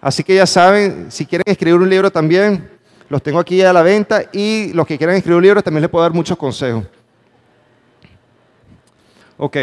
Así 0.00 0.22
que 0.22 0.34
ya 0.34 0.46
saben, 0.46 1.06
si 1.10 1.24
quieren 1.24 1.44
escribir 1.46 1.80
un 1.80 1.88
libro 1.88 2.10
también, 2.10 2.68
los 3.08 3.22
tengo 3.22 3.38
aquí 3.38 3.62
a 3.62 3.72
la 3.72 3.82
venta. 3.82 4.24
Y 4.32 4.72
los 4.72 4.86
que 4.86 4.98
quieran 4.98 5.16
escribir 5.16 5.36
un 5.38 5.42
libro 5.42 5.62
también 5.62 5.82
les 5.82 5.90
puedo 5.90 6.02
dar 6.02 6.12
muchos 6.12 6.36
consejos. 6.36 6.84
Ok. 9.38 9.56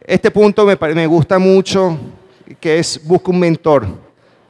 Este 0.00 0.30
punto 0.30 0.66
me, 0.66 1.06
gusta 1.06 1.38
mucho, 1.38 1.98
que 2.60 2.78
es 2.78 3.00
busca 3.04 3.30
un 3.30 3.38
mentor. 3.38 3.86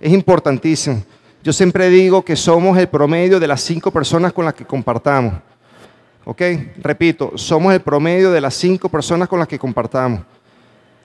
Es 0.00 0.12
importantísimo. 0.12 1.02
Yo 1.42 1.52
siempre 1.52 1.88
digo 1.88 2.24
que 2.24 2.36
somos 2.36 2.78
el 2.78 2.88
promedio 2.88 3.40
de 3.40 3.46
las 3.46 3.60
cinco 3.60 3.90
personas 3.90 4.32
con 4.32 4.44
las 4.44 4.54
que 4.54 4.64
compartamos. 4.64 5.34
¿Ok? 6.24 6.42
Repito, 6.78 7.32
somos 7.36 7.72
el 7.72 7.80
promedio 7.80 8.30
de 8.30 8.40
las 8.40 8.54
cinco 8.54 8.88
personas 8.88 9.28
con 9.28 9.38
las 9.38 9.48
que 9.48 9.58
compartamos. 9.58 10.20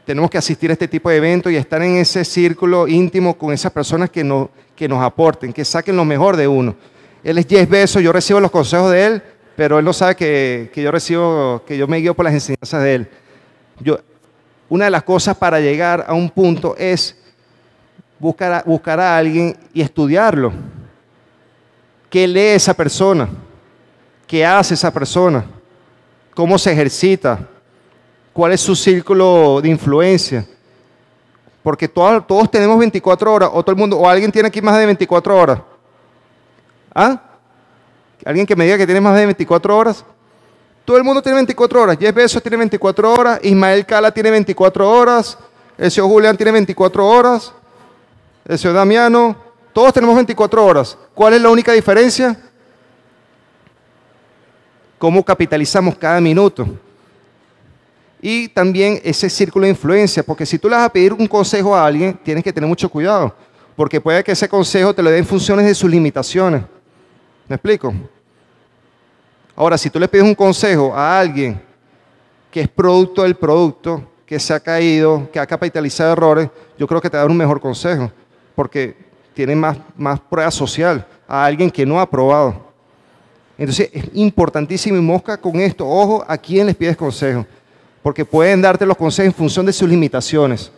Tenemos 0.05 0.29
que 0.29 0.37
asistir 0.37 0.69
a 0.69 0.73
este 0.73 0.87
tipo 0.87 1.09
de 1.09 1.17
eventos 1.17 1.51
y 1.51 1.55
estar 1.55 1.81
en 1.81 1.95
ese 1.95 2.25
círculo 2.25 2.87
íntimo 2.87 3.37
con 3.37 3.53
esas 3.53 3.71
personas 3.71 4.09
que, 4.09 4.47
que 4.75 4.87
nos 4.87 5.01
aporten, 5.01 5.53
que 5.53 5.63
saquen 5.63 5.95
lo 5.95 6.03
mejor 6.03 6.35
de 6.35 6.47
uno. 6.47 6.75
Él 7.23 7.37
es 7.37 7.47
Jess 7.47 7.69
Beso, 7.69 7.99
yo 8.01 8.11
recibo 8.11 8.41
los 8.41 8.51
consejos 8.51 8.91
de 8.91 9.05
él, 9.05 9.21
pero 9.55 9.79
él 9.79 9.85
no 9.85 9.93
sabe 9.93 10.15
que, 10.15 10.69
que 10.73 10.81
yo 10.81 10.91
recibo, 10.91 11.63
que 11.65 11.77
yo 11.77 11.87
me 11.87 11.97
guío 11.97 12.13
por 12.13 12.25
las 12.25 12.33
enseñanzas 12.33 12.83
de 12.83 12.95
él. 12.95 13.07
Yo, 13.79 13.99
una 14.67 14.85
de 14.85 14.91
las 14.91 15.03
cosas 15.03 15.37
para 15.37 15.61
llegar 15.61 16.03
a 16.05 16.13
un 16.13 16.29
punto 16.29 16.75
es 16.77 17.17
buscar 18.19 18.63
buscar 18.65 18.99
a 18.99 19.17
alguien 19.17 19.55
y 19.73 19.81
estudiarlo. 19.81 20.51
¿Qué 22.09 22.27
lee 22.27 22.55
esa 22.55 22.73
persona? 22.73 23.29
¿Qué 24.27 24.45
hace 24.45 24.73
esa 24.73 24.91
persona? 24.91 25.45
¿Cómo 26.33 26.57
se 26.57 26.71
ejercita? 26.71 27.47
¿Cuál 28.33 28.51
es 28.51 28.61
su 28.61 28.75
círculo 28.75 29.61
de 29.61 29.69
influencia? 29.69 30.45
Porque 31.61 31.87
todos, 31.87 32.51
tenemos 32.51 32.77
24 32.77 33.33
horas, 33.33 33.49
o 33.53 33.63
todo 33.63 33.71
el 33.71 33.77
mundo, 33.77 33.97
o 33.97 34.09
alguien 34.09 34.31
tiene 34.31 34.47
aquí 34.47 34.61
más 34.61 34.77
de 34.77 34.85
24 34.87 35.37
horas. 35.37 35.61
¿Ah? 36.93 37.21
¿Alguien 38.25 38.45
que 38.45 38.55
me 38.55 38.65
diga 38.65 38.77
que 38.77 38.85
tiene 38.85 38.99
más 38.99 39.15
de 39.15 39.25
24 39.25 39.77
horas? 39.77 40.03
Todo 40.83 40.97
el 40.97 41.03
mundo 41.03 41.21
tiene 41.21 41.37
24 41.37 41.81
horas. 41.81 41.97
Jeff 41.97 42.13
Bezos 42.13 42.41
tiene 42.41 42.57
24 42.57 43.13
horas. 43.13 43.39
Ismael 43.43 43.85
Cala 43.85 44.11
tiene 44.11 44.31
24 44.31 44.89
horas. 44.89 45.37
El 45.77 45.89
señor 45.89 46.09
Julián 46.09 46.35
tiene 46.35 46.51
24 46.51 47.07
horas. 47.07 47.53
El 48.45 48.59
señor 48.59 48.75
Damiano. 48.75 49.35
Todos 49.71 49.93
tenemos 49.93 50.15
24 50.15 50.65
horas. 50.65 50.97
¿Cuál 51.13 51.33
es 51.33 51.41
la 51.41 51.49
única 51.49 51.71
diferencia? 51.71 52.37
Cómo 54.97 55.23
capitalizamos 55.23 55.97
cada 55.97 56.19
minuto. 56.19 56.67
Y 58.25 58.47
también 58.47 59.01
ese 59.03 59.29
círculo 59.29 59.65
de 59.65 59.71
influencia. 59.71 60.23
Porque 60.23 60.45
si 60.45 60.57
tú 60.57 60.69
le 60.69 60.77
vas 60.77 60.85
a 60.85 60.89
pedir 60.89 61.11
un 61.11 61.27
consejo 61.27 61.75
a 61.75 61.85
alguien, 61.85 62.17
tienes 62.23 62.41
que 62.41 62.53
tener 62.53 62.69
mucho 62.69 62.87
cuidado. 62.87 63.35
Porque 63.75 63.99
puede 63.99 64.23
que 64.23 64.31
ese 64.31 64.47
consejo 64.47 64.95
te 64.95 65.03
lo 65.03 65.11
dé 65.11 65.17
en 65.17 65.25
funciones 65.25 65.65
de 65.65 65.75
sus 65.75 65.91
limitaciones. 65.91 66.63
¿Me 67.49 67.57
explico? 67.57 67.93
Ahora, 69.53 69.77
si 69.77 69.89
tú 69.89 69.99
le 69.99 70.07
pides 70.07 70.23
un 70.23 70.35
consejo 70.35 70.95
a 70.95 71.19
alguien 71.19 71.61
que 72.49 72.61
es 72.61 72.69
producto 72.69 73.23
del 73.23 73.35
producto, 73.35 74.09
que 74.25 74.39
se 74.39 74.53
ha 74.53 74.59
caído, 74.61 75.29
que 75.29 75.37
ha 75.37 75.45
capitalizado 75.45 76.13
errores, 76.13 76.49
yo 76.79 76.87
creo 76.87 77.01
que 77.01 77.09
te 77.09 77.17
va 77.17 77.23
a 77.23 77.23
dar 77.25 77.31
un 77.31 77.35
mejor 77.35 77.59
consejo, 77.59 78.09
porque 78.55 78.95
tiene 79.33 79.53
más, 79.53 79.77
más 79.97 80.21
prueba 80.21 80.49
social 80.49 81.05
a 81.27 81.43
alguien 81.43 81.69
que 81.69 81.85
no 81.85 81.99
ha 81.99 82.09
probado. 82.09 82.71
Entonces, 83.57 83.89
es 83.91 84.05
importantísimo 84.13 84.97
y 84.97 85.01
mosca 85.01 85.35
con 85.35 85.57
esto. 85.57 85.85
Ojo 85.85 86.23
a 86.25 86.37
quién 86.37 86.67
les 86.67 86.75
pides 86.75 86.95
consejo, 86.95 87.45
porque 88.03 88.25
pueden 88.25 88.61
darte 88.61 88.85
los 88.85 88.97
consejos 88.97 89.27
en 89.27 89.33
función 89.33 89.65
de 89.65 89.73
sus 89.73 89.89
limitaciones. 89.89 90.71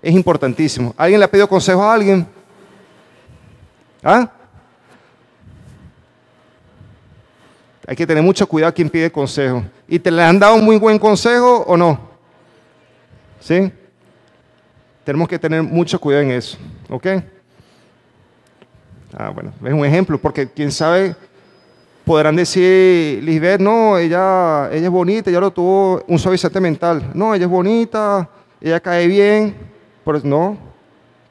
Es 0.00 0.14
importantísimo. 0.14 0.94
¿Alguien 0.96 1.20
le 1.20 1.26
ha 1.26 1.30
pedido 1.30 1.46
consejo 1.46 1.82
a 1.82 1.92
alguien? 1.92 2.26
¿Ah? 4.02 4.30
Hay 7.86 7.94
que 7.94 8.06
tener 8.06 8.22
mucho 8.22 8.46
cuidado 8.46 8.70
a 8.70 8.74
quien 8.74 8.88
pide 8.88 9.12
consejo. 9.12 9.62
¿Y 9.86 9.98
te 9.98 10.10
le 10.10 10.22
han 10.22 10.38
dado 10.38 10.54
un 10.54 10.64
muy 10.64 10.76
buen 10.76 10.98
consejo 10.98 11.64
o 11.66 11.76
no? 11.76 12.00
¿Sí? 13.38 13.70
Tenemos 15.04 15.28
que 15.28 15.38
tener 15.38 15.62
mucho 15.62 16.00
cuidado 16.00 16.24
en 16.24 16.32
eso. 16.32 16.56
¿Ok? 16.88 17.06
Ah, 19.16 19.30
bueno, 19.30 19.52
es 19.64 19.72
un 19.72 19.84
ejemplo, 19.84 20.18
porque 20.18 20.48
quién 20.50 20.72
sabe, 20.72 21.14
podrán 22.06 22.36
decir, 22.36 23.20
Lisbeth, 23.24 23.60
no, 23.60 23.98
ella, 23.98 24.70
ella 24.70 24.84
es 24.84 24.90
bonita, 24.90 25.28
ella 25.28 25.40
lo 25.40 25.50
tuvo 25.50 26.04
un 26.06 26.20
suavizante 26.20 26.60
mental. 26.60 27.10
No, 27.12 27.34
ella 27.34 27.46
es 27.46 27.50
bonita, 27.50 28.30
ella 28.60 28.78
cae 28.78 29.08
bien. 29.08 29.56
Pero 30.04 30.20
no, 30.22 30.56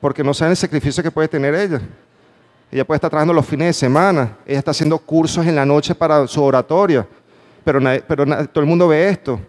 porque 0.01 0.21
no 0.21 0.33
saben 0.33 0.51
el 0.51 0.57
sacrificio 0.57 1.01
que 1.01 1.09
puede 1.09 1.29
tener 1.29 1.55
ella. 1.55 1.79
Ella 2.69 2.85
puede 2.85 2.97
estar 2.97 3.09
trabajando 3.09 3.33
los 3.33 3.45
fines 3.45 3.67
de 3.67 3.73
semana. 3.73 4.37
Ella 4.45 4.59
está 4.59 4.71
haciendo 4.71 4.97
cursos 4.97 5.47
en 5.47 5.55
la 5.55 5.65
noche 5.65 5.95
para 5.95 6.27
su 6.27 6.43
oratoria. 6.43 7.07
Pero, 7.63 7.79
todo 7.79 8.61
el 8.61 8.65
mundo 8.65 8.89
ve 8.89 9.07
esto, 9.07 9.39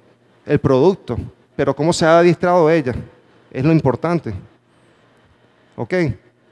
el 0.47 0.61
producto. 0.61 1.19
Pero 1.57 1.75
cómo 1.75 1.93
se 1.93 2.07
ha 2.07 2.21
adiestrado 2.21 2.71
ella. 2.71 2.95
Es 3.51 3.65
lo 3.65 3.73
importante. 3.73 4.33
¿Ok? 5.75 5.93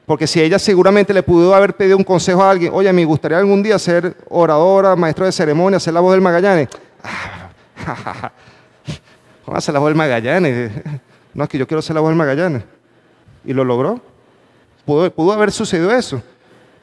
Porque 0.07 0.27
si 0.27 0.41
ella 0.41 0.59
seguramente 0.59 1.15
le 1.15 1.23
pudo 1.23 1.55
haber 1.55 1.75
pedido 1.75 1.97
un 1.97 2.05
consejo 2.05 2.43
a 2.43 2.51
alguien, 2.51 2.73
oye, 2.75 2.93
me 2.93 3.05
gustaría 3.05 3.39
algún 3.39 3.63
día 3.63 3.79
ser 3.79 4.17
oradora, 4.29 4.95
maestro 4.97 5.25
de 5.25 5.33
ceremonia, 5.33 5.81
ser 5.81 5.95
la 5.95 6.01
voz 6.01 6.13
del 6.13 6.21
Magallanes. 6.21 6.69
¿Cómo 9.45 9.57
hacer 9.57 9.73
la 9.73 9.81
voz 9.81 9.89
del 9.89 9.97
Magallanes? 9.97 10.71
No, 11.33 11.45
es 11.45 11.51
que 11.51 11.59
yo 11.59 11.67
quiero 11.67 11.81
ser 11.81 11.95
la 11.95 12.01
voz 12.01 12.11
del 12.11 12.19
Magallanes. 12.19 12.63
Y 13.45 13.55
lo 13.55 13.65
logró. 13.65 14.01
pudo 14.85 15.33
haber 15.33 15.51
sucedido 15.51 15.91
eso. 15.91 16.23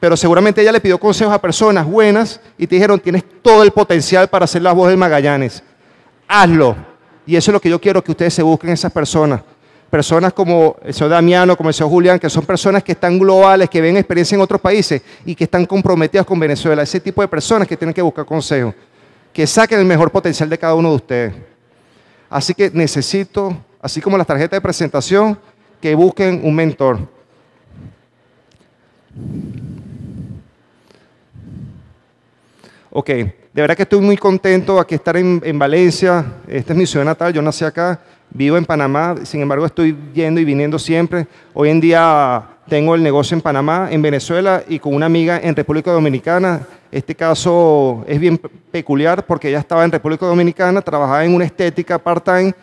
pero 0.00 0.16
seguramente 0.16 0.60
ella 0.60 0.72
le 0.72 0.80
pidió 0.80 0.98
consejos 0.98 1.32
a 1.32 1.40
personas 1.40 1.86
buenas 1.86 2.40
y 2.58 2.66
te 2.66 2.74
dijeron, 2.74 2.98
tienes 2.98 3.22
todo 3.40 3.62
el 3.62 3.70
potencial 3.70 4.28
para 4.28 4.48
ser 4.48 4.62
la 4.62 4.72
voz 4.72 4.88
del 4.88 4.96
Magallanes. 4.96 5.62
Hazlo. 6.26 6.74
Y 7.24 7.36
eso 7.36 7.50
es 7.50 7.52
lo 7.52 7.60
que 7.60 7.70
yo 7.70 7.80
quiero 7.80 8.02
que 8.02 8.10
ustedes 8.10 8.34
se 8.34 8.42
busquen 8.42 8.70
esas 8.70 8.90
personas. 8.90 9.42
Personas 9.92 10.32
como 10.32 10.76
el 10.82 10.94
señor 10.94 11.10
Damiano, 11.10 11.54
como 11.54 11.68
el 11.68 11.74
señor 11.74 11.90
Julián, 11.90 12.18
que 12.18 12.30
son 12.30 12.46
personas 12.46 12.82
que 12.82 12.92
están 12.92 13.18
globales, 13.18 13.68
que 13.68 13.78
ven 13.78 13.98
experiencia 13.98 14.34
en 14.34 14.40
otros 14.40 14.58
países 14.58 15.02
y 15.26 15.34
que 15.34 15.44
están 15.44 15.66
comprometidas 15.66 16.24
con 16.24 16.40
Venezuela. 16.40 16.82
Ese 16.82 16.98
tipo 16.98 17.20
de 17.20 17.28
personas 17.28 17.68
que 17.68 17.76
tienen 17.76 17.92
que 17.92 18.00
buscar 18.00 18.24
consejos. 18.24 18.74
Que 19.34 19.46
saquen 19.46 19.80
el 19.80 19.84
mejor 19.84 20.10
potencial 20.10 20.48
de 20.48 20.56
cada 20.56 20.74
uno 20.74 20.88
de 20.88 20.96
ustedes. 20.96 21.34
Así 22.30 22.54
que 22.54 22.70
necesito, 22.70 23.54
así 23.82 24.00
como 24.00 24.16
las 24.16 24.26
tarjetas 24.26 24.56
de 24.56 24.62
presentación, 24.62 25.38
que 25.78 25.94
busquen 25.94 26.40
un 26.42 26.54
mentor. 26.54 26.98
Ok, 32.90 33.10
de 33.52 33.60
verdad 33.60 33.76
que 33.76 33.82
estoy 33.82 34.00
muy 34.00 34.16
contento 34.16 34.80
aquí 34.80 34.94
estar 34.94 35.16
en, 35.16 35.40
en, 35.44 35.58
Valencia. 35.58 36.24
Esta 36.48 36.72
es 36.72 36.78
mi 36.78 36.86
ciudad 36.86 37.04
natal, 37.04 37.34
yo 37.34 37.42
nací 37.42 37.64
acá, 37.64 38.00
vivo 38.30 38.56
en 38.56 38.64
Panamá, 38.64 39.14
sin 39.24 39.42
embargo 39.42 39.66
estoy 39.66 39.94
yendo 40.14 40.40
y 40.40 40.44
viniendo 40.44 40.78
siempre. 40.78 41.26
Hoy 41.52 41.68
en 41.68 41.80
día 41.80 42.42
tengo 42.66 42.94
el 42.94 43.02
negocio 43.02 43.34
en 43.34 43.42
Panamá, 43.42 43.88
en 43.90 44.00
Venezuela 44.00 44.62
y 44.66 44.78
con 44.78 44.94
una 44.94 45.04
amiga 45.04 45.38
en 45.42 45.54
República 45.54 45.92
Dominicana. 45.92 46.62
Este 46.90 47.14
caso 47.14 48.04
es 48.08 48.18
bien 48.18 48.40
peculiar 48.70 49.26
porque 49.26 49.50
ella 49.50 49.58
estaba 49.58 49.84
en 49.84 49.92
República 49.92 50.24
Dominicana, 50.24 50.80
trabajaba 50.80 51.22
en 51.22 51.34
una 51.34 51.44
estética 51.44 51.98
part-time 51.98 52.54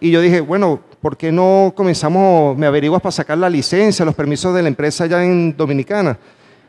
y 0.00 0.12
yo 0.12 0.20
dije, 0.20 0.40
bueno, 0.40 0.80
¿por 1.00 1.16
qué 1.16 1.32
no 1.32 1.72
comenzamos, 1.74 2.56
me 2.56 2.66
averiguas 2.66 3.02
para 3.02 3.10
sacar 3.10 3.38
la 3.38 3.50
licencia, 3.50 4.04
los 4.04 4.14
permisos 4.14 4.54
de 4.54 4.62
la 4.62 4.68
empresa 4.68 5.04
allá 5.04 5.24
en 5.24 5.56
Dominicana? 5.56 6.16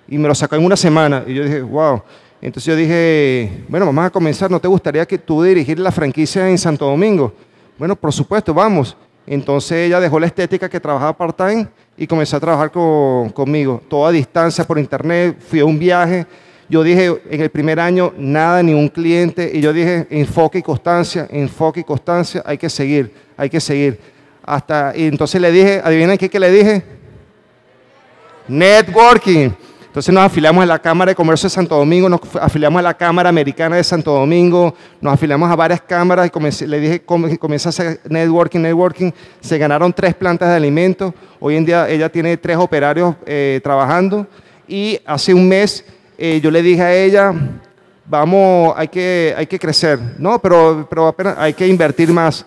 Y 0.07 0.17
me 0.17 0.27
lo 0.27 0.33
sacó 0.33 0.55
en 0.55 0.65
una 0.65 0.77
semana 0.77 1.23
y 1.27 1.35
yo 1.35 1.43
dije, 1.43 1.61
wow. 1.61 2.01
Entonces 2.41 2.65
yo 2.65 2.75
dije, 2.75 3.63
bueno, 3.67 3.87
vamos 3.87 4.05
a 4.05 4.09
comenzar, 4.09 4.51
¿no 4.51 4.59
te 4.59 4.67
gustaría 4.67 5.05
que 5.05 5.17
tú 5.17 5.41
dirigir 5.41 5.79
la 5.79 5.91
franquicia 5.91 6.47
en 6.49 6.57
Santo 6.57 6.85
Domingo? 6.85 7.33
Bueno, 7.77 7.95
por 7.95 8.13
supuesto, 8.13 8.53
vamos. 8.53 8.95
Entonces 9.25 9.87
ella 9.87 9.99
dejó 9.99 10.19
la 10.19 10.27
estética 10.27 10.69
que 10.69 10.79
trabajaba 10.79 11.17
part-time 11.17 11.67
y 11.97 12.05
comenzó 12.05 12.37
a 12.37 12.39
trabajar 12.39 12.71
conmigo, 12.71 13.81
toda 13.89 14.09
a 14.09 14.11
distancia 14.11 14.63
por 14.63 14.77
internet, 14.77 15.37
fui 15.49 15.59
a 15.59 15.65
un 15.65 15.79
viaje. 15.79 16.25
Yo 16.69 16.83
dije 16.83 17.07
en 17.29 17.41
el 17.41 17.49
primer 17.49 17.79
año, 17.79 18.13
nada, 18.17 18.61
ni 18.61 18.73
un 18.73 18.89
cliente, 18.89 19.49
y 19.53 19.61
yo 19.61 19.73
dije, 19.73 20.05
enfoque 20.09 20.59
y 20.59 20.61
constancia, 20.61 21.27
enfoque 21.29 21.79
y 21.79 21.83
constancia, 21.83 22.43
hay 22.45 22.57
que 22.57 22.69
seguir, 22.69 23.13
hay 23.35 23.49
que 23.49 23.59
seguir. 23.59 23.99
Hasta, 24.43 24.93
y 24.95 25.07
entonces 25.07 25.41
le 25.41 25.51
dije, 25.51 25.81
adivinen 25.83 26.17
qué 26.17 26.39
le 26.39 26.51
dije? 26.51 26.83
Networking. 28.47 29.51
Entonces 29.97 30.13
nos 30.13 30.25
afiliamos 30.25 30.61
a 30.61 30.67
la 30.67 30.77
Cámara 30.77 31.09
de 31.09 31.15
Comercio 31.15 31.47
de 31.47 31.55
Santo 31.55 31.75
Domingo, 31.75 32.07
nos 32.07 32.19
afiliamos 32.39 32.77
a 32.77 32.83
la 32.83 32.93
Cámara 32.93 33.29
Americana 33.29 33.77
de 33.77 33.83
Santo 33.83 34.13
Domingo, 34.13 34.75
nos 35.01 35.11
afiliamos 35.11 35.49
a 35.49 35.55
varias 35.55 35.81
cámaras 35.81 36.29
y 36.61 36.65
le 36.67 36.79
dije, 36.79 37.01
comienza 37.01 37.69
a 37.69 37.71
hacer 37.71 38.01
networking, 38.07 38.59
networking. 38.59 39.11
Se 39.41 39.57
ganaron 39.57 39.91
tres 39.91 40.13
plantas 40.13 40.49
de 40.49 40.55
alimentos. 40.55 41.15
Hoy 41.39 41.55
en 41.55 41.65
día 41.65 41.89
ella 41.89 42.09
tiene 42.09 42.37
tres 42.37 42.57
operarios 42.57 43.15
eh, 43.25 43.59
trabajando 43.63 44.27
y 44.67 44.99
hace 45.03 45.33
un 45.33 45.49
mes 45.49 45.83
eh, 46.15 46.39
yo 46.43 46.51
le 46.51 46.61
dije 46.61 46.83
a 46.83 46.93
ella, 46.93 47.33
vamos, 48.05 48.75
hay 48.77 48.89
que, 48.89 49.33
hay 49.35 49.47
que 49.47 49.57
crecer. 49.57 49.97
No, 50.19 50.37
pero, 50.37 50.85
pero 50.87 51.07
apenas 51.07 51.39
hay 51.39 51.55
que 51.55 51.67
invertir 51.67 52.13
más. 52.13 52.45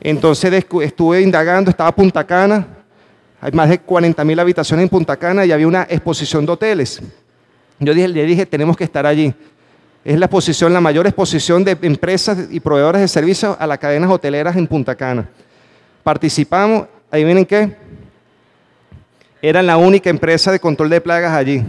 Entonces 0.00 0.52
estuve 0.82 1.22
indagando, 1.22 1.70
estaba 1.70 1.92
Punta 1.92 2.26
Cana, 2.26 2.66
hay 3.40 3.52
más 3.52 3.68
de 3.68 3.78
40 3.78 4.24
mil 4.24 4.38
habitaciones 4.38 4.82
en 4.82 4.88
Punta 4.88 5.16
Cana 5.16 5.44
y 5.46 5.52
había 5.52 5.66
una 5.66 5.86
exposición 5.88 6.44
de 6.44 6.52
hoteles. 6.52 7.00
Yo 7.78 7.94
dije, 7.94 8.08
le 8.08 8.24
dije, 8.24 8.46
tenemos 8.46 8.76
que 8.76 8.84
estar 8.84 9.06
allí. 9.06 9.32
Es 10.04 10.18
la 10.18 10.26
exposición, 10.26 10.72
la 10.72 10.80
mayor 10.80 11.06
exposición 11.06 11.62
de 11.62 11.76
empresas 11.82 12.48
y 12.50 12.60
proveedores 12.60 13.00
de 13.00 13.08
servicios 13.08 13.56
a 13.58 13.66
las 13.66 13.78
cadenas 13.78 14.10
hoteleras 14.10 14.56
en 14.56 14.66
Punta 14.66 14.94
Cana. 14.94 15.28
Participamos, 16.02 16.86
ahí 17.10 17.24
vienen 17.24 17.44
qué. 17.44 17.76
Era 19.40 19.62
la 19.62 19.76
única 19.76 20.10
empresa 20.10 20.50
de 20.50 20.58
control 20.58 20.90
de 20.90 21.00
plagas 21.00 21.32
allí. 21.32 21.64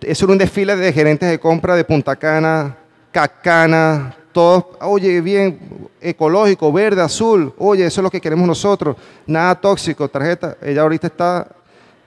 Eso 0.00 0.26
era 0.26 0.32
un 0.32 0.38
desfile 0.38 0.76
de 0.76 0.92
gerentes 0.92 1.28
de 1.28 1.40
compra 1.40 1.74
de 1.74 1.84
Punta 1.84 2.14
Cana, 2.14 2.76
Cacana, 3.10 4.14
todos, 4.34 4.64
oye, 4.80 5.22
bien, 5.22 5.88
ecológico, 6.00 6.70
verde, 6.70 7.00
azul, 7.00 7.54
oye, 7.56 7.86
eso 7.86 8.00
es 8.00 8.02
lo 8.02 8.10
que 8.10 8.20
queremos 8.20 8.46
nosotros, 8.46 8.96
nada 9.26 9.54
tóxico, 9.54 10.06
tarjeta. 10.08 10.58
Ella 10.60 10.82
ahorita 10.82 11.06
está, 11.06 11.48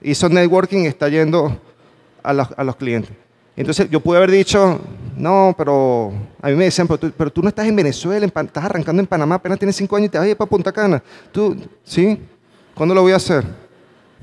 hizo 0.00 0.28
networking 0.28 0.84
está 0.84 1.08
yendo 1.08 1.58
a 2.22 2.32
los, 2.32 2.48
a 2.56 2.62
los 2.62 2.76
clientes. 2.76 3.10
Entonces 3.56 3.90
yo 3.90 3.98
pude 3.98 4.18
haber 4.18 4.30
dicho, 4.30 4.78
no, 5.16 5.52
pero 5.58 6.12
a 6.40 6.48
mí 6.48 6.54
me 6.54 6.66
decían, 6.66 6.86
pero 6.86 6.98
tú, 6.98 7.12
pero 7.16 7.32
tú 7.32 7.42
no 7.42 7.48
estás 7.48 7.66
en 7.66 7.74
Venezuela, 7.74 8.24
estás 8.24 8.64
arrancando 8.64 9.00
en 9.00 9.06
Panamá, 9.06 9.34
apenas 9.34 9.58
tienes 9.58 9.74
cinco 9.74 9.96
años 9.96 10.06
y 10.06 10.10
te 10.10 10.18
vas 10.18 10.26
a 10.26 10.30
ir 10.30 10.36
para 10.36 10.48
Punta 10.48 10.70
Cana. 10.70 11.02
Tú, 11.32 11.56
¿sí? 11.82 12.20
¿Cuándo 12.74 12.94
lo 12.94 13.02
voy 13.02 13.12
a 13.12 13.16
hacer? 13.16 13.44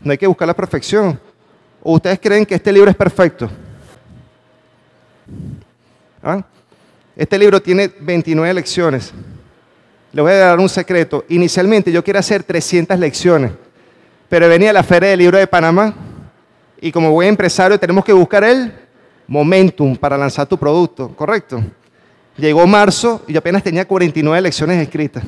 No 0.01 0.11
hay 0.11 0.17
que 0.17 0.27
buscar 0.27 0.47
la 0.47 0.53
perfección. 0.53 1.19
¿O 1.83 1.95
ustedes 1.95 2.19
creen 2.19 2.45
que 2.45 2.55
este 2.55 2.71
libro 2.71 2.89
es 2.89 2.95
perfecto? 2.95 3.49
¿Ah? 6.23 6.45
Este 7.15 7.37
libro 7.37 7.61
tiene 7.61 7.91
29 7.99 8.53
lecciones. 8.53 9.13
Le 10.11 10.21
voy 10.21 10.31
a 10.31 10.35
dar 10.35 10.59
un 10.59 10.69
secreto. 10.69 11.23
Inicialmente 11.29 11.91
yo 11.91 12.03
quería 12.03 12.19
hacer 12.19 12.43
300 12.43 12.97
lecciones, 12.99 13.51
pero 14.27 14.49
venía 14.49 14.73
la 14.73 14.83
Feria 14.83 15.09
del 15.09 15.19
Libro 15.19 15.37
de 15.37 15.47
Panamá 15.47 15.93
y 16.79 16.91
como 16.91 17.11
buen 17.11 17.29
empresario 17.29 17.79
tenemos 17.79 18.03
que 18.03 18.13
buscar 18.13 18.43
el 18.43 18.71
momentum 19.27 19.95
para 19.95 20.17
lanzar 20.17 20.45
tu 20.45 20.57
producto, 20.57 21.09
¿correcto? 21.15 21.61
Llegó 22.37 22.67
marzo 22.67 23.23
y 23.27 23.33
yo 23.33 23.39
apenas 23.39 23.63
tenía 23.63 23.85
49 23.85 24.41
lecciones 24.41 24.81
escritas. 24.81 25.23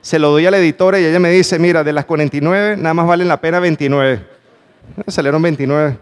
Se 0.00 0.18
lo 0.18 0.30
doy 0.30 0.46
a 0.46 0.50
la 0.50 0.58
editora 0.58 0.98
y 0.98 1.04
ella 1.04 1.18
me 1.18 1.30
dice, 1.30 1.58
mira, 1.58 1.84
de 1.84 1.92
las 1.92 2.04
49 2.06 2.76
nada 2.76 2.94
más 2.94 3.06
valen 3.06 3.28
la 3.28 3.40
pena 3.40 3.60
29. 3.60 4.20
Salieron 5.08 5.42
29. 5.42 5.98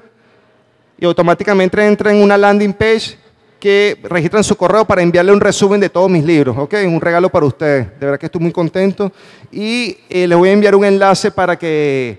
y 0.96 1.04
automáticamente 1.04 1.86
entran 1.86 2.16
en 2.16 2.22
una 2.22 2.38
landing 2.38 2.72
page 2.72 3.25
que 3.66 3.98
registran 4.04 4.44
su 4.44 4.56
correo 4.56 4.84
para 4.84 5.02
enviarle 5.02 5.32
un 5.32 5.40
resumen 5.40 5.80
de 5.80 5.88
todos 5.88 6.08
mis 6.08 6.22
libros, 6.22 6.56
¿ok? 6.56 6.72
Un 6.86 7.00
regalo 7.00 7.28
para 7.28 7.46
ustedes. 7.46 7.88
De 7.98 8.06
verdad 8.06 8.16
que 8.16 8.26
estoy 8.26 8.40
muy 8.40 8.52
contento. 8.52 9.10
Y 9.50 9.98
eh, 10.08 10.28
les 10.28 10.38
voy 10.38 10.50
a 10.50 10.52
enviar 10.52 10.76
un 10.76 10.84
enlace 10.84 11.32
para 11.32 11.58
que 11.58 12.16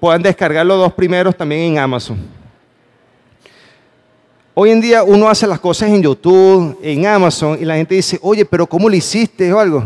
puedan 0.00 0.22
descargar 0.22 0.64
los 0.64 0.78
dos 0.78 0.94
primeros 0.94 1.36
también 1.36 1.60
en 1.60 1.78
Amazon. 1.80 2.16
Hoy 4.54 4.70
en 4.70 4.80
día 4.80 5.02
uno 5.02 5.28
hace 5.28 5.46
las 5.46 5.60
cosas 5.60 5.90
en 5.90 6.02
YouTube, 6.02 6.78
en 6.82 7.04
Amazon, 7.04 7.58
y 7.60 7.66
la 7.66 7.76
gente 7.76 7.94
dice, 7.94 8.18
oye, 8.22 8.46
pero 8.46 8.66
¿cómo 8.66 8.88
lo 8.88 8.96
hiciste 8.96 9.52
o 9.52 9.60
algo? 9.60 9.84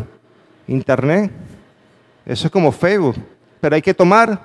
Internet. 0.68 1.32
Eso 2.24 2.46
es 2.46 2.52
como 2.52 2.70
Facebook. 2.70 3.16
Pero 3.60 3.74
hay 3.74 3.82
que 3.82 3.94
tomar 3.94 4.40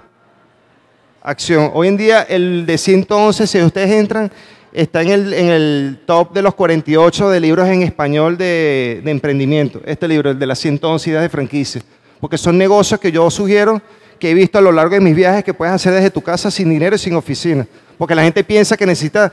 acción. 1.21 1.69
Hoy 1.75 1.89
en 1.89 1.97
día 1.97 2.23
el 2.23 2.65
de 2.65 2.75
111, 2.75 3.45
si 3.45 3.61
ustedes 3.61 3.91
entran, 3.91 4.31
está 4.75 5.01
en 5.01 5.09
el, 5.11 5.99
top 6.05 6.33
de 6.33 6.41
los 6.41 6.53
48 6.53 7.29
de 7.29 7.39
libros 7.39 7.67
en 7.69 7.81
español 7.81 8.37
de, 8.37 9.01
emprendimiento. 9.05 9.81
Este 9.85 10.07
libro, 10.07 10.31
el 10.31 10.39
de 10.39 10.45
las 10.45 10.59
111 10.59 11.09
ideas 11.09 11.23
de 11.23 11.29
franquicia. 11.29 11.81
Porque 12.19 12.37
son 12.37 12.57
negocios 12.57 12.99
que 12.99 13.11
yo 13.11 13.29
sugiero, 13.31 13.81
que 14.19 14.31
he 14.31 14.33
visto 14.33 14.57
a 14.57 14.61
lo 14.61 14.71
largo 14.71 14.95
de 14.95 15.01
mis 15.01 15.15
viajes, 15.15 15.43
que 15.43 15.53
puedes 15.53 15.73
hacer 15.73 15.93
desde 15.93 16.09
tu 16.09 16.21
casa 16.21 16.51
sin 16.51 16.69
dinero 16.69 16.95
y 16.95 16.99
sin 16.99 17.15
oficina. 17.15 17.65
Porque 17.97 18.15
la 18.15 18.23
gente 18.23 18.43
piensa 18.43 18.75
que 18.75 18.85
necesita 18.85 19.31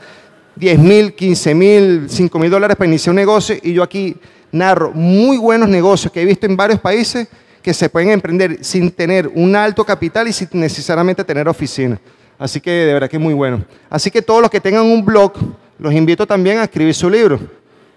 10 0.55 0.79
mil, 0.79 1.13
15 1.13 1.55
mil, 1.55 2.05
5 2.09 2.39
mil 2.39 2.49
dólares 2.49 2.77
para 2.77 2.87
iniciar 2.87 3.11
un 3.11 3.17
negocio 3.17 3.55
y 3.61 3.73
yo 3.73 3.83
aquí 3.83 4.15
narro 4.51 4.91
muy 4.91 5.37
buenos 5.37 5.67
negocios 5.67 6.13
que 6.13 6.21
he 6.21 6.25
visto 6.25 6.45
en 6.45 6.55
varios 6.55 6.79
países 6.79 7.27
que 7.61 7.73
se 7.73 7.89
pueden 7.89 8.11
emprender 8.11 8.63
sin 8.63 8.91
tener 8.91 9.27
un 9.33 9.55
alto 9.55 9.83
capital 9.83 10.27
y 10.27 10.33
sin 10.33 10.47
necesariamente 10.53 11.23
tener 11.23 11.47
oficina. 11.47 11.99
Así 12.43 12.59
que 12.59 12.71
de 12.71 12.93
verdad 12.93 13.09
que 13.09 13.15
es 13.15 13.23
muy 13.23 13.33
bueno. 13.33 13.63
Así 13.89 14.11
que 14.11 14.21
todos 14.21 14.41
los 14.41 14.51
que 14.51 14.59
tengan 14.59 14.83
un 14.83 15.05
blog, 15.05 15.31
los 15.79 15.93
invito 15.93 16.27
también 16.27 16.57
a 16.57 16.65
escribir 16.65 16.93
su 16.93 17.09
libro. 17.09 17.39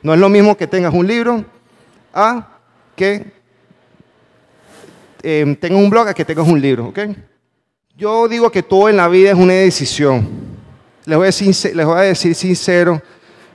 No 0.03 0.14
es 0.14 0.20
lo 0.20 0.28
mismo 0.28 0.57
que 0.57 0.68
tengas 0.68 0.94
un 0.94 1.05
libro 1.05 1.44
a 2.14 2.47
que 2.94 3.26
eh, 5.20 5.57
tengas 5.61 5.82
un 5.82 5.90
blog 5.90 6.07
a 6.07 6.14
que 6.14 6.24
tengas 6.24 6.47
un 6.47 6.61
libro, 6.61 6.86
¿ok? 6.86 6.99
Yo 7.97 8.28
digo 8.28 8.49
que 8.49 8.62
todo 8.62 8.88
en 8.88 8.97
la 8.99 9.09
vida 9.09 9.30
es 9.30 9.36
una 9.36 9.53
decisión. 9.53 10.28
Les 11.07 11.18
voy 11.18 11.26
a 11.26 12.03
decir, 12.03 12.32
sincero, 12.36 13.03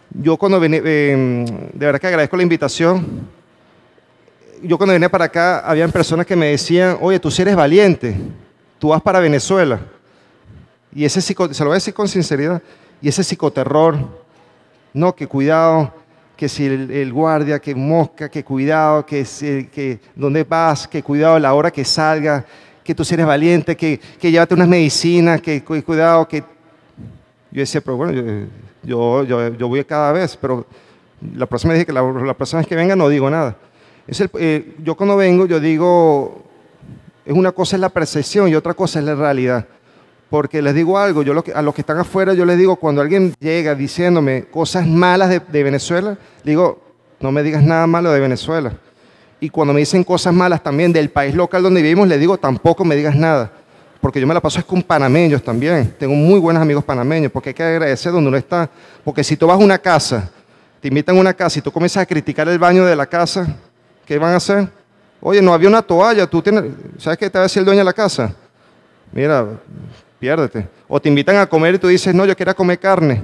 yo 0.10 0.36
cuando 0.36 0.60
vine, 0.60 0.82
eh, 0.84 1.46
de 1.72 1.86
verdad 1.86 2.02
que 2.02 2.08
agradezco 2.08 2.36
la 2.36 2.44
invitación. 2.44 3.30
Yo 4.62 4.78
cuando 4.78 4.94
vine 4.94 5.10
para 5.10 5.24
acá, 5.24 5.60
habían 5.60 5.90
personas 5.90 6.26
que 6.26 6.36
me 6.36 6.48
decían, 6.48 6.98
oye, 7.00 7.18
tú 7.18 7.32
si 7.32 7.44
eres 7.44 7.56
valiente, 7.56 8.14
tú 8.78 8.90
vas 8.90 9.02
para 9.02 9.22
Venezuela. 9.22 9.80
Y 10.94 11.06
ese 11.06 11.22
se 11.22 11.34
lo 11.36 11.48
voy 11.48 11.72
a 11.72 11.74
decir 11.76 11.94
con 11.94 12.08
sinceridad, 12.08 12.62
y 13.02 13.10
ese 13.10 13.24
psicoterror, 13.24 13.98
no, 14.94 15.16
que 15.16 15.28
cuidado, 15.28 15.94
que 16.36 16.50
si 16.50 16.66
el, 16.66 17.14
guardia, 17.14 17.60
que 17.60 17.76
mosca, 17.76 18.28
que 18.28 18.44
cuidado, 18.44 19.06
que, 19.06 19.26
si, 19.26 19.66
que 19.66 20.00
dónde 20.16 20.44
vas, 20.44 20.88
que 20.88 21.04
cuidado 21.04 21.38
la 21.40 21.54
hora 21.54 21.72
que 21.72 21.86
salga, 21.86 22.46
que 22.84 22.96
tú 22.96 23.04
eres 23.12 23.26
valiente, 23.26 23.78
que, 23.78 24.00
que 24.20 24.32
llévate 24.32 24.54
unas 24.56 24.68
medicinas, 24.68 25.42
que 25.42 25.64
cuidado, 25.64 26.28
que... 26.28 26.44
Yo 27.52 27.60
decía, 27.60 27.82
pero 27.82 27.98
bueno, 27.98 28.48
yo, 28.84 29.24
yo, 29.24 29.56
yo, 29.56 29.68
voy 29.68 29.84
cada 29.84 30.12
vez, 30.12 30.36
pero 30.36 30.66
la 31.36 31.46
próxima 31.46 31.74
dije 31.74 31.86
que 31.86 31.94
la, 31.94 32.02
la 32.02 32.34
próxima 32.34 32.60
vez 32.60 32.68
que 32.68 32.76
venga 32.76 32.96
no 32.96 33.08
digo 33.10 33.30
nada. 33.30 33.56
Es 34.08 34.20
el, 34.22 34.32
eh, 34.40 34.76
yo 34.84 34.96
cuando 34.96 35.18
vengo, 35.18 35.46
yo 35.46 35.60
digo, 35.60 36.44
es 37.26 37.34
una 37.34 37.52
cosa 37.52 37.76
es 37.76 37.82
la 37.82 37.90
percepción 37.90 38.48
y 38.48 38.56
otra 38.56 38.74
cosa 38.74 39.00
es 39.00 39.06
la 39.06 39.16
realidad. 39.16 39.68
Porque 40.32 40.62
les 40.62 40.74
digo 40.74 40.98
algo, 40.98 41.24
yo 41.24 41.34
a 41.54 41.62
los 41.62 41.76
que 41.76 41.82
están 41.82 41.98
afuera, 41.98 42.34
yo 42.34 42.46
les 42.46 42.58
digo, 42.58 42.78
cuando 42.78 43.02
alguien 43.02 43.36
llega 43.42 43.76
diciéndome 43.76 44.46
cosas 44.46 44.88
malas 44.88 45.30
de, 45.30 45.62
Venezuela, 45.62 46.18
digo, 46.46 46.82
no 47.20 47.34
me 47.34 47.44
digas 47.44 47.62
nada 47.62 47.86
malo 47.86 48.14
de 48.14 48.22
Venezuela. 48.22 48.72
Y 49.42 49.50
cuando 49.50 49.74
me 49.74 49.82
dicen 49.82 50.06
cosas 50.06 50.34
malas 50.34 50.64
también 50.64 50.94
del 50.94 51.10
país 51.10 51.36
local 51.36 51.62
donde 51.62 51.82
vivimos, 51.82 52.08
le 52.08 52.18
digo, 52.18 52.38
tampoco 52.38 52.86
me 52.86 52.96
digas 52.96 53.14
nada. 53.14 53.52
Porque 54.00 54.22
yo 54.22 54.26
me 54.26 54.34
la 54.34 54.40
paso 54.40 54.60
es 54.60 54.64
con 54.64 54.82
panameños 54.82 55.44
también. 55.44 55.94
Tengo 56.00 56.14
muy 56.14 56.40
buenos 56.40 56.62
amigos 56.62 56.86
panameños, 56.86 57.30
porque 57.30 57.50
hay 57.50 57.54
que 57.54 57.64
agradecer 57.64 58.14
donde 58.14 58.30
uno 58.30 58.38
está. 58.38 58.70
Porque 59.04 59.26
si 59.26 59.36
tú 59.36 59.48
vas 59.48 59.60
a 59.60 59.62
una 59.62 59.80
casa, 59.80 60.30
te 60.80 60.88
invitan 60.88 61.18
a 61.18 61.20
una 61.20 61.34
casa 61.34 61.60
y 61.60 61.62
tú 61.62 61.74
comienzas 61.74 62.04
a 62.04 62.06
criticar 62.06 62.48
el 62.48 62.58
baño 62.58 62.86
de 62.86 62.96
la 62.96 63.06
casa, 63.06 63.54
¿qué 64.06 64.18
van 64.18 64.32
a 64.32 64.38
hacer? 64.38 64.70
Oye, 65.20 65.42
no 65.42 65.54
había 65.54 65.68
una 65.68 65.82
toalla, 65.82 66.26
tú 66.26 66.42
tienes, 66.42 66.64
¿sabes 67.00 67.20
qué 67.20 67.30
te 67.30 67.38
va 67.38 67.42
a 67.42 67.48
decir 67.48 67.60
el 67.60 67.66
dueño 67.66 67.80
de 67.80 67.86
la 67.86 67.92
casa? 67.92 68.34
Mira, 69.12 69.46
piérdete. 70.22 70.70
O 70.88 71.02
te 71.02 71.10
invitan 71.10 71.38
a 71.38 71.48
comer 71.48 71.76
y 71.76 71.80
tú 71.80 71.88
dices, 71.88 72.14
no, 72.14 72.28
yo 72.28 72.38
quería 72.38 72.54
comer 72.54 72.80
carne 72.80 73.24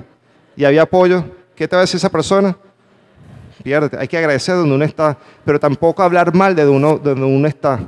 y 0.55 0.65
había 0.65 0.83
pollo. 0.87 1.23
¿Qué 1.55 1.67
te 1.67 1.75
va 1.75 1.81
a 1.81 1.85
decir 1.85 1.97
esa 1.97 2.09
persona? 2.09 2.57
Hay 3.99 4.07
que 4.07 4.17
agradecer 4.17 4.55
donde 4.55 4.73
uno 4.73 4.83
está, 4.83 5.15
pero 5.45 5.59
tampoco 5.59 6.01
hablar 6.01 6.33
mal 6.33 6.55
de 6.55 6.63
donde 6.63 7.11
uno, 7.13 7.27
uno 7.27 7.47
está. 7.47 7.79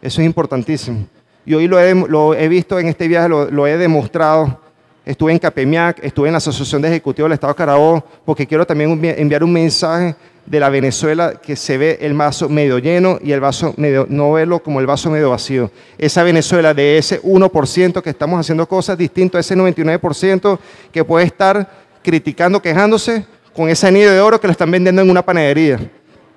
Eso 0.00 0.20
es 0.20 0.26
importantísimo. 0.26 1.06
Y 1.44 1.54
hoy 1.54 1.66
lo 1.66 1.80
he, 1.80 1.92
lo 1.92 2.34
he 2.34 2.48
visto 2.48 2.78
en 2.78 2.86
este 2.86 3.08
viaje, 3.08 3.28
lo, 3.28 3.66
he 3.66 3.76
demostrado. 3.76 4.60
Estuve 5.04 5.32
en 5.32 5.40
Capemiac, 5.40 5.98
estuve 6.04 6.28
en 6.28 6.32
la 6.32 6.38
Asociación 6.38 6.82
de 6.82 6.88
Ejecutivos 6.88 7.28
del 7.28 7.34
Estado 7.34 7.52
de 7.52 7.56
Carabobo, 7.56 8.04
porque 8.24 8.46
quiero 8.46 8.64
también 8.64 9.04
enviar 9.18 9.42
un 9.42 9.52
mensaje 9.52 10.14
de 10.46 10.60
la 10.60 10.68
Venezuela 10.68 11.34
que 11.40 11.56
se 11.56 11.78
ve 11.78 11.98
el 12.00 12.14
vaso 12.14 12.48
medio 12.48 12.78
lleno 12.78 13.18
y 13.22 13.32
el 13.32 13.40
vaso 13.40 13.74
medio, 13.76 14.06
no 14.08 14.32
verlo 14.32 14.62
como 14.62 14.80
el 14.80 14.86
vaso 14.86 15.10
medio 15.10 15.30
vacío. 15.30 15.70
Esa 15.98 16.22
Venezuela 16.22 16.74
de 16.74 16.98
ese 16.98 17.22
1% 17.22 18.02
que 18.02 18.10
estamos 18.10 18.40
haciendo 18.40 18.66
cosas 18.68 18.98
distintas 18.98 19.38
a 19.38 19.40
ese 19.40 19.56
99% 19.56 20.58
que 20.92 21.04
puede 21.04 21.26
estar 21.26 21.70
criticando, 22.02 22.60
quejándose, 22.60 23.24
con 23.54 23.68
ese 23.68 23.86
anillo 23.86 24.10
de 24.10 24.20
oro 24.20 24.40
que 24.40 24.46
lo 24.46 24.52
están 24.52 24.70
vendiendo 24.70 25.02
en 25.02 25.10
una 25.10 25.24
panadería. 25.24 25.78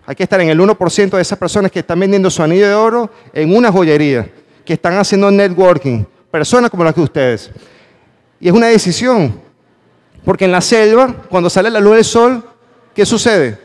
Hay 0.06 0.16
que 0.16 0.24
estar 0.24 0.40
en 0.40 0.50
el 0.50 0.60
1% 0.60 1.10
de 1.10 1.22
esas 1.22 1.38
personas 1.38 1.72
que 1.72 1.80
están 1.80 2.00
vendiendo 2.00 2.30
su 2.30 2.44
anillo 2.44 2.68
de 2.68 2.76
oro 2.76 3.10
en 3.34 3.56
una 3.56 3.72
joyería, 3.72 4.30
que 4.64 4.74
están 4.74 4.98
haciendo 4.98 5.32
networking, 5.32 6.04
personas 6.30 6.70
como 6.70 6.84
las 6.84 6.94
que 6.94 7.02
ustedes. 7.02 7.50
Y 8.40 8.48
es 8.50 8.54
una 8.54 8.68
decisión, 8.68 9.40
porque 10.24 10.46
en 10.46 10.52
la 10.52 10.62
selva, 10.62 11.24
cuando 11.30 11.50
sale 11.50 11.72
la 11.72 11.80
luz 11.80 11.96
del 11.96 12.04
sol, 12.04 12.44
¿qué 12.94 13.06
sucede? 13.06 13.65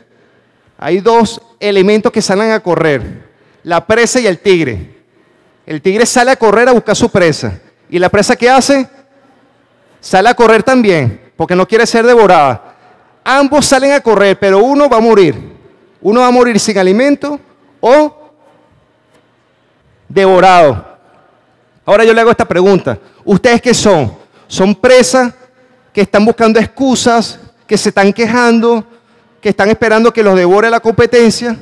Hay 0.81 0.99
dos 0.99 1.41
elementos 1.61 2.11
que 2.11 2.21
salen 2.21 2.51
a 2.51 2.59
correr, 2.59 3.29
la 3.63 3.87
presa 3.87 4.19
y 4.19 4.27
el 4.27 4.39
tigre. 4.39 4.97
El 5.65 5.81
tigre 5.81 6.05
sale 6.05 6.31
a 6.31 6.35
correr 6.35 6.67
a 6.67 6.73
buscar 6.73 6.97
su 6.97 7.09
presa. 7.09 7.57
¿Y 7.89 7.99
la 7.99 8.09
presa 8.09 8.35
qué 8.35 8.49
hace? 8.49 8.85
Sale 10.01 10.27
a 10.27 10.33
correr 10.33 10.61
también, 10.61 11.31
porque 11.37 11.55
no 11.55 11.65
quiere 11.65 11.87
ser 11.87 12.05
devorada 12.05 12.71
ambos 13.23 13.65
salen 13.65 13.93
a 13.93 14.01
correr, 14.01 14.37
pero 14.39 14.59
uno 14.59 14.89
va 14.89 14.97
a 14.97 15.01
morir. 15.01 15.51
Uno 16.01 16.21
va 16.21 16.27
a 16.27 16.31
morir 16.31 16.59
sin 16.59 16.77
alimento 16.77 17.39
o 17.79 18.31
devorado. 20.07 20.85
Ahora 21.85 22.03
yo 22.03 22.13
le 22.13 22.21
hago 22.21 22.31
esta 22.31 22.47
pregunta. 22.47 22.97
¿Ustedes 23.23 23.61
qué 23.61 23.73
son? 23.73 24.15
¿Son 24.47 24.75
presas 24.75 25.33
que 25.93 26.01
están 26.01 26.25
buscando 26.25 26.59
excusas, 26.59 27.39
que 27.67 27.77
se 27.77 27.89
están 27.89 28.11
quejando, 28.11 28.85
que 29.41 29.49
están 29.49 29.69
esperando 29.69 30.13
que 30.13 30.23
los 30.23 30.35
devore 30.35 30.69
la 30.69 30.79
competencia? 30.79 31.57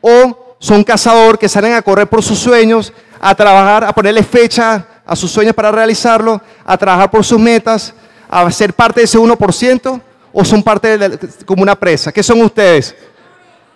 ¿O 0.00 0.56
son 0.58 0.84
cazadores 0.84 1.38
que 1.38 1.48
salen 1.48 1.74
a 1.74 1.82
correr 1.82 2.06
por 2.06 2.22
sus 2.22 2.38
sueños, 2.38 2.92
a 3.20 3.34
trabajar, 3.34 3.84
a 3.84 3.92
ponerle 3.92 4.22
fecha 4.22 4.86
a 5.06 5.14
sus 5.14 5.30
sueños 5.30 5.54
para 5.54 5.70
realizarlo, 5.70 6.40
a 6.64 6.76
trabajar 6.76 7.10
por 7.10 7.24
sus 7.24 7.38
metas, 7.38 7.94
a 8.28 8.50
ser 8.50 8.72
parte 8.72 9.00
de 9.00 9.04
ese 9.04 9.18
1%? 9.18 10.00
o 10.34 10.44
son 10.44 10.62
parte 10.62 10.98
de 10.98 11.18
como 11.46 11.62
una 11.62 11.76
presa? 11.76 12.12
¿Qué 12.12 12.22
son 12.22 12.42
ustedes? 12.42 12.94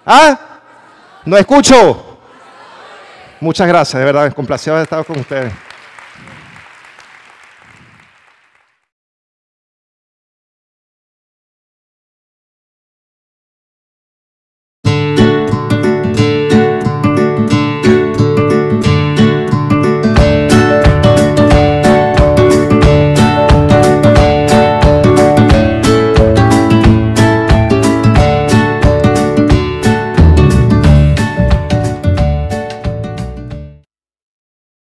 ¿Ah? 0.05 0.39
No 1.25 1.37
escucho. 1.37 2.19
Muchas 3.41 3.69
gracias, 3.69 3.99
de 3.99 4.05
verdad, 4.05 4.33
complacido 4.35 4.77
de 4.77 4.83
estar 4.83 5.05
con 5.05 5.21
ustedes. 5.21 5.53